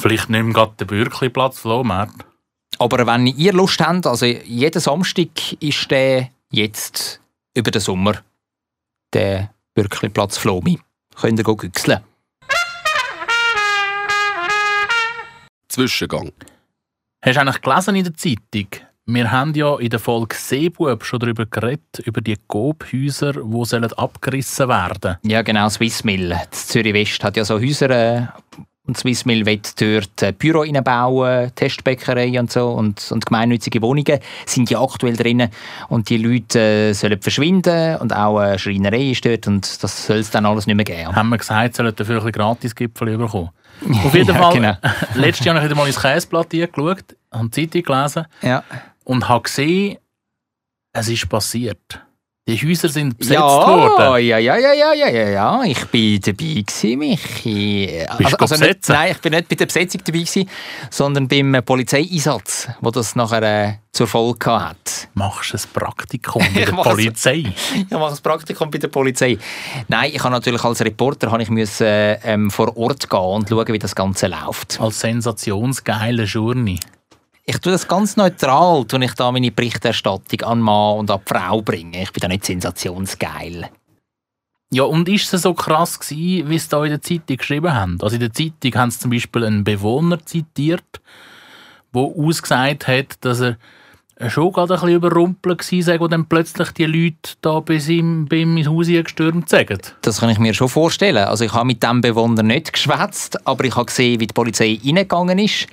Vielleicht 0.00 0.30
nicht 0.30 0.42
mehr 0.42 0.52
gerade 0.54 0.74
den 0.78 0.86
Bürkliplatz 0.86 1.60
Flohmarkt. 1.60 2.24
Aber 2.78 3.06
wenn 3.06 3.26
ihr 3.26 3.52
Lust 3.52 3.80
habt, 3.80 4.06
also 4.06 4.26
jeden 4.26 4.80
Samstag 4.80 5.52
ist 5.60 5.90
der 5.90 6.30
jetzt 6.50 7.20
über 7.54 7.70
den 7.70 7.80
Sommer 7.80 8.22
der 9.12 9.50
Bürkliplatz 9.74 10.38
Flomi. 10.38 10.78
Könnt 11.14 11.38
ihr 11.38 11.44
güchseln. 11.44 12.00
Zwischengang. 15.68 16.32
Hast 17.22 17.36
du 17.36 17.40
eigentlich 17.40 17.62
gelesen 17.62 17.96
in 17.96 18.04
der 18.04 18.14
Zeitung? 18.14 18.68
Wir 19.04 19.32
haben 19.32 19.52
ja 19.54 19.76
in 19.78 19.90
der 19.90 19.98
Folge 19.98 20.36
Seebub 20.36 21.04
schon 21.04 21.18
darüber 21.18 21.44
geredet, 21.44 21.98
über 22.04 22.20
die 22.20 22.36
Coop-Häuser, 22.46 23.32
die 23.32 23.64
sollen 23.64 23.92
abgerissen 23.94 24.68
werden 24.68 25.16
Ja, 25.24 25.42
genau, 25.42 25.68
Swissmill. 25.68 26.36
Zürich 26.52 26.94
West 26.94 27.24
hat 27.24 27.36
ja 27.36 27.44
so 27.44 27.58
Häuser 27.58 27.90
äh, 27.90 28.26
und 28.86 28.96
Swissmill 28.96 29.44
will 29.44 29.60
dort 29.80 30.22
äh, 30.22 30.32
Büro 30.32 30.60
reinbauen, 30.60 31.50
Testbäckerei 31.56 32.38
und 32.38 32.52
so 32.52 32.68
und, 32.70 33.10
und 33.10 33.26
gemeinnützige 33.26 33.82
Wohnungen 33.82 34.20
sind 34.46 34.70
ja 34.70 34.80
aktuell 34.80 35.16
drin 35.16 35.48
und 35.88 36.08
die 36.08 36.18
Leute 36.18 36.60
äh, 36.60 36.92
sollen 36.92 37.20
verschwinden 37.20 37.96
und 37.96 38.14
auch 38.14 38.38
eine 38.38 38.58
Schreinerei 38.60 39.10
ist 39.10 39.24
dort 39.24 39.48
und 39.48 39.82
das 39.82 40.06
soll 40.06 40.18
es 40.18 40.30
dann 40.30 40.46
alles 40.46 40.68
nicht 40.68 40.76
mehr 40.76 40.84
geben. 40.84 41.14
Haben 41.16 41.28
wir 41.30 41.38
gesagt, 41.38 41.74
sollen 41.74 41.92
dafür 41.96 42.18
ein 42.18 42.24
bisschen 42.24 42.32
Gratis-Gipfel 42.40 43.18
bekommen. 43.18 43.50
Auf 44.04 44.14
jeden 44.14 44.28
Ja, 44.28 44.34
Fall, 44.40 44.54
genau. 44.54 44.76
letztes 45.16 45.44
Jahr 45.44 45.56
habe 45.56 45.64
ich 45.66 45.70
wieder 45.72 45.80
mal 45.80 45.88
ins 45.88 46.00
Käseblatt 46.00 46.50
geschaut, 46.50 47.16
habe 47.32 47.48
die 47.48 47.68
Zeitung 47.68 47.82
gelesen 47.82 48.26
Ja. 48.42 48.62
Und 49.04 49.28
habe 49.28 49.42
gesehen, 49.42 49.98
es 50.92 51.08
ist 51.08 51.28
passiert. 51.28 52.00
Die 52.48 52.56
Häuser 52.56 52.88
sind 52.88 53.16
besetzt 53.16 53.38
Ja, 53.38 53.40
worden. 53.46 54.26
ja, 54.26 54.36
ja, 54.38 54.56
ja, 54.56 54.72
ja, 54.72 54.92
ja, 54.94 55.08
ja, 55.08 55.28
ja. 55.28 55.62
Ich 55.62 55.84
bin 55.86 56.20
dabei 56.20 56.34
gewesen, 56.66 56.98
Michi. 56.98 58.04
Bist 58.18 58.32
du 58.32 58.44
nicht, 58.44 58.48
besetzen? 58.50 58.92
nein, 58.94 59.12
ich 59.12 59.18
bin 59.18 59.32
nicht 59.32 59.48
bei 59.48 59.54
der 59.54 59.66
Besetzung 59.66 60.00
dabei 60.04 60.18
gewesen, 60.18 60.48
sondern 60.90 61.28
beim 61.28 61.54
äh, 61.54 61.62
Polizeieinsatz, 61.62 62.68
wo 62.80 62.90
das 62.90 63.14
nachher 63.14 63.42
äh, 63.44 63.74
zur 63.92 64.08
Folge 64.08 64.50
hat. 64.50 65.06
Machst 65.14 65.52
du 65.52 65.56
ein 65.56 65.62
Praktikum 65.72 66.42
bei 66.54 66.64
der. 66.64 66.72
Polizei? 66.72 67.44
Ich 67.76 67.90
mache 67.90 68.10
das 68.10 68.20
Praktikum 68.20 68.72
bei 68.72 68.78
der 68.78 68.88
Polizei. 68.88 69.38
Nein, 69.86 70.10
ich 70.12 70.18
habe 70.24 70.32
natürlich 70.32 70.64
als 70.64 70.80
Reporter 70.84 71.30
habe 71.30 71.44
ich 71.44 71.48
müssen, 71.48 71.86
ähm, 71.86 72.50
vor 72.50 72.76
Ort 72.76 73.08
gehen 73.08 73.20
und 73.20 73.48
schauen, 73.50 73.68
wie 73.68 73.78
das 73.78 73.94
Ganze 73.94 74.26
läuft. 74.26 74.80
Als 74.80 74.98
sensationsgeile 74.98 76.24
Journey. 76.24 76.80
Ich 77.44 77.58
tue 77.58 77.72
das 77.72 77.88
ganz 77.88 78.16
neutral, 78.16 78.84
tue 78.84 79.04
ich 79.04 79.14
da 79.14 79.32
meine 79.32 79.50
Berichterstattung 79.50 80.42
an 80.42 80.60
Mann 80.60 80.98
und 80.98 81.10
an 81.10 81.20
die 81.26 81.34
Frau 81.34 81.60
bringen. 81.60 81.94
Ich 81.94 82.12
bin 82.12 82.20
da 82.20 82.28
nicht 82.28 82.44
sensationsgeil. 82.44 83.68
Ja, 84.70 84.84
und 84.84 85.08
ist 85.08 85.34
es 85.34 85.42
so 85.42 85.52
krass 85.52 85.98
gewesen, 85.98 86.48
wie 86.48 86.58
sie 86.58 86.68
da 86.68 86.84
in 86.84 86.90
der 86.90 87.02
Zeitung 87.02 87.36
geschrieben 87.36 87.74
haben? 87.74 87.98
Also 88.00 88.14
in 88.14 88.20
der 88.20 88.32
Zeitung 88.32 88.74
haben 88.74 88.90
sie 88.90 89.00
zum 89.00 89.10
Beispiel 89.10 89.44
einen 89.44 89.64
Bewohner 89.64 90.24
zitiert, 90.24 91.00
der 91.92 92.02
ausgesagt 92.02 92.86
hat, 92.86 93.22
dass 93.24 93.40
er 93.40 93.58
schon 94.30 94.52
gerade 94.52 94.74
ein 94.74 94.80
bisschen 94.80 94.96
überrumpelt 94.96 95.58
gewesen 95.58 96.10
dann 96.10 96.26
plötzlich 96.26 96.70
die 96.72 96.86
Leute 96.86 97.34
da 97.40 97.60
bei 97.60 97.76
ihm, 97.76 98.26
bei 98.26 98.44
Haus 98.66 98.86
gestürmt 98.86 99.48
sind. 99.48 99.94
Das 100.02 100.20
kann 100.20 100.30
ich 100.30 100.38
mir 100.38 100.54
schon 100.54 100.68
vorstellen. 100.68 101.24
Also 101.24 101.44
ich 101.44 101.52
habe 101.52 101.66
mit 101.66 101.82
dem 101.82 102.00
Bewohner 102.00 102.42
nicht 102.42 102.72
geschwätzt, 102.72 103.46
aber 103.46 103.64
ich 103.64 103.76
habe 103.76 103.86
gesehen, 103.86 104.20
wie 104.20 104.26
die 104.26 104.34
Polizei 104.34 104.78
reingegangen 104.84 105.38
ist. 105.38 105.66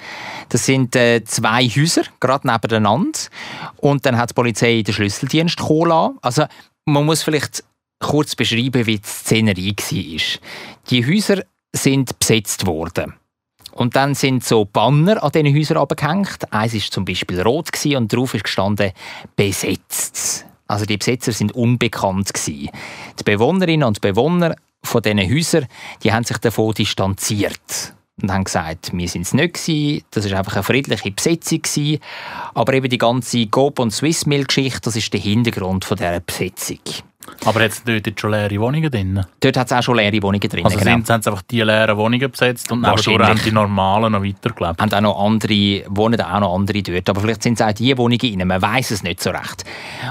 Das 0.50 0.66
sind 0.66 0.96
äh, 0.96 1.24
zwei 1.24 1.68
Häuser, 1.68 2.04
gerade 2.20 2.48
nebeneinander. 2.48 3.20
Und 3.78 4.06
dann 4.06 4.18
hat 4.18 4.32
die 4.32 4.34
Polizei 4.34 4.82
den 4.82 4.94
Schlüsseldienst 4.94 5.60
lassen. 5.60 6.18
Also 6.22 6.46
man 6.86 7.06
muss 7.06 7.24
vielleicht 7.24 7.64
kurz 8.00 8.36
beschreiben, 8.36 8.86
wie 8.86 8.98
die 8.98 9.08
Szenerie 9.08 9.76
war. 9.76 10.40
Die 10.90 11.06
Häuser 11.06 11.44
sind 11.74 12.18
besetzt 12.18 12.66
worden. 12.66 13.14
Und 13.80 13.96
dann 13.96 14.14
sind 14.14 14.44
so 14.44 14.66
Banner 14.66 15.24
an 15.24 15.32
diesen 15.32 15.56
Häusern 15.56 15.78
abgehängt. 15.78 16.52
Eins 16.52 16.74
war 16.74 16.82
zum 16.82 17.06
Beispiel 17.06 17.40
rot 17.40 17.70
und 17.86 18.14
drauf 18.14 18.34
ist 18.34 18.44
gestanden 18.44 18.92
«Besetzt». 19.38 20.46
Also 20.68 20.86
die 20.86 20.98
Besetzer 20.98 21.32
sind 21.32 21.54
unbekannt. 21.54 22.30
Die 22.46 22.70
Bewohnerinnen 23.24 23.88
und 23.88 24.02
Bewohner 24.02 24.58
von 24.84 25.02
diesen 25.02 25.20
Häusern, 25.20 25.68
die 26.04 26.12
haben 26.12 26.26
sich 26.26 26.40
davon 26.40 26.74
distanziert 26.74 27.94
und 28.22 28.34
haben 28.34 28.44
gesagt, 28.44 28.92
wir 28.92 29.08
sind 29.08 29.22
es 29.22 29.34
nicht 29.34 29.54
gewesen, 29.54 30.04
das 30.12 30.30
war 30.30 30.40
einfach 30.40 30.56
eine 30.56 30.64
friedliche 30.64 31.12
Besetzung 31.12 31.62
gewesen. 31.62 32.02
aber 32.54 32.74
eben 32.74 32.90
die 32.90 32.98
ganze 32.98 33.46
Gob 33.46 33.80
und 33.80 33.92
Swissmill-Geschichte, 33.92 34.82
das 34.82 34.98
ist 34.98 35.14
der 35.14 35.22
Hintergrund 35.22 35.90
dieser 35.90 36.20
Besetzung. 36.20 36.80
Aber 37.46 37.62
es 37.62 37.84
dort 37.84 38.06
jetzt 38.06 38.20
schon 38.20 38.32
leere 38.32 38.60
Wohnungen 38.60 38.90
drin? 38.90 39.26
Dort 39.40 39.58
hat 39.58 39.68
es 39.68 39.74
auch 39.74 39.84
schon 39.84 39.98
leere 39.98 40.22
Wohnungen 40.22 40.50
drin. 40.50 40.66
Also 40.66 40.78
genau. 40.78 40.92
sind, 40.92 41.10
haben 41.10 41.22
sie 41.22 41.30
einfach 41.30 41.42
die 41.44 41.62
leeren 41.62 41.98
Wohnungen 41.98 42.32
besetzt 42.32 42.72
und 42.72 42.86
haben 42.86 43.40
die 43.44 43.52
normalen 43.52 44.12
noch 44.12 44.24
weitergelebt. 44.24 44.82
haben 44.82 44.94
auch 44.94 45.02
noch 45.02 45.26
andere, 45.26 45.84
wohnen 45.88 46.22
auch 46.22 46.40
noch 46.40 46.56
andere 46.56 46.82
dort. 46.82 47.10
Aber 47.10 47.22
vielleicht 47.22 47.44
sind 47.44 47.60
es 47.60 47.66
auch 47.66 47.74
diese 47.74 47.98
Wohnungen 47.98 48.20
rein. 48.22 48.48
Man 48.48 48.62
weiß 48.62 48.92
es 48.92 49.04
nicht 49.04 49.22
so 49.22 49.32
recht. 49.32 49.64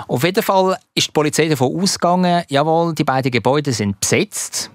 Auf 0.06 0.24
jeden 0.24 0.42
Fall 0.42 0.76
ist 0.94 1.08
die 1.08 1.12
Polizei 1.12 1.48
davon 1.48 1.80
ausgegangen, 1.80 2.44
jawohl, 2.48 2.94
die 2.94 3.04
beiden 3.04 3.30
Gebäude 3.30 3.72
sind 3.72 4.00
besetzt 4.00 4.70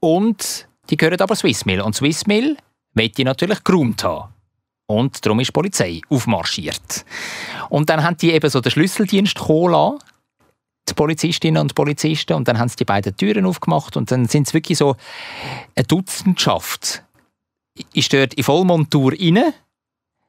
und 0.00 0.68
die 0.90 0.96
gehören 0.96 1.20
aber 1.20 1.34
Swissmill. 1.34 1.80
Und 1.80 1.94
Swissmill 1.94 2.56
möchte 2.94 3.24
natürlich 3.24 3.64
geräumt 3.64 4.04
haben. 4.04 4.34
Und 4.86 5.24
darum 5.24 5.40
ist 5.40 5.48
die 5.48 5.52
Polizei 5.52 6.00
aufmarschiert. 6.10 7.04
Und 7.70 7.88
dann 7.88 8.02
haben 8.02 8.16
die 8.18 8.32
eben 8.32 8.50
so 8.50 8.60
den 8.60 8.70
Schlüsseldienst 8.70 9.38
kommen 9.38 9.72
lassen, 9.72 9.98
die 10.88 10.94
Polizistinnen 10.94 11.60
und 11.60 11.74
Polizisten, 11.74 12.34
und 12.34 12.46
dann 12.46 12.58
haben 12.58 12.68
sie 12.68 12.76
die 12.76 12.84
beiden 12.84 13.16
Türen 13.16 13.46
aufgemacht 13.46 13.96
und 13.96 14.10
dann 14.10 14.26
sind 14.26 14.46
es 14.46 14.54
wirklich 14.54 14.78
so 14.78 14.96
eine 15.74 15.86
Dutzendschaft 15.86 17.04
ist 17.92 18.12
dort 18.12 18.34
in 18.34 18.44
Vollmontur 18.44 19.12
rein. 19.12 19.52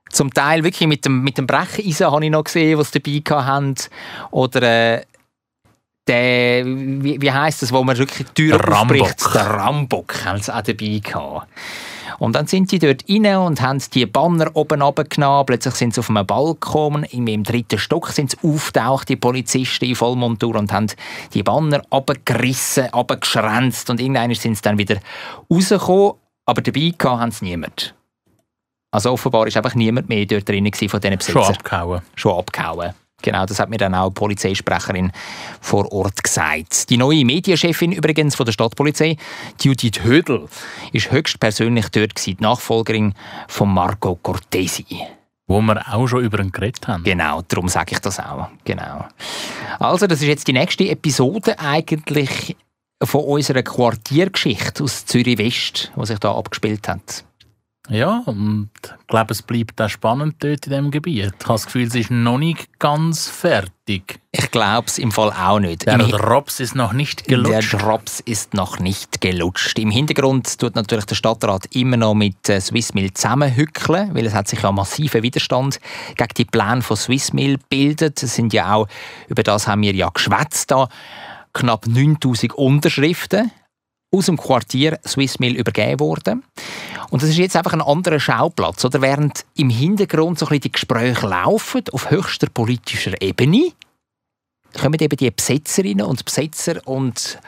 Zum 0.09 0.33
Teil 0.33 0.63
wirklich 0.63 0.87
mit 0.87 1.05
dem, 1.05 1.23
mit 1.23 1.37
dem 1.37 1.47
Brecheisen 1.47 2.11
habe 2.11 2.23
ich 2.25 2.31
noch 2.31 2.43
gesehen, 2.43 2.77
was 2.77 2.91
sie 2.91 2.99
dabei 2.99 3.43
hatten. 3.43 3.75
Oder 4.31 4.61
äh, 4.97 5.01
der, 6.07 6.65
wie, 6.65 7.19
wie 7.19 7.31
heisst 7.31 7.63
das, 7.63 7.71
wo 7.71 7.83
man 7.83 7.97
wirklich 7.97 8.27
die 8.27 8.33
Tür 8.33 8.59
Der 8.59 8.81
aufbricht? 8.81 9.33
Der 9.33 9.47
Rambock 9.47 10.25
haben 10.25 10.41
sie 10.41 10.53
auch 10.53 10.61
dabei 10.61 11.01
gehabt. 11.03 11.47
Und 12.19 12.35
dann 12.35 12.47
sind 12.47 12.71
die 12.71 12.79
dort 12.79 13.03
rein 13.09 13.37
und 13.37 13.61
haben 13.61 13.81
die 13.93 14.05
Banner 14.05 14.51
oben 14.53 14.81
runtergenommen. 14.81 15.45
Plötzlich 15.45 15.75
sind 15.75 15.93
sie 15.93 15.99
auf 15.99 16.09
einem 16.09 16.25
Balkon, 16.25 17.03
im, 17.03 17.27
im 17.27 17.43
dritten 17.43 17.77
Stock 17.77 18.09
sind 18.09 18.31
sie 18.31 18.37
auftaucht, 18.47 19.09
die 19.09 19.15
Polizisten 19.15 19.85
in 19.85 19.95
Vollmontur, 19.95 20.55
und 20.55 20.71
haben 20.71 20.87
die 21.33 21.43
Banner 21.43 21.81
runtergerissen, 21.91 22.89
runtergeschränzt. 22.89 23.89
Und 23.89 23.99
irgendwann 23.99 24.33
sind 24.33 24.55
sie 24.55 24.61
dann 24.61 24.77
wieder 24.77 24.97
rausgekommen, 25.51 26.13
aber 26.45 26.61
dabei 26.61 26.93
haben 27.03 27.31
sie 27.31 27.45
niemand. 27.45 27.95
Also 28.91 29.11
offenbar 29.11 29.47
ist 29.47 29.57
einfach 29.57 29.75
niemand 29.75 30.07
mehr 30.07 30.25
dort 30.25 30.47
drin 30.47 30.71
von 30.73 31.01
diesen 31.01 31.01
Schon 31.01 31.17
Besitzern 31.17 31.55
abgehauen. 31.55 32.01
schon 32.15 32.37
abgehauen. 32.37 32.93
Genau, 33.25 33.43
das 33.47 33.59
hat 33.59 33.71
mir 33.71 33.77
dann 33.77 33.95
auch 33.95 34.09
die 34.09 34.13
Polizeisprecherin 34.13 35.11
vor 35.59 35.91
Ort 35.91 36.23
gesagt. 36.23 36.91
Die 36.91 36.97
neue 36.97 37.25
Medienchefin 37.25 37.91
übrigens 37.91 38.35
von 38.35 38.45
der 38.45 38.53
Stadtpolizei, 38.53 39.17
Judith 39.59 40.03
Hödel, 40.03 40.47
ist 40.93 41.11
höchstpersönlich 41.11 41.89
dort 41.89 42.13
gewesen, 42.13 42.37
die 42.37 42.43
Nachfolgerin 42.43 43.15
von 43.47 43.73
Marco 43.73 44.15
Cortesi. 44.21 44.85
Wo 45.47 45.59
wir 45.61 45.91
auch 45.91 46.05
schon 46.05 46.23
über 46.23 46.39
ihn 46.39 46.51
geredet 46.51 46.87
haben. 46.87 47.03
Genau, 47.03 47.41
darum 47.47 47.67
sage 47.67 47.93
ich 47.93 47.99
das 47.99 48.19
auch. 48.19 48.49
Genau. 48.63 49.05
Also, 49.79 50.05
das 50.05 50.21
ist 50.21 50.27
jetzt 50.27 50.47
die 50.47 50.53
nächste 50.53 50.87
Episode 50.87 51.57
eigentlich 51.57 52.55
von 53.03 53.23
unserer 53.23 53.63
Quartiergeschichte 53.63 54.83
aus 54.83 55.07
Zürich 55.07 55.39
West, 55.39 55.91
die 55.95 56.05
sich 56.05 56.19
da 56.19 56.35
abgespielt 56.35 56.87
hat. 56.87 57.25
Ja, 57.89 58.23
und 58.25 58.69
ich 58.83 59.07
glaube, 59.07 59.33
es 59.33 59.43
bleibt 59.43 59.79
auch 59.79 59.89
spannend 59.89 60.35
dort 60.39 60.65
in 60.65 60.71
diesem 60.71 60.91
Gebiet. 60.91 61.17
Ich 61.17 61.25
habe 61.25 61.53
das 61.53 61.65
Gefühl, 61.65 61.87
es 61.87 61.95
ist 61.95 62.09
noch 62.09 62.39
nicht 62.39 62.79
ganz 62.79 63.27
fertig. 63.27 64.19
Ich 64.31 64.49
glaube 64.49 64.87
es 64.87 64.97
im 64.97 65.11
Fall 65.11 65.31
auch 65.31 65.59
nicht. 65.59 65.85
Der 65.85 65.99
Im 65.99 66.09
Drops 66.09 66.59
ist 66.59 66.75
noch 66.75 66.93
nicht 66.93 67.27
gelutscht. 67.27 67.73
Der 67.73 67.79
Drops 67.79 68.19
ist 68.21 68.55
noch 68.55 68.79
nicht 68.79 69.21
gelutscht. 69.21 69.77
Im 69.77 69.91
Hintergrund 69.91 70.59
tut 70.59 70.75
natürlich 70.75 71.05
der 71.05 71.15
Stadtrat 71.15 71.67
immer 71.75 71.97
noch 71.97 72.15
mit 72.15 72.49
äh, 72.49 72.59
Swissmill 72.59 73.13
zusammenhückeln, 73.13 74.15
weil 74.15 74.25
es 74.25 74.33
hat 74.33 74.47
sich 74.47 74.61
ja 74.61 74.71
massiven 74.71 75.21
Widerstand 75.21 75.79
gegen 76.15 76.33
die 76.35 76.45
Pläne 76.45 76.81
von 76.81 76.97
Swissmill 76.97 77.57
gebildet. 77.57 78.23
Es 78.23 78.35
sind 78.35 78.51
ja 78.51 78.73
auch, 78.73 78.87
über 79.27 79.43
das 79.43 79.67
haben 79.67 79.83
wir 79.83 79.93
ja 79.93 80.09
geschwätzt 80.09 80.71
da, 80.71 80.89
knapp 81.53 81.85
9000 81.85 82.53
Unterschriften 82.53 83.51
aus 84.11 84.27
dem 84.27 84.37
Quartier 84.37 84.99
Swissmill 85.05 85.55
übergeben 85.55 85.99
worden. 85.99 86.43
Und 87.09 87.21
das 87.21 87.29
ist 87.29 87.37
jetzt 87.37 87.55
einfach 87.55 87.73
ein 87.73 87.81
anderer 87.81 88.19
Schauplatz. 88.19 88.83
Oder 88.85 89.01
während 89.01 89.45
im 89.55 89.69
Hintergrund 89.69 90.39
so 90.39 90.45
ein 90.45 90.49
bisschen 90.49 90.61
die 90.61 90.71
Gespräche 90.71 91.27
laufen, 91.27 91.83
auf 91.91 92.09
höchster 92.09 92.47
politischer 92.49 93.21
Ebene, 93.21 93.71
kommen 94.79 94.99
eben 94.99 95.17
die 95.17 95.31
Besetzerinnen 95.31 96.05
und 96.05 96.25
Besetzer 96.25 96.85
und 96.85 97.39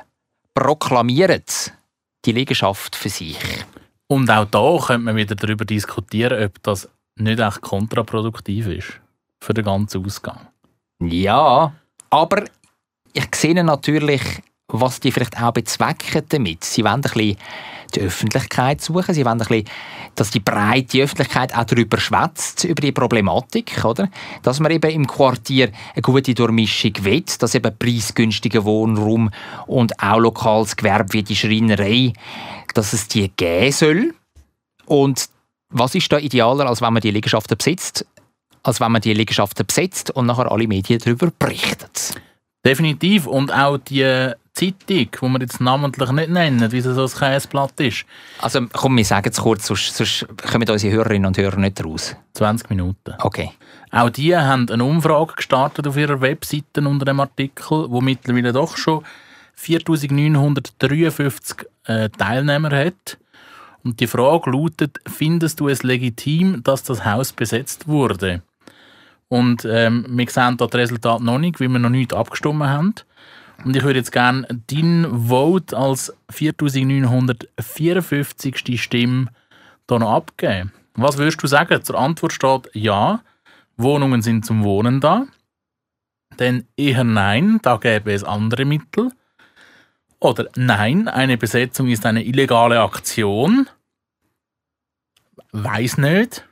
proklamieren 0.53 1.43
die 2.26 2.32
Liegenschaft 2.32 2.95
für 2.95 3.10
sich. 3.10 3.38
Und 4.08 4.30
auch 4.30 4.45
da 4.45 4.78
könnte 4.86 5.03
man 5.03 5.16
wieder 5.16 5.36
darüber 5.36 5.66
diskutieren, 5.66 6.43
ob 6.43 6.64
das 6.64 6.89
nicht 7.16 7.39
echt 7.39 7.62
kontraproduktiv 7.62 8.68
ist 8.68 9.01
für 9.41 9.53
den 9.53 9.66
ganzen 9.66 10.05
Ausgang. 10.05 10.47
Ja, 10.99 11.74
aber 12.10 12.45
ich 13.14 13.36
sehe 13.36 13.64
natürlich, 13.64 14.22
was 14.70 14.99
die 14.99 15.11
vielleicht 15.11 15.41
auch 15.41 15.53
bezwecken 15.53 16.24
damit. 16.30 16.63
Sie 16.63 16.84
wollen 16.84 16.95
ein 16.95 17.01
bisschen 17.01 17.38
die 17.95 18.01
Öffentlichkeit 18.01 18.82
suchen, 18.82 19.13
sie 19.13 19.24
wollen 19.24 19.41
ein 19.41 19.47
bisschen, 19.47 19.65
dass 20.15 20.32
die 20.32 20.41
breite 20.41 21.01
Öffentlichkeit 21.01 21.55
auch 21.55 21.63
darüber 21.63 21.97
schwätzt, 21.99 22.65
über 22.65 22.82
die 22.82 22.91
Problematik, 22.91 23.86
oder? 23.86 24.09
Dass 24.43 24.59
man 24.59 24.72
eben 24.72 24.91
im 24.91 25.07
Quartier 25.07 25.72
eine 25.93 26.01
gute 26.01 26.34
Durchmischung 26.34 26.93
will, 27.01 27.24
dass 27.39 27.55
eben 27.55 27.78
preisgünstiger 27.78 28.65
Wohnraum 28.65 29.30
und 29.68 30.03
auch 30.03 30.20
lokales 30.20 30.76
Gewerbe 30.76 31.13
wie 31.13 31.24
die 31.24 31.36
Schreinerei, 31.36 32.13
dass 32.74 32.91
es 32.91 33.07
die 33.07 33.30
geben 33.30 33.72
soll. 33.72 34.13
Und 34.86 35.30
was 35.70 35.95
ist 35.95 36.11
da 36.11 36.18
idealer, 36.18 36.68
als 36.68 36.82
wenn 36.82 36.93
man 36.93 37.01
die 37.01 37.11
Liegenschaften 37.11 37.57
besitzt, 37.57 38.05
als 38.63 38.82
wenn 38.82 38.91
man 38.91 39.01
die 39.01 39.13
Liegenschaften 39.13 39.65
besetzt 39.65 40.11
und 40.11 40.26
nachher 40.26 40.51
alle 40.51 40.68
Medien 40.68 40.99
darüber 40.99 41.32
berichten. 41.38 41.88
Definitiv. 42.66 43.28
Und 43.28 43.53
auch 43.53 43.78
die 43.78 44.34
Zeitung, 44.58 44.78
die 44.88 45.10
wir 45.22 45.39
jetzt 45.39 45.62
namentlich 45.62 46.12
nicht 46.12 46.30
nennen, 46.30 46.72
wie 46.72 46.82
sie 46.82 46.93
so 46.93 47.03
ein 47.03 47.10
Käseblatt 47.10 47.80
ist. 47.80 48.05
Also 48.41 48.66
komm, 48.74 48.97
wir 48.97 49.05
sagen 49.05 49.30
es 49.32 49.38
kurz, 49.38 49.68
sonst, 49.68 49.95
sonst 49.95 50.26
kommen 50.49 50.68
unsere 50.68 50.93
Hörerinnen 50.93 51.28
und 51.28 51.38
Hörer 51.38 51.58
nicht 51.58 51.84
raus. 51.84 52.16
20 52.34 52.72
Minuten. 52.72 53.14
Okay. 53.20 53.51
Auch 53.91 54.10
die 54.10 54.36
haben 54.36 54.68
eine 54.70 54.84
Umfrage 54.84 55.36
gestartet 55.36 55.88
auf 55.88 55.95
ihrer 55.95 56.22
Webseite 56.22 56.82
unter 56.82 57.05
dem 57.05 57.20
Artikel, 57.20 57.86
wo 57.89 58.01
mittlerweile 58.01 58.51
doch 58.51 58.78
schon 58.78 59.03
4953 59.55 61.58
äh, 61.86 62.10
Teilnehmer 62.10 62.72
hat. 62.72 63.20
Und 63.84 63.99
die 63.99 64.08
Frage 64.08 64.49
lautet, 64.51 64.97
findest 65.08 65.60
du 65.60 65.70
es 65.70 65.84
legitim, 65.84 66.64
dass 66.64 66.82
das 66.84 67.05
Haus 67.05 67.32
besetzt 67.32 67.88
wurde? 67.88 68.41
Und 69.30 69.66
ähm, 69.66 70.06
wir 70.10 70.30
sehen 70.30 70.58
da 70.58 70.68
das 70.68 70.80
Resultat 70.80 71.22
noch 71.22 71.40
nicht, 71.40 71.60
weil 71.60 71.70
wir 71.70 71.80
noch 71.80 71.90
nicht 71.90 72.14
abgestimmt 72.14 72.64
haben. 72.64 72.94
Und 73.66 73.76
ich 73.76 73.84
würde 73.84 73.98
jetzt 74.00 74.12
gerne 74.12 74.48
deinen 74.68 75.28
Vote 75.28 75.76
als 75.76 76.14
4954. 76.30 78.82
Stimme 78.82 79.28
hier 79.90 80.00
noch 80.00 80.14
abgeben. 80.14 80.72
Was 80.94 81.18
würdest 81.18 81.44
du 81.44 81.48
sagen? 81.48 81.84
Zur 81.84 81.98
Antwort 81.98 82.34
steht 82.34 82.70
ja. 82.74 83.24
Wohnungen 83.78 84.22
sind 84.22 84.46
zum 84.46 84.64
Wohnen 84.64 85.00
da. 85.00 85.26
Denn 86.40 86.68
eher 86.76 87.04
nein, 87.04 87.60
da 87.62 87.78
gäbe 87.78 88.14
es 88.14 88.24
andere 88.24 88.66
Mittel. 88.66 89.12
Oder 90.20 90.48
nein, 90.56 91.08
eine 91.08 91.38
Besetzung 91.38 91.88
ist 91.88 92.06
eine 92.06 92.24
illegale 92.24 92.82
Aktion. 92.82 93.68
Weiß 95.52 95.98
nicht. 95.98 96.46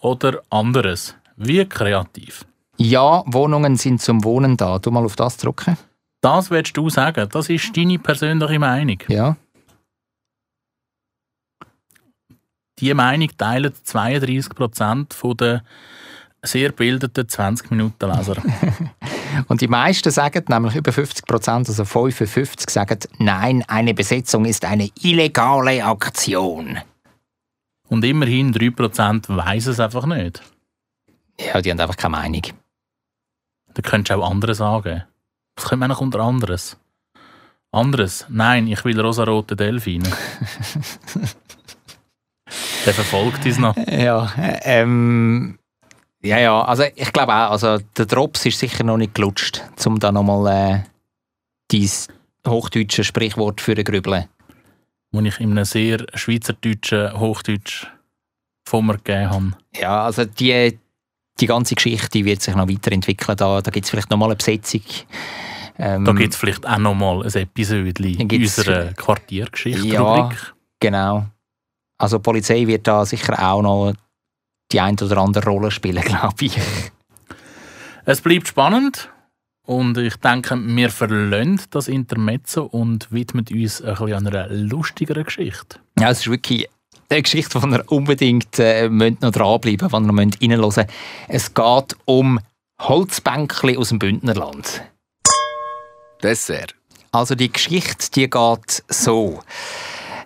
Oder 0.00 0.42
anderes. 0.50 1.16
Wie 1.38 1.64
kreativ. 1.64 2.44
Ja, 2.76 3.22
Wohnungen 3.26 3.76
sind 3.76 4.02
zum 4.02 4.24
Wohnen 4.24 4.56
da. 4.56 4.78
Du 4.78 4.90
mal 4.90 5.04
auf 5.04 5.14
das 5.14 5.36
drücken. 5.36 5.76
Das 6.20 6.50
willst 6.50 6.76
du 6.76 6.90
sagen. 6.90 7.28
Das 7.30 7.48
ist 7.48 7.76
deine 7.76 7.98
persönliche 7.98 8.58
Meinung. 8.58 8.98
Ja. 9.06 9.36
Die 12.80 12.92
Meinung 12.92 13.28
teilen 13.36 13.72
32% 13.72 15.36
der 15.36 15.62
sehr 16.42 16.72
bildeten 16.72 17.26
20-Minuten-Leser. 17.26 18.36
Und 19.48 19.60
die 19.60 19.68
meisten 19.68 20.10
sagen, 20.10 20.44
nämlich 20.48 20.74
über 20.74 20.92
50 20.92 21.26
Prozent, 21.26 21.68
also 21.68 21.84
55, 21.84 22.70
sagen, 22.70 22.98
nein, 23.18 23.64
eine 23.68 23.94
Besetzung 23.94 24.44
ist 24.44 24.64
eine 24.64 24.90
illegale 25.02 25.84
Aktion. 25.84 26.78
Und 27.88 28.04
immerhin 28.04 28.52
3% 28.52 29.24
weiss 29.36 29.66
es 29.66 29.80
einfach 29.80 30.06
nicht. 30.06 30.42
Ja, 31.40 31.60
die 31.60 31.70
haben 31.70 31.80
einfach 31.80 31.96
keine 31.96 32.16
Meinung. 32.16 32.42
Da 33.74 33.82
könntest 33.82 34.10
du 34.10 34.22
auch 34.22 34.30
andere 34.30 34.54
sagen. 34.54 35.04
Was 35.56 35.64
könnte 35.64 35.80
man 35.80 35.90
noch 35.90 36.00
unter 36.00 36.20
anderes? 36.20 36.76
Anderes? 37.70 38.26
Nein, 38.28 38.66
ich 38.66 38.84
will 38.84 39.00
rosarote 39.00 39.56
Delfine. 39.56 40.10
Der 42.86 42.94
verfolgt 42.94 43.44
uns 43.44 43.58
noch. 43.58 43.76
Ja, 43.76 44.32
ähm, 44.62 45.58
ja, 46.22 46.38
ja, 46.38 46.62
also 46.62 46.84
ich 46.94 47.12
glaube 47.12 47.34
auch, 47.34 47.50
also 47.50 47.78
der 47.78 48.06
Drops 48.06 48.46
ist 48.46 48.58
sicher 48.58 48.84
noch 48.84 48.96
nicht 48.96 49.14
gelutscht, 49.14 49.62
um 49.84 49.98
da 49.98 50.10
nochmal 50.10 50.46
äh, 50.46 50.82
dies 51.70 52.08
hochdeutschen 52.46 53.04
Sprichwort 53.04 53.60
für 53.60 53.74
Grübeln? 53.74 54.24
Wo 55.12 55.20
ich 55.20 55.38
in 55.40 55.52
einem 55.52 55.64
sehr 55.64 56.06
schweizerdeutschen 56.14 57.18
Hochdeutsch 57.18 57.86
von 58.66 58.86
mir 58.86 58.96
gegeben 58.96 59.30
habe. 59.30 59.52
Ja, 59.74 60.04
also 60.04 60.24
die, 60.24 60.78
die 61.40 61.46
ganze 61.46 61.74
Geschichte 61.74 62.24
wird 62.24 62.42
sich 62.42 62.54
noch 62.54 62.68
weiterentwickeln. 62.68 63.36
Da, 63.36 63.60
da 63.60 63.70
gibt 63.70 63.84
es 63.84 63.90
vielleicht 63.90 64.10
noch 64.10 64.18
mal 64.18 64.26
eine 64.26 64.36
Besetzung. 64.36 64.82
Ähm, 65.78 66.04
Da 66.04 66.12
gibt 66.12 66.34
es 66.34 66.38
vielleicht 66.38 66.66
auch 66.66 66.78
noch 66.78 66.94
mal 66.94 67.22
ein 67.24 67.34
Episode 67.34 68.02
in 68.02 68.30
unserer 68.30 68.92
Quartiergeschichte. 68.94 69.86
Ja, 69.86 70.30
genau. 70.80 71.26
Also 71.98 72.18
die 72.18 72.22
Polizei 72.22 72.66
wird 72.66 72.86
da 72.86 73.04
sicher 73.04 73.38
auch 73.40 73.62
noch 73.62 73.92
die 74.72 74.80
ein 74.80 74.96
oder 75.00 75.18
andere 75.18 75.48
Rolle 75.48 75.70
spielen, 75.70 76.02
glaube 76.04 76.44
ich. 76.44 76.58
Es 78.04 78.20
bleibt 78.20 78.48
spannend 78.48 79.10
und 79.66 79.98
ich 79.98 80.16
denke, 80.16 80.56
wir 80.56 80.90
verlassen 80.90 81.60
das 81.70 81.88
Intermezzo 81.88 82.64
und 82.64 83.10
widmen 83.12 83.44
uns 83.52 83.82
ein 83.82 83.94
bisschen 83.96 84.26
einer 84.26 84.48
lustigeren 84.48 85.24
Geschichte. 85.24 85.78
Ja, 85.98 86.10
es 86.10 86.20
ist 86.20 86.30
wirklich 86.30 86.68
eine 87.08 87.22
Geschichte, 87.22 87.60
die 87.60 87.66
ihr 87.66 87.84
unbedingt 87.90 88.58
äh, 88.58 88.88
müsst 88.88 89.22
noch 89.22 89.32
dranbleiben 89.32 89.88
müsst, 90.10 90.40
die 90.40 90.46
ihr 90.46 90.56
noch 90.56 90.62
reinhören 90.62 90.86
müsst. 90.86 90.90
Es 91.28 91.54
geht 91.54 91.96
um 92.04 92.40
Holzbänkchen 92.80 93.76
aus 93.76 93.88
dem 93.88 93.98
Bündnerland. 93.98 94.82
Dessert. 96.22 96.74
Also 97.10 97.34
die 97.34 97.50
Geschichte, 97.50 98.10
die 98.14 98.28
geht 98.28 98.84
so. 98.88 99.40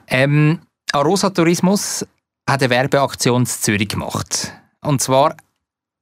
Ähm, 0.08 0.60
Arosa 0.92 1.30
Tourismus 1.30 2.06
hat 2.48 2.62
eine 2.62 2.70
Werbeaktion 2.70 3.42
in 3.42 3.46
Zürich 3.46 3.88
gemacht. 3.88 4.52
Und 4.80 5.00
zwar 5.00 5.36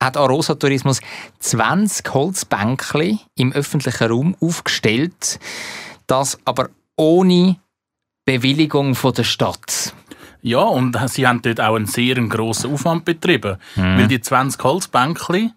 hat 0.03 0.17
Arosa 0.17 0.55
Tourismus 0.55 1.01
20 1.41 2.15
Holzbänkchen 2.15 3.21
im 3.37 3.53
öffentlichen 3.53 4.11
Raum 4.11 4.37
aufgestellt, 4.41 5.39
das 6.07 6.39
aber 6.45 6.71
ohne 6.97 7.57
Bewilligung 8.25 8.95
von 8.95 9.13
der 9.13 9.25
Stadt. 9.25 9.95
Ja, 10.43 10.61
und 10.61 10.97
sie 11.09 11.27
haben 11.27 11.43
dort 11.43 11.61
auch 11.61 11.77
einen 11.77 11.87
sehr 11.87 12.15
grossen 12.15 12.73
Aufwand 12.73 13.05
betrieben. 13.05 13.59
Weil 13.75 14.09
die 14.09 14.21
20 14.21 14.63
Holzbänkchen, 14.63 15.53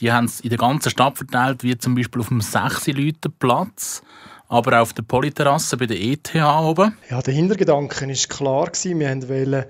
die 0.00 0.12
haben 0.12 0.26
es 0.26 0.40
in 0.40 0.50
der 0.50 0.58
ganzen 0.58 0.90
Stadt 0.90 1.16
verteilt, 1.16 1.62
wie 1.62 1.76
zum 1.76 1.94
Beispiel 1.94 2.20
auf 2.20 2.28
dem 2.28 2.40
6 2.40 2.88
Leute 2.88 3.30
Platz, 3.30 4.02
aber 4.48 4.78
auch 4.78 4.82
auf 4.82 4.92
der 4.92 5.02
Polyterrasse 5.02 5.76
bei 5.76 5.86
der 5.86 6.00
ETH 6.00 6.34
oben. 6.34 6.96
Ja, 7.10 7.20
der 7.20 7.34
Hintergedanke 7.34 8.06
war 8.06 8.14
klar. 8.28 8.66
Gewesen. 8.66 9.00
Wir 9.00 9.28
wollten 9.28 9.64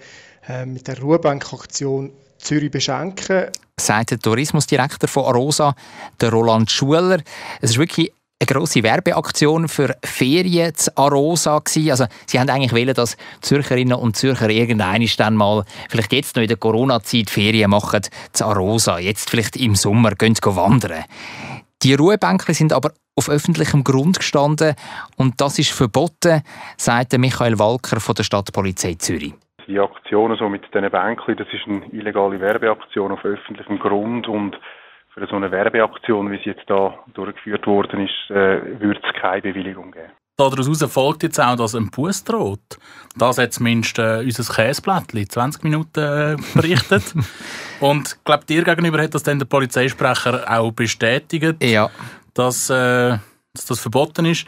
äh, 0.49 0.67
mit 0.67 0.87
der 0.87 1.01
Ruhebankaktion 1.01 2.13
Zürich 2.39 2.71
beschenken. 2.71 3.47
sagt 3.79 4.11
der 4.11 4.19
Tourismusdirektor 4.19 5.09
von 5.09 5.25
Arosa, 5.25 5.75
der 6.21 6.31
Roland 6.31 6.71
Schuler. 6.71 7.19
Es 7.61 7.71
ist 7.71 7.79
wirklich 7.79 8.13
eine 8.39 8.47
grosse 8.47 8.83
Werbeaktion 8.83 9.67
für 9.67 9.97
Ferien 10.05 10.75
zu 10.75 10.95
Arosa 10.97 11.59
gewesen. 11.59 11.91
Also 11.91 12.05
sie 12.27 12.39
haben 12.39 12.51
eigentlich 12.51 12.73
wollen, 12.73 12.95
dass 12.95 13.17
Zürcherinnen 13.41 13.97
und 13.97 14.17
Zürcher 14.17 14.51
irgendwann 14.51 15.07
dann 15.17 15.37
mal, 15.37 15.65
vielleicht 15.89 16.13
jetzt 16.13 16.37
noch 16.37 16.43
in 16.43 16.49
der 16.49 16.59
Corona-Zeit 16.59 17.31
Ferien 17.31 17.71
machen 17.71 18.03
zu 18.33 18.45
Arosa. 18.45 18.99
Jetzt 18.99 19.31
vielleicht 19.31 19.57
im 19.57 19.75
Sommer 19.75 20.11
gehen 20.11 20.35
sie 20.35 20.43
wandern. 20.45 21.05
Die 21.83 21.95
Ruhebänke 21.95 22.53
sind 22.53 22.73
aber 22.73 22.93
auf 23.15 23.31
öffentlichem 23.31 23.85
Grund 23.85 24.19
gestanden 24.19 24.75
und 25.17 25.41
das 25.41 25.59
ist 25.59 25.73
verboten, 25.73 26.43
sagt 26.77 27.13
der 27.13 27.19
Michael 27.19 27.59
Walker 27.59 28.01
von 28.01 28.15
der 28.15 28.25
Stadtpolizei 28.25 28.95
Zürich. 28.99 29.35
Die 29.67 29.81
Aktionen 29.81 30.37
so 30.37 30.49
mit 30.49 30.63
diesen 30.73 30.91
Bänkchen, 30.91 31.37
das 31.37 31.49
ist 31.53 31.67
eine 31.67 31.87
illegale 31.93 32.41
Werbeaktion 32.41 33.13
auf 33.13 33.25
öffentlichem 33.25 33.79
Grund 33.79 34.29
und 34.29 34.57
für 35.19 35.27
so 35.27 35.37
eine 35.37 35.51
Werbeaktion, 35.51 36.31
wie 36.31 36.37
sie 36.39 36.51
jetzt 36.51 36.69
da 36.69 36.95
durchgeführt 37.15 37.67
worden 37.67 38.07
ist, 38.07 38.31
äh, 38.31 38.81
würde 38.81 39.01
es 39.03 39.21
keine 39.21 39.41
Bewilligung 39.41 39.93
geben. 39.93 40.13
Daraus 40.39 40.93
folgt 40.93 41.23
jetzt 41.23 41.41
auch, 41.41 41.57
dass 41.57 41.75
ein 41.75 41.91
Bus 41.91 42.23
droht. 42.23 42.61
Das 43.17 43.39
hat 43.39 43.55
zumindest 43.55 43.99
äh, 43.99 44.21
unser 44.23 44.53
Käseblättchen 44.53 45.31
20 45.31 45.65
Minuten 45.65 46.01
äh, 46.01 46.37
berichtet. 46.55 47.15
Und 47.81 48.09
ich 48.09 48.25
glaube, 48.25 48.45
dir 48.45 48.63
gegenüber 48.63 49.03
hat 49.03 49.15
das 49.15 49.23
dann 49.23 49.39
der 49.39 49.47
Polizeisprecher 49.47 50.45
auch 50.47 50.73
bestätigt, 50.73 51.65
Ja, 51.65 51.89
dass, 52.35 52.69
äh, 52.69 53.17
dass 53.55 53.67
das 53.67 53.81
verboten 53.81 54.27
ist. 54.27 54.47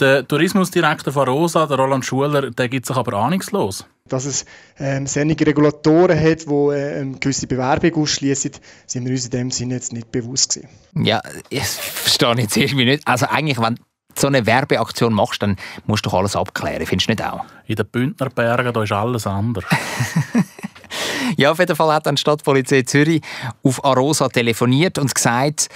Der 0.00 0.26
Tourismusdirektor 0.26 1.12
von 1.12 1.28
Rosa, 1.28 1.66
der 1.66 1.76
Roland 1.76 2.06
Schuler, 2.06 2.50
der 2.50 2.68
gibt 2.70 2.86
sich 2.86 2.96
aber 2.96 3.18
ahnungslos. 3.18 3.86
Dass 4.08 4.24
es 4.24 4.44
ähm, 4.78 5.06
solche 5.06 5.46
Regulatoren 5.46 6.18
hat, 6.18 6.46
die 6.46 6.52
äh, 6.52 7.00
eine 7.00 7.18
gewisse 7.18 7.46
Bewerbung 7.46 8.02
ausschließen, 8.02 8.52
sind 8.86 9.04
wir 9.04 9.12
uns 9.12 9.24
in 9.24 9.30
dem 9.30 9.50
Sinne 9.50 9.74
jetzt 9.74 9.92
nicht 9.92 10.12
bewusst 10.12 10.54
gewesen. 10.54 10.68
Ja, 11.04 11.20
ich 11.50 11.62
verstehe 11.62 12.34
jetzt 12.36 12.56
irgendwie 12.56 12.84
nicht. 12.84 13.06
Also 13.06 13.26
eigentlich, 13.26 13.58
wenn 13.58 13.76
du 13.76 13.82
so 14.18 14.26
eine 14.26 14.46
Werbeaktion 14.46 15.12
machst, 15.12 15.42
dann 15.42 15.56
musst 15.86 16.06
du 16.06 16.10
doch 16.10 16.18
alles 16.18 16.36
abklären, 16.36 16.86
findest 16.86 17.08
du 17.08 17.12
nicht 17.12 17.24
auch? 17.24 17.44
In 17.66 17.76
den 17.76 17.86
Bündnerbergen 17.86 18.72
da 18.72 18.82
ist 18.82 18.92
alles 18.92 19.26
anders. 19.26 19.64
Ja, 21.36 21.52
auf 21.52 21.58
jeden 21.58 21.76
Fall 21.76 21.92
hat 21.92 22.06
dann 22.06 22.16
die 22.16 22.20
Stadtpolizei 22.20 22.82
Zürich 22.82 23.20
auf 23.62 23.84
Arosa 23.84 24.28
telefoniert 24.28 24.98
und 24.98 25.14
gesagt, 25.14 25.68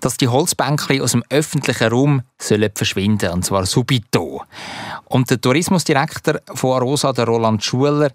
dass 0.00 0.16
die 0.16 0.28
Holzbänkchen 0.28 1.00
aus 1.00 1.12
dem 1.12 1.22
öffentlichen 1.30 1.88
Raum 1.88 2.22
sollen 2.38 2.70
verschwinden 2.74 3.30
und 3.30 3.44
zwar 3.44 3.66
subito. 3.66 4.42
Und 5.04 5.30
der 5.30 5.40
Tourismusdirektor 5.40 6.40
von 6.54 6.72
Arosa, 6.72 7.12
der 7.12 7.26
Roland 7.26 7.64
Schuler, 7.64 8.10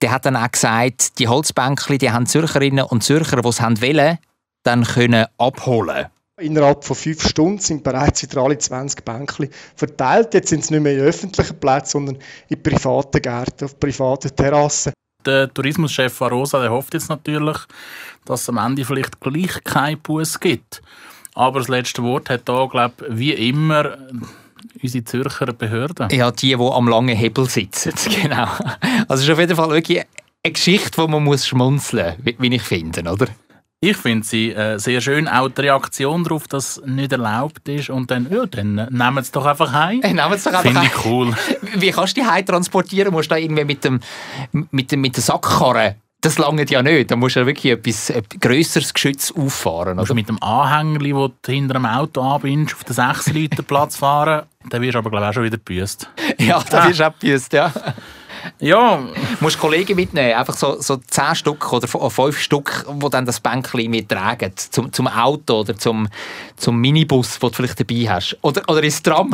der 0.00 0.10
hat 0.10 0.26
dann 0.26 0.36
auch 0.36 0.50
gesagt, 0.50 1.18
die 1.18 1.28
Holzbänkchen, 1.28 1.98
die 1.98 2.10
haben 2.10 2.26
Zürcherinnen 2.26 2.84
und 2.84 3.02
Zürcher, 3.02 3.40
die 3.40 3.48
es 3.48 3.60
haben 3.60 3.80
wollen, 3.80 4.18
dann 4.64 4.84
können 4.84 5.26
abholen. 5.38 6.06
Innerhalb 6.40 6.82
von 6.84 6.96
fünf 6.96 7.28
Stunden 7.28 7.58
sind 7.58 7.84
bereits 7.84 8.22
wieder 8.22 8.40
alle 8.40 8.58
20 8.58 9.04
Bänkchen 9.04 9.50
verteilt. 9.76 10.34
Jetzt 10.34 10.48
sind 10.48 10.64
sie 10.64 10.74
nicht 10.74 10.82
mehr 10.82 10.94
in 10.94 11.00
öffentlichen 11.00 11.60
Plätzen, 11.60 12.06
sondern 12.06 12.18
in 12.48 12.62
privaten 12.62 13.22
Gärten, 13.22 13.66
auf 13.66 13.78
privaten 13.78 14.34
Terrassen. 14.34 14.92
Der 15.24 15.52
Tourismuschef 15.52 16.12
von 16.12 16.30
Rosa 16.30 16.60
der 16.60 16.70
hofft 16.70 16.94
jetzt 16.94 17.08
natürlich, 17.08 17.58
dass 18.24 18.42
es 18.42 18.48
am 18.48 18.58
Ende 18.58 18.84
vielleicht 18.84 19.20
gleich 19.20 19.62
keinen 19.64 19.98
Bus 20.00 20.38
gibt. 20.38 20.82
Aber 21.34 21.60
das 21.60 21.68
letzte 21.68 22.02
Wort 22.02 22.28
hat 22.30 22.48
da, 22.48 22.66
glaube 22.66 22.94
ich, 23.08 23.18
wie 23.18 23.32
immer 23.32 23.96
unsere 24.82 25.04
Zürcher 25.04 25.52
Behörden. 25.52 26.08
Ja, 26.10 26.30
die, 26.30 26.54
die 26.54 26.54
am 26.54 26.88
langen 26.88 27.16
Hebel 27.16 27.48
sitzen, 27.48 27.92
genau. 28.22 28.48
Also 29.08 29.14
es 29.14 29.22
ist 29.22 29.30
auf 29.30 29.38
jeden 29.38 29.56
Fall 29.56 29.70
wirklich 29.70 30.04
eine 30.44 30.52
Geschichte, 30.52 31.02
die 31.02 31.10
man 31.10 31.24
muss 31.24 31.46
schmunzeln 31.46 32.16
muss, 32.24 32.34
wie 32.38 32.54
ich 32.54 32.62
finde, 32.62 33.10
oder? 33.10 33.26
Ich 33.84 33.96
finde 33.96 34.24
sie 34.24 34.52
äh, 34.52 34.78
sehr 34.78 35.00
schön, 35.00 35.26
auch 35.26 35.48
die 35.48 35.62
Reaktion 35.62 36.22
darauf, 36.22 36.46
dass 36.46 36.76
es 36.76 36.86
nicht 36.86 37.10
erlaubt 37.10 37.68
ist. 37.68 37.90
Und 37.90 38.12
dann, 38.12 38.28
ja, 38.30 38.46
dann 38.46 38.78
äh, 38.78 38.86
nehmen 38.88 39.16
sie 39.16 39.22
es 39.22 39.32
doch 39.32 39.44
einfach 39.44 39.72
heim. 39.72 39.98
Hey, 40.04 40.14
nehmen 40.14 40.38
Sie 40.38 40.48
doch 40.48 40.58
einfach 40.58 40.62
Finde 40.62 40.86
ich 40.86 41.04
cool. 41.04 41.34
Wie 41.74 41.90
kannst 41.90 42.16
du 42.16 42.20
die 42.20 42.26
heim 42.28 42.46
transportieren? 42.46 43.12
Musst 43.12 43.28
du 43.28 43.34
da 43.34 43.40
irgendwie 43.40 43.64
mit 43.64 43.82
dem, 43.82 43.98
mit 44.70 44.92
dem, 44.92 45.00
mit 45.00 45.16
der 45.16 45.24
Sackkarre? 45.24 45.96
Das 46.20 46.38
langt 46.38 46.70
ja 46.70 46.80
nicht. 46.80 47.10
Da 47.10 47.16
musst 47.16 47.34
du 47.34 47.40
ja 47.40 47.46
wirklich 47.46 47.72
etwas, 47.72 48.10
etwas 48.10 48.38
grösseres 48.38 48.94
Geschütz 48.94 49.32
auffahren. 49.32 49.98
Also 49.98 50.12
Oder? 50.12 50.14
mit 50.14 50.28
dem 50.28 50.40
Anhänger, 50.40 51.16
wo 51.16 51.26
du 51.26 51.52
hinter 51.52 51.74
dem 51.74 51.86
Auto 51.86 52.20
anbindest, 52.20 52.76
auf 52.76 52.84
den 52.84 52.94
6 52.94 53.32
Liter 53.32 53.64
Platz 53.64 53.96
fahren, 53.96 54.46
dann 54.70 54.80
wirst 54.80 54.94
du 54.94 54.98
aber, 54.98 55.10
glaube 55.10 55.24
ich, 55.24 55.30
auch 55.30 55.34
schon 55.34 55.42
wieder 55.42 55.58
gebüßt. 55.58 56.08
Ja, 56.38 56.62
das 56.70 56.90
ist 56.90 57.00
etwas, 57.00 57.48
ja. 57.52 57.72
Ja, 58.58 58.96
Du 58.96 59.44
musst 59.44 59.58
Kollegen 59.58 59.96
mitnehmen, 59.96 60.34
einfach 60.34 60.56
so, 60.56 60.80
so 60.80 60.96
10 60.96 61.34
Stück 61.34 61.72
oder 61.72 61.88
5 61.88 62.38
Stück, 62.38 62.86
die 62.88 63.10
dann 63.10 63.26
das 63.26 63.40
Bänkchen 63.40 63.90
mittragen, 63.90 64.52
zum, 64.56 64.92
zum 64.92 65.08
Auto 65.08 65.60
oder 65.60 65.76
zum, 65.76 66.08
zum 66.56 66.80
Minibus, 66.80 67.38
den 67.38 67.50
du 67.50 67.54
vielleicht 67.56 67.80
dabei 67.80 68.08
hast. 68.08 68.36
Oder, 68.42 68.62
oder 68.68 68.82
ins 68.82 69.02
Tram, 69.02 69.32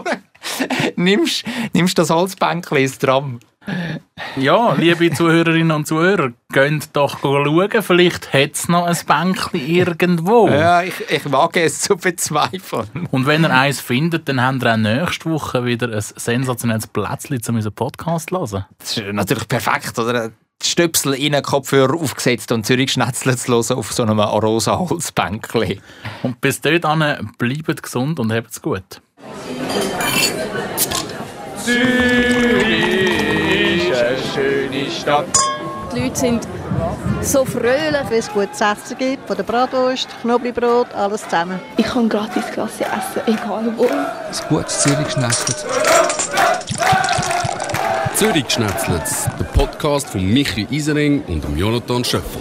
nimmst, 0.96 1.44
nimmst 1.72 1.98
das 1.98 2.10
Holzbänkchen 2.10 2.78
ins 2.78 2.98
Tram. 2.98 3.38
Ja, 4.36 4.72
liebe 4.74 5.10
Zuhörerinnen 5.10 5.72
und 5.72 5.86
Zuhörer, 5.86 6.32
geht 6.52 6.88
doch 6.94 7.20
schauen, 7.20 7.82
vielleicht 7.82 8.32
hat 8.32 8.54
es 8.54 8.68
noch 8.68 8.86
ein 8.86 8.96
Bänkchen 9.06 9.68
irgendwo. 9.68 10.48
Ja, 10.48 10.82
ich, 10.82 10.94
ich 11.10 11.30
wage 11.30 11.62
es 11.62 11.80
zu 11.80 11.96
bezweifeln. 11.96 13.08
Und 13.10 13.26
wenn 13.26 13.42
ihr 13.42 13.50
eins 13.50 13.80
findet, 13.80 14.28
dann 14.28 14.42
habt 14.42 14.62
ihr 14.62 14.72
auch 14.72 14.76
nächste 14.76 15.30
Woche 15.30 15.64
wieder 15.64 15.88
ein 15.88 16.00
sensationelles 16.00 16.86
Plätzchen, 16.86 17.40
um 17.48 17.56
unseren 17.56 17.74
Podcast 17.74 18.30
zu 18.30 18.38
hören. 18.38 18.64
Das 18.78 18.96
ist 18.96 19.12
natürlich 19.12 19.48
perfekt, 19.48 19.98
oder? 19.98 20.30
Die 20.62 20.68
Stöpsel 20.68 21.14
in 21.14 21.32
den 21.32 21.42
Kopfhörer 21.42 21.94
aufgesetzt 21.94 22.52
und 22.52 22.64
Zürich 22.64 22.92
schnetzelt 22.92 23.38
zu 23.38 23.52
hören 23.52 23.76
auf 23.76 23.92
so 23.92 24.04
einem 24.04 24.20
rosa 24.20 24.78
Holzbänkchen. 24.78 25.80
Und 26.22 26.40
bis 26.40 26.60
dahin, 26.60 26.80
bleibt 27.38 27.82
gesund 27.82 28.20
und 28.20 28.32
habt's 28.32 28.62
gut. 28.62 29.02
Die 34.34 36.00
Leute 36.00 36.16
sind 36.16 36.48
so 37.20 37.44
fröhlich. 37.44 38.00
Wenn 38.08 38.18
es 38.18 38.32
gutes 38.32 38.60
Essen 38.60 38.96
gibt, 38.96 39.26
von 39.26 39.36
der 39.36 39.42
Bratwurst, 39.42 40.08
Knoblauchbrot, 40.22 40.94
alles 40.94 41.22
zusammen. 41.24 41.60
Ich 41.76 41.84
kann 41.84 42.08
gratis 42.08 42.46
Klasse 42.46 42.84
essen, 42.84 43.20
egal 43.26 43.70
wo. 43.76 43.84
Ein 43.84 44.48
gutes 44.48 44.80
Zürich 44.80 45.10
schnetzelt. 45.10 45.66
Zürich 48.14 48.50
schnetzelt, 48.50 49.02
der 49.38 49.44
Podcast 49.44 50.08
von 50.08 50.24
Michi 50.24 50.66
Isering 50.70 51.22
und 51.28 51.44
dem 51.44 51.58
Jonathan 51.58 52.02
Schöffel. 52.02 52.40